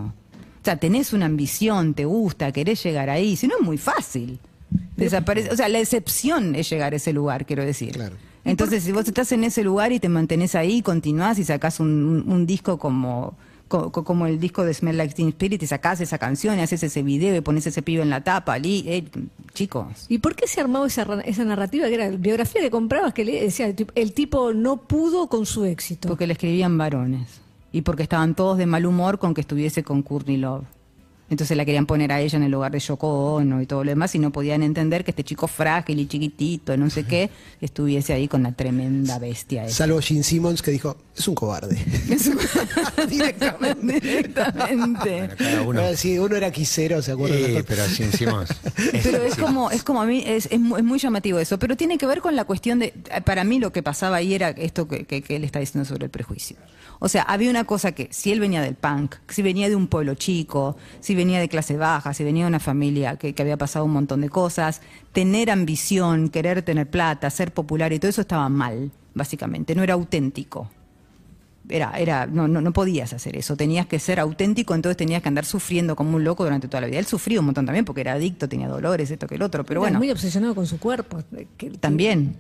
O 0.61 0.65
sea, 0.65 0.77
tenés 0.77 1.13
una 1.13 1.27
ambición, 1.27 1.95
te 1.95 2.05
gusta, 2.05 2.53
querés 2.53 2.83
llegar 2.83 3.11
ahí, 3.11 3.37
si 3.37 3.47
no 3.47 3.57
es 3.59 3.65
muy 3.65 3.79
fácil. 3.79 4.39
Desaparece, 4.97 5.51
o 5.51 5.57
sea, 5.57 5.69
la 5.69 5.79
excepción 5.79 6.55
es 6.55 6.69
llegar 6.69 6.93
a 6.93 6.97
ese 6.97 7.13
lugar, 7.13 7.47
quiero 7.47 7.65
decir. 7.65 7.93
Claro. 7.93 8.17
Entonces, 8.51 8.83
si 8.85 8.93
vos 8.93 9.07
estás 9.07 9.31
en 9.33 9.45
ese 9.45 9.63
lugar 9.65 9.93
y 9.93 10.01
te 10.01 10.09
mantenés 10.09 10.55
ahí, 10.55 10.83
continuás 10.83 11.39
y 11.39 11.45
sacás 11.45 11.81
un, 11.81 12.45
disco 12.47 12.79
como, 12.79 13.37
co- 13.69 13.93
co- 13.93 14.05
como 14.05 14.27
el 14.27 14.41
disco 14.41 14.65
de 14.65 14.73
Smell 14.75 14.97
Like 14.97 15.15
Teen 15.15 15.29
Spirit 15.29 15.63
y 15.63 15.67
sacás 15.67 16.01
esa 16.01 16.19
canción 16.19 16.59
y 16.59 16.63
haces 16.63 16.83
ese 16.83 17.03
video 17.03 17.37
y 17.37 17.41
pones 17.41 17.67
ese 17.67 17.83
pibe 17.83 18.03
en 18.03 18.11
la 18.11 18.23
tapa, 18.23 18.59
li- 18.59 18.85
eh, 18.87 19.05
chicos. 19.55 20.07
¿Y 20.09 20.19
por 20.19 20.35
qué 20.35 20.47
se 20.47 20.61
armaba 20.61 20.87
esa, 20.87 21.03
esa 21.25 21.45
narrativa 21.45 21.87
que 21.89 21.95
era 21.95 22.11
biografía 22.11 22.61
que 22.61 22.71
comprabas 22.71 23.13
que 23.15 23.25
le 23.25 23.41
decía 23.43 23.73
el 23.95 24.13
tipo 24.13 24.53
no 24.53 24.77
pudo 24.79 25.29
con 25.29 25.47
su 25.47 25.65
éxito? 25.65 26.09
Porque 26.09 26.27
le 26.27 26.33
escribían 26.35 26.79
varones. 26.79 27.41
Y 27.71 27.83
porque 27.83 28.03
estaban 28.03 28.35
todos 28.35 28.57
de 28.57 28.65
mal 28.67 28.87
humor 28.87 29.19
con 29.19 29.35
que 29.35 29.43
estuviese 29.43 29.83
con 29.83 30.03
Courtney 30.03 30.39
Love. 30.39 30.65
Entonces 31.31 31.57
la 31.57 31.65
querían 31.67 31.85
poner 31.87 32.11
a 32.13 32.21
ella 32.21 32.37
en 32.39 32.43
el 32.45 32.51
lugar 32.51 32.73
de 32.73 32.79
Yoko 32.81 33.35
Ono 33.35 33.61
y 33.61 33.67
todo 33.67 33.85
lo 33.85 33.91
demás 33.91 34.15
y 34.15 34.19
no 34.19 34.31
podían 34.33 34.63
entender 34.63 35.05
que 35.05 35.11
este 35.11 35.25
chico 35.25 35.47
frágil 35.47 35.99
y 36.01 36.07
chiquitito, 36.07 36.77
no 36.77 36.89
sé 36.89 37.05
qué, 37.05 37.29
estuviese 37.61 38.15
ahí 38.15 38.29
con 38.29 38.43
la 38.43 38.53
tremenda 38.53 39.19
bestia 39.19 39.65
esa. 39.67 39.77
Salvo 39.77 40.01
Gene 40.01 40.23
Simmons 40.23 40.63
que 40.63 40.71
dijo, 40.71 40.97
es 41.17 41.29
un 41.29 41.35
cobarde. 41.35 41.77
Directamente. 43.09 44.01
Directamente. 44.01 45.11
Bueno, 45.19 45.35
cada 45.37 45.63
uno. 45.63 45.83
Si 45.97 46.19
uno 46.19 46.37
era 46.37 46.51
quisero, 46.51 47.03
¿se 47.03 47.13
acuerdan? 47.13 47.39
Sí, 47.39 47.65
pero 47.67 47.83
así 47.83 48.03
encimos. 48.03 48.49
Pero 49.03 49.23
es 49.23 49.37
como, 49.37 49.71
es 49.71 49.83
como 49.83 50.01
a 50.03 50.07
mí, 50.07 50.23
es, 50.27 50.47
es 50.51 50.59
muy 50.61 50.99
llamativo 50.99 51.39
eso, 51.39 51.59
pero 51.59 51.77
tiene 51.77 51.99
que 51.99 52.07
ver 52.07 52.21
con 52.21 52.37
la 52.37 52.45
cuestión 52.45 52.79
de, 52.79 52.93
para 53.25 53.45
mí 53.45 53.59
lo 53.59 53.73
que 53.73 53.83
pasaba 53.83 54.17
ahí 54.17 54.35
era 54.35 54.51
esto 54.51 54.87
que, 54.89 55.05
que- 55.05 55.23
que 55.23 55.37
él 55.37 55.45
está 55.45 55.59
diciendo 55.59 55.85
sobre 55.89 56.05
el 56.07 56.11
prejuicio. 56.11 56.57
O 57.01 57.09
sea, 57.09 57.23
había 57.23 57.51
una 57.51 57.65
cosa 57.65 57.93
que, 57.93 58.09
si 58.11 58.33
él 58.33 58.41
venía 58.41 58.61
del 58.63 58.75
punk, 58.75 59.17
si 59.29 59.43
venía 59.43 59.69
de 59.69 59.77
un 59.77 59.87
pueblo 59.89 60.15
chico, 60.15 60.77
si 61.01 61.15
venía 61.19 61.39
de 61.41 61.49
clase 61.51 61.77
baja, 61.77 62.15
si 62.15 62.25
venía 62.25 62.45
de 62.45 62.49
una 62.49 62.61
familia 62.61 63.17
que, 63.17 63.35
que 63.35 63.43
había 63.43 63.57
pasado 63.59 63.85
un 63.85 63.93
montón 63.93 64.23
de 64.23 64.31
cosas, 64.31 64.81
tener 65.13 65.51
ambición, 65.51 66.31
querer 66.31 66.63
tener 66.63 66.89
plata, 66.89 67.29
ser 67.29 67.53
popular 67.53 67.93
y 67.93 67.99
todo 67.99 68.09
eso 68.09 68.23
estaba 68.23 68.49
mal, 68.49 68.91
básicamente, 69.15 69.75
no 69.75 69.83
era 69.83 69.95
auténtico. 69.95 70.71
Era, 71.71 71.99
era, 71.99 72.27
no, 72.27 72.49
no, 72.49 72.63
no 72.63 72.73
podías 72.73 73.13
hacer 73.13 73.37
eso, 73.37 73.55
tenías 73.55 73.85
que 73.87 73.99
ser 73.99 74.21
auténtico, 74.21 74.75
entonces 74.75 74.97
tenías 74.97 75.21
que 75.21 75.29
andar 75.29 75.45
sufriendo 75.45 75.95
como 75.97 76.17
un 76.17 76.25
loco 76.25 76.43
durante 76.43 76.67
toda 76.67 76.81
la 76.81 76.87
vida. 76.87 76.99
Él 76.99 77.05
sufrió 77.05 77.41
un 77.41 77.47
montón 77.47 77.67
también 77.67 77.85
porque 77.85 78.01
era 78.01 78.15
adicto, 78.15 78.49
tenía 78.49 78.69
dolores, 78.69 79.11
esto 79.11 79.27
que 79.27 79.35
el 79.35 79.43
otro, 79.43 79.65
pero 79.65 79.81
Era 79.81 79.91
bueno, 79.91 79.99
muy 79.99 80.11
obsesionado 80.11 80.55
con 80.55 80.67
su 80.67 80.79
cuerpo. 80.79 81.23
que- 81.59 81.71
también, 81.73 82.37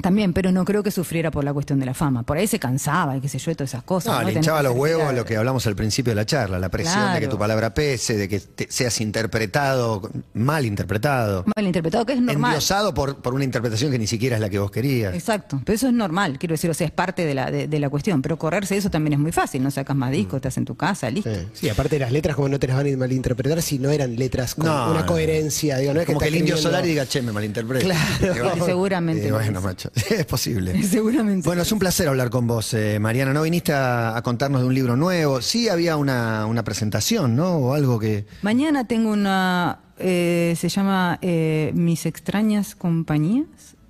también, 0.00 0.32
pero 0.32 0.52
no 0.52 0.64
creo 0.64 0.82
que 0.82 0.90
sufriera 0.90 1.30
por 1.30 1.44
la 1.44 1.52
cuestión 1.52 1.78
de 1.80 1.86
la 1.86 1.94
fama. 1.94 2.22
Por 2.22 2.36
ahí 2.36 2.46
se 2.46 2.58
cansaba 2.58 3.16
y 3.16 3.20
qué 3.20 3.28
sé 3.28 3.38
yo, 3.38 3.50
de 3.50 3.54
todas 3.56 3.70
esas 3.70 3.82
cosas. 3.82 4.12
No, 4.14 4.20
¿no? 4.22 4.28
le 4.28 4.32
hinchaba 4.34 4.58
que 4.58 4.64
los 4.64 4.76
huevos 4.76 5.00
tirado. 5.02 5.16
lo 5.16 5.24
que 5.24 5.36
hablamos 5.36 5.66
al 5.66 5.76
principio 5.76 6.10
de 6.12 6.14
la 6.16 6.26
charla, 6.26 6.58
la 6.58 6.68
presión 6.68 7.12
de 7.14 7.20
que 7.20 7.28
tu 7.28 7.38
palabra 7.38 7.72
pese, 7.74 8.16
de 8.16 8.28
que 8.28 8.40
te- 8.40 8.66
seas 8.70 9.00
interpretado, 9.00 10.10
mal 10.34 10.64
interpretado, 10.66 11.44
Mal 11.54 11.66
interpretado, 11.66 12.06
que 12.06 12.14
es 12.14 12.20
normal. 12.20 12.52
endiosado 12.52 12.94
por, 12.94 13.16
por 13.16 13.34
una 13.34 13.44
interpretación 13.44 13.90
que 13.90 13.98
ni 13.98 14.06
siquiera 14.06 14.36
es 14.36 14.40
la 14.42 14.48
que 14.50 14.58
vos 14.58 14.70
querías. 14.70 15.14
Exacto, 15.14 15.60
pero 15.64 15.76
eso 15.76 15.86
es 15.88 15.92
normal, 15.92 16.38
quiero 16.38 16.54
decir, 16.54 16.70
o 16.70 16.74
sea, 16.74 16.86
es 16.86 16.92
parte 16.92 17.24
de 17.24 17.34
la, 17.34 17.50
de, 17.50 17.68
de 17.68 17.78
la 17.80 17.88
cuestión. 17.90 18.22
Pero 18.22 18.38
correrse 18.38 18.74
de 18.74 18.78
eso 18.80 18.90
también 18.90 19.14
es 19.14 19.18
muy 19.18 19.32
fácil, 19.32 19.62
no 19.62 19.70
sacas 19.70 19.96
más 19.96 20.10
Mm. 20.10 20.12
discos, 20.12 20.36
estás 20.36 20.56
en 20.58 20.64
tu 20.64 20.76
casa, 20.76 21.10
listo. 21.10 21.30
Sí. 21.34 21.40
Sí, 21.54 21.68
aparte 21.68 21.98
las 21.98 22.12
letras 22.12 22.36
como 22.36 22.48
no 22.48 22.58
te 22.58 22.66
las 22.68 22.76
van 22.76 22.92
a 22.92 22.96
malinterpretar 22.96 23.60
si 23.62 23.78
no 23.78 23.90
eran 23.90 24.16
letras 24.16 24.54
con 24.54 24.66
No, 24.66 24.90
una 24.90 25.00
no. 25.00 25.06
coherencia. 25.06 25.78
Digo, 25.78 25.92
no 25.94 26.00
es 26.00 26.06
Como 26.06 26.18
que 26.20 26.26
está 26.26 26.36
el 26.36 26.40
indio 26.40 26.54
escribiendo- 26.54 26.62
Solari 26.70 26.88
diga, 26.88 27.06
che, 27.06 27.22
me 27.22 27.32
malinterpreta. 27.32 27.84
Claro. 27.84 28.34
Y 28.36 28.40
bueno, 28.40 28.64
seguramente 28.64 29.28
y 29.28 29.30
bueno, 29.30 29.60
lo 29.60 29.60
es. 30.10 30.26
posible. 30.26 30.82
Seguramente. 30.84 31.46
Bueno, 31.46 31.62
es 31.62 31.72
un 31.72 31.78
placer 31.78 32.08
hablar 32.08 32.30
con 32.30 32.46
vos, 32.46 32.74
eh, 32.74 32.98
Mariana. 32.98 33.32
No 33.32 33.42
viniste 33.42 33.72
a, 33.72 34.16
a 34.16 34.22
contarnos 34.22 34.60
de 34.60 34.66
un 34.66 34.74
libro 34.74 34.96
nuevo. 34.96 35.40
Sí 35.42 35.68
había 35.68 35.96
una, 35.96 36.46
una 36.46 36.64
presentación, 36.64 37.36
¿no? 37.36 37.56
O 37.56 37.74
algo 37.74 37.98
que... 37.98 38.26
Mañana 38.42 38.86
tengo 38.86 39.10
una, 39.10 39.80
eh, 39.98 40.54
se 40.56 40.68
llama 40.68 41.18
eh, 41.22 41.72
Mis 41.74 42.06
extrañas 42.06 42.74
compañías. 42.74 43.46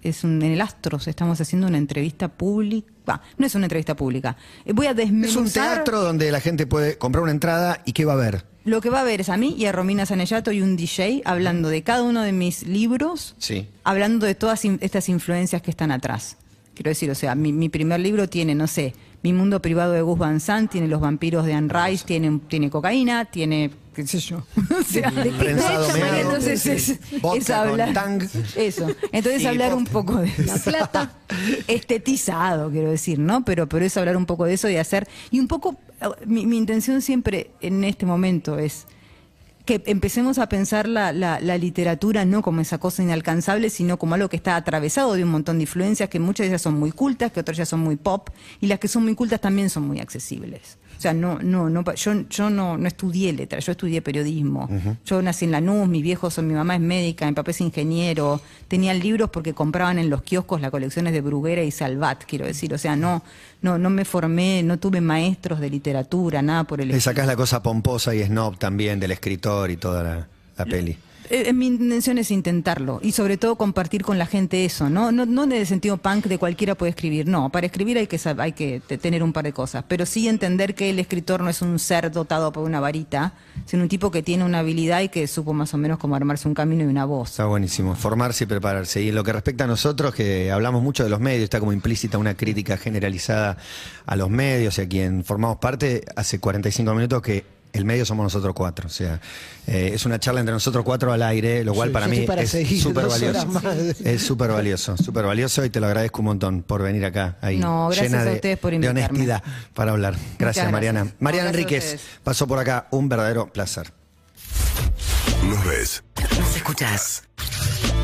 Es 0.09 0.25
un, 0.25 0.42
en 0.42 0.53
el 0.53 0.61
Astros 0.61 1.09
estamos 1.09 1.40
haciendo 1.40 1.66
una 1.66 1.79
entrevista 1.79 2.29
pública. 2.29 3.21
No 3.38 3.47
es 3.47 3.55
una 3.55 3.66
entrevista 3.66 3.95
pública. 3.97 4.37
Eh, 4.64 4.73
voy 4.73 4.87
a 4.87 4.90
Es 4.90 4.97
desmenuzar. 4.97 5.42
un 5.42 5.51
teatro 5.51 6.01
donde 6.03 6.31
la 6.31 6.40
gente 6.40 6.66
puede 6.66 6.97
comprar 6.99 7.23
una 7.23 7.33
entrada 7.33 7.83
y 7.85 7.92
¿qué 7.92 8.05
va 8.05 8.12
a 8.14 8.16
ver? 8.16 8.45
Lo 8.64 8.81
que 8.81 8.90
va 8.90 9.01
a 9.01 9.05
ver 9.05 9.21
es 9.21 9.29
a 9.29 9.37
mí 9.37 9.55
y 9.57 9.66
a 9.66 9.73
Romina 9.73 10.07
Sanellato 10.07 10.51
y 10.53 10.61
un 10.61 10.77
DJ 10.77 11.23
hablando 11.25 11.69
de 11.69 11.83
cada 11.83 12.03
uno 12.03 12.23
de 12.23 12.33
mis 12.33 12.66
libros, 12.66 13.35
Sí. 13.38 13.69
hablando 13.85 14.27
de 14.27 14.35
todas 14.35 14.64
estas 14.64 15.09
influencias 15.09 15.62
que 15.62 15.71
están 15.71 15.92
atrás. 15.92 16.37
Quiero 16.75 16.90
decir, 16.90 17.11
o 17.11 17.14
sea, 17.14 17.35
mi, 17.35 17.53
mi 17.53 17.69
primer 17.69 18.01
libro 18.01 18.29
tiene, 18.29 18.55
no 18.55 18.66
sé, 18.66 18.95
Mi 19.23 19.33
mundo 19.33 19.61
privado 19.62 19.92
de 19.92 20.03
Gus 20.03 20.19
Van 20.19 20.38
Sant, 20.40 20.71
tiene 20.71 20.87
Los 20.88 21.01
vampiros 21.01 21.45
de 21.47 21.55
Anne 21.55 21.73
Rice, 21.73 22.05
tiene, 22.07 22.38
tiene 22.49 22.71
cocaína, 22.71 23.25
tiene, 23.25 23.71
qué 23.97 24.07
sé 24.07 24.21
yo. 24.21 24.37
o 24.79 24.83
sea, 24.85 25.11
¿De 25.11 25.31
qué 25.33 25.51
está. 25.51 25.81
María? 25.89 26.21
entonces 26.21 26.67
es, 26.67 26.99
es 27.35 27.51
hablar 27.51 27.93
tang. 27.93 28.23
eso 28.55 28.87
entonces 29.11 29.45
hablar 29.47 29.75
un 29.75 29.85
poco 29.87 30.17
de 30.19 30.31
La 30.47 30.57
plata. 30.59 31.13
estetizado 31.67 32.71
quiero 32.71 32.91
decir 32.91 33.19
no 33.19 33.45
pero 33.45 33.69
pero 33.69 33.85
es 33.85 33.97
hablar 33.97 34.17
un 34.17 34.27
poco 34.27 34.45
de 34.45 34.55
eso 34.55 34.69
y 34.69 34.77
hacer 34.77 35.09
y 35.31 35.41
un 35.41 35.49
poco 35.49 35.77
mi, 36.27 36.47
mi 36.47 36.57
intención 36.59 37.01
siempre 37.03 37.51
en 37.61 37.83
este 37.85 38.07
momento 38.07 38.59
es 38.59 38.87
que 39.65 39.83
empecemos 39.87 40.39
a 40.39 40.49
pensar 40.49 40.87
la, 40.87 41.13
la- 41.13 41.41
la 41.41 41.59
literatura 41.59 42.25
no 42.25 42.40
como 42.40 42.61
esa 42.61 42.79
cosa 42.79 43.03
inalcanzable, 43.03 43.69
sino 43.69 43.99
como 43.99 44.15
algo 44.15 44.29
que 44.29 44.37
está 44.37 44.55
atravesado 44.55 45.15
de 45.15 45.25
un 45.25 45.31
montón 45.31 45.59
de 45.59 45.65
influencias, 45.65 46.09
que 46.09 46.21
muchas 46.21 46.44
de 46.44 46.51
ellas 46.51 46.63
son 46.63 46.79
muy 46.79 46.92
cultas, 46.92 47.33
que 47.33 47.40
otras 47.40 47.57
ya 47.57 47.67
son 47.67 47.81
muy 47.81 47.97
pop, 47.97 48.31
y 48.61 48.69
las 48.69 48.79
que 48.79 48.87
son 48.87 49.03
muy 49.03 49.17
cultas 49.17 49.40
también 49.40 49.69
son 49.69 49.85
muy 49.88 49.99
accesibles. 49.99 50.79
O 50.97 51.01
sea, 51.01 51.13
no, 51.13 51.38
no, 51.40 51.69
no, 51.69 51.85
yo, 51.94 52.13
yo 52.29 52.51
no, 52.51 52.79
no 52.79 52.88
estudié 52.88 53.33
letras, 53.33 53.65
yo 53.67 53.73
estudié 53.73 54.01
periodismo. 54.03 54.69
Yo 55.05 55.21
nací 55.23 55.44
en 55.44 55.53
Lanús, 55.53 55.88
mis 55.88 56.03
viejos 56.03 56.35
son, 56.35 56.47
mi 56.47 56.55
mamá 56.55 56.75
es 56.75 56.81
médica, 56.81 57.27
mi 57.27 57.33
papá 57.33 57.51
es 57.51 57.61
ingeniero. 57.61 58.40
Tenían 58.69 58.99
libros 59.01 59.31
porque 59.31 59.53
compraban 59.53 59.99
en 59.99 60.09
los 60.11 60.23
kioscos 60.23 60.61
las 60.61 60.71
colecciones 60.71 61.13
de 61.13 61.21
Bruguera 61.21 61.63
y 61.63 61.71
Salvat, 61.71 62.25
quiero 62.25 62.47
decir. 62.47 62.73
O 62.73 62.79
sea, 62.79 62.97
no, 62.97 63.23
no, 63.63 63.79
no 63.79 63.90
me 63.90 64.05
formé, 64.05 64.63
no 64.63 64.79
tuve 64.79 65.01
maestros 65.01 65.61
de 65.61 65.71
literatura, 65.71 66.42
nada 66.42 66.65
por 66.65 66.81
el 66.81 66.88
Le 66.88 67.01
sacás 67.01 67.27
la 67.27 67.37
cosa 67.37 67.63
pomposa 67.63 68.15
y 68.15 68.23
snob 68.25 68.59
también 68.59 68.99
del 68.99 69.11
escritor 69.11 69.71
y 69.71 69.77
toda 69.77 70.03
la, 70.03 70.29
la 70.57 70.65
peli. 70.65 70.97
Eh, 71.31 71.52
mi 71.52 71.66
intención 71.66 72.18
es 72.18 72.31
intentarlo 72.31 73.00
y 73.02 73.12
sobre 73.12 73.37
todo 73.37 73.56
compartir 73.56 74.02
con 74.02 74.18
la 74.18 74.27
gente 74.27 74.64
eso, 74.64 74.88
¿no? 74.90 75.12
No, 75.12 75.27
no 75.27 75.44
en 75.44 75.52
el 75.52 75.66
sentido 75.66 75.96
punk 75.96 76.27
de 76.27 76.38
cualquiera 76.38 76.74
puede 76.74 76.90
escribir, 76.90 77.27
no, 77.27 77.50
para 77.50 77.66
escribir 77.66 77.98
hay 77.98 78.06
que, 78.06 78.20
hay 78.38 78.52
que 78.52 78.81
te- 78.87 78.98
tener 78.98 79.22
un 79.22 79.33
par 79.33 79.44
de 79.44 79.52
cosas, 79.52 79.85
pero 79.88 80.06
sí 80.06 80.29
entender 80.29 80.74
que 80.74 80.90
el 80.90 80.98
escritor 80.98 81.40
no 81.42 81.48
es 81.50 81.62
un 81.62 81.79
ser 81.79 82.10
dotado 82.10 82.52
por 82.52 82.64
una 82.64 82.81
varita, 82.81 83.35
sino 83.64 83.83
un 83.83 83.88
tipo 83.88 84.10
que 84.10 84.22
tiene 84.22 84.44
una 84.44 84.60
habilidad 84.60 85.00
y 85.02 85.08
que 85.08 85.27
supo 85.27 85.52
más 85.52 85.72
o 85.74 85.79
menos 85.79 85.98
cómo 85.98 86.14
armarse 86.16 86.48
un 86.48 86.54
camino 86.54 86.85
y 86.85 86.87
una 86.87 87.04
voz. 87.04 87.31
Está 87.31 87.46
buenísimo, 87.46 87.94
formarse 87.94 88.44
y 88.44 88.46
prepararse. 88.46 89.02
Y 89.02 89.08
en 89.08 89.14
lo 89.14 89.24
que 89.24 89.33
respecta 89.33 89.64
a 89.64 89.66
nosotros, 89.66 90.14
que 90.14 90.50
hablamos 90.52 90.83
mucho 90.83 91.02
de 91.04 91.10
los 91.10 91.20
medios, 91.20 91.44
está 91.44 91.58
como 91.60 91.72
implícita 91.72 92.18
una 92.18 92.37
crítica 92.37 92.77
generalizada 92.77 93.56
a 94.06 94.16
los 94.16 94.31
medios 94.31 94.79
y 94.79 94.83
a 94.83 94.88
quien 94.88 95.24
formamos 95.24 95.56
parte, 95.58 96.04
hace 96.16 96.38
45 96.38 96.94
minutos 96.94 97.22
que 97.22 97.56
el 97.77 97.85
medio 97.85 98.04
somos 98.04 98.24
nosotros 98.24 98.54
cuatro. 98.54 98.87
O 98.87 98.90
sea, 98.90 99.20
eh, 99.66 99.90
es 99.94 100.04
una 100.06 100.18
charla 100.18 100.40
entre 100.40 100.52
nosotros 100.52 100.85
cuatro 100.85 101.12
al 101.12 101.22
aire, 101.22 101.64
lo 101.64 101.74
cual 101.74 101.90
para 101.90 102.06
mí 102.08 102.20
para 102.22 102.42
es 102.42 102.50
súper 102.81 103.06
valioso. 103.06 103.46
Es 104.04 104.22
súper 104.22 104.50
valioso, 104.50 104.96
súper 104.96 105.24
valioso 105.27 105.64
y 105.64 105.70
te 105.70 105.81
lo 105.81 105.87
agradezco 105.87 106.20
un 106.20 106.27
montón 106.27 106.62
por 106.62 106.83
venir 106.83 107.04
acá. 107.04 107.37
Ahí, 107.40 107.58
No, 107.58 107.87
gracias 107.88 108.10
llena 108.10 108.22
a 108.22 108.24
de, 108.24 108.35
ustedes 108.35 108.58
por 108.58 108.70
de 108.70 108.77
invitarme. 108.77 109.00
honestidad 109.04 109.42
para 109.74 109.92
hablar. 109.92 110.14
Gracias, 110.14 110.38
gracias. 110.38 110.72
Mariana. 110.72 111.04
No, 111.04 111.12
Mariana 111.20 111.50
gracias 111.52 111.64
Enríquez 111.90 112.00
pasó 112.24 112.46
por 112.46 112.58
acá, 112.58 112.87
un 112.90 113.08
verdadero 113.08 113.52
placer. 113.52 113.92
Nos 115.44 115.64
ves. 115.64 116.02
Nos 116.38 116.56
escuchás. 116.56 117.22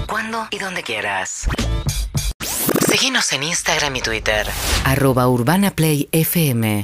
Cuando 0.09 0.47
y 0.51 0.59
donde 0.59 0.83
quieras. 0.83 1.47
Seguinos 2.89 3.33
en 3.33 3.43
Instagram 3.45 3.97
y 3.97 4.01
Twitter. 4.03 4.47
Arroba 4.85 5.27
Urbana 5.29 5.71
Play 5.71 6.09
FM. 6.13 6.83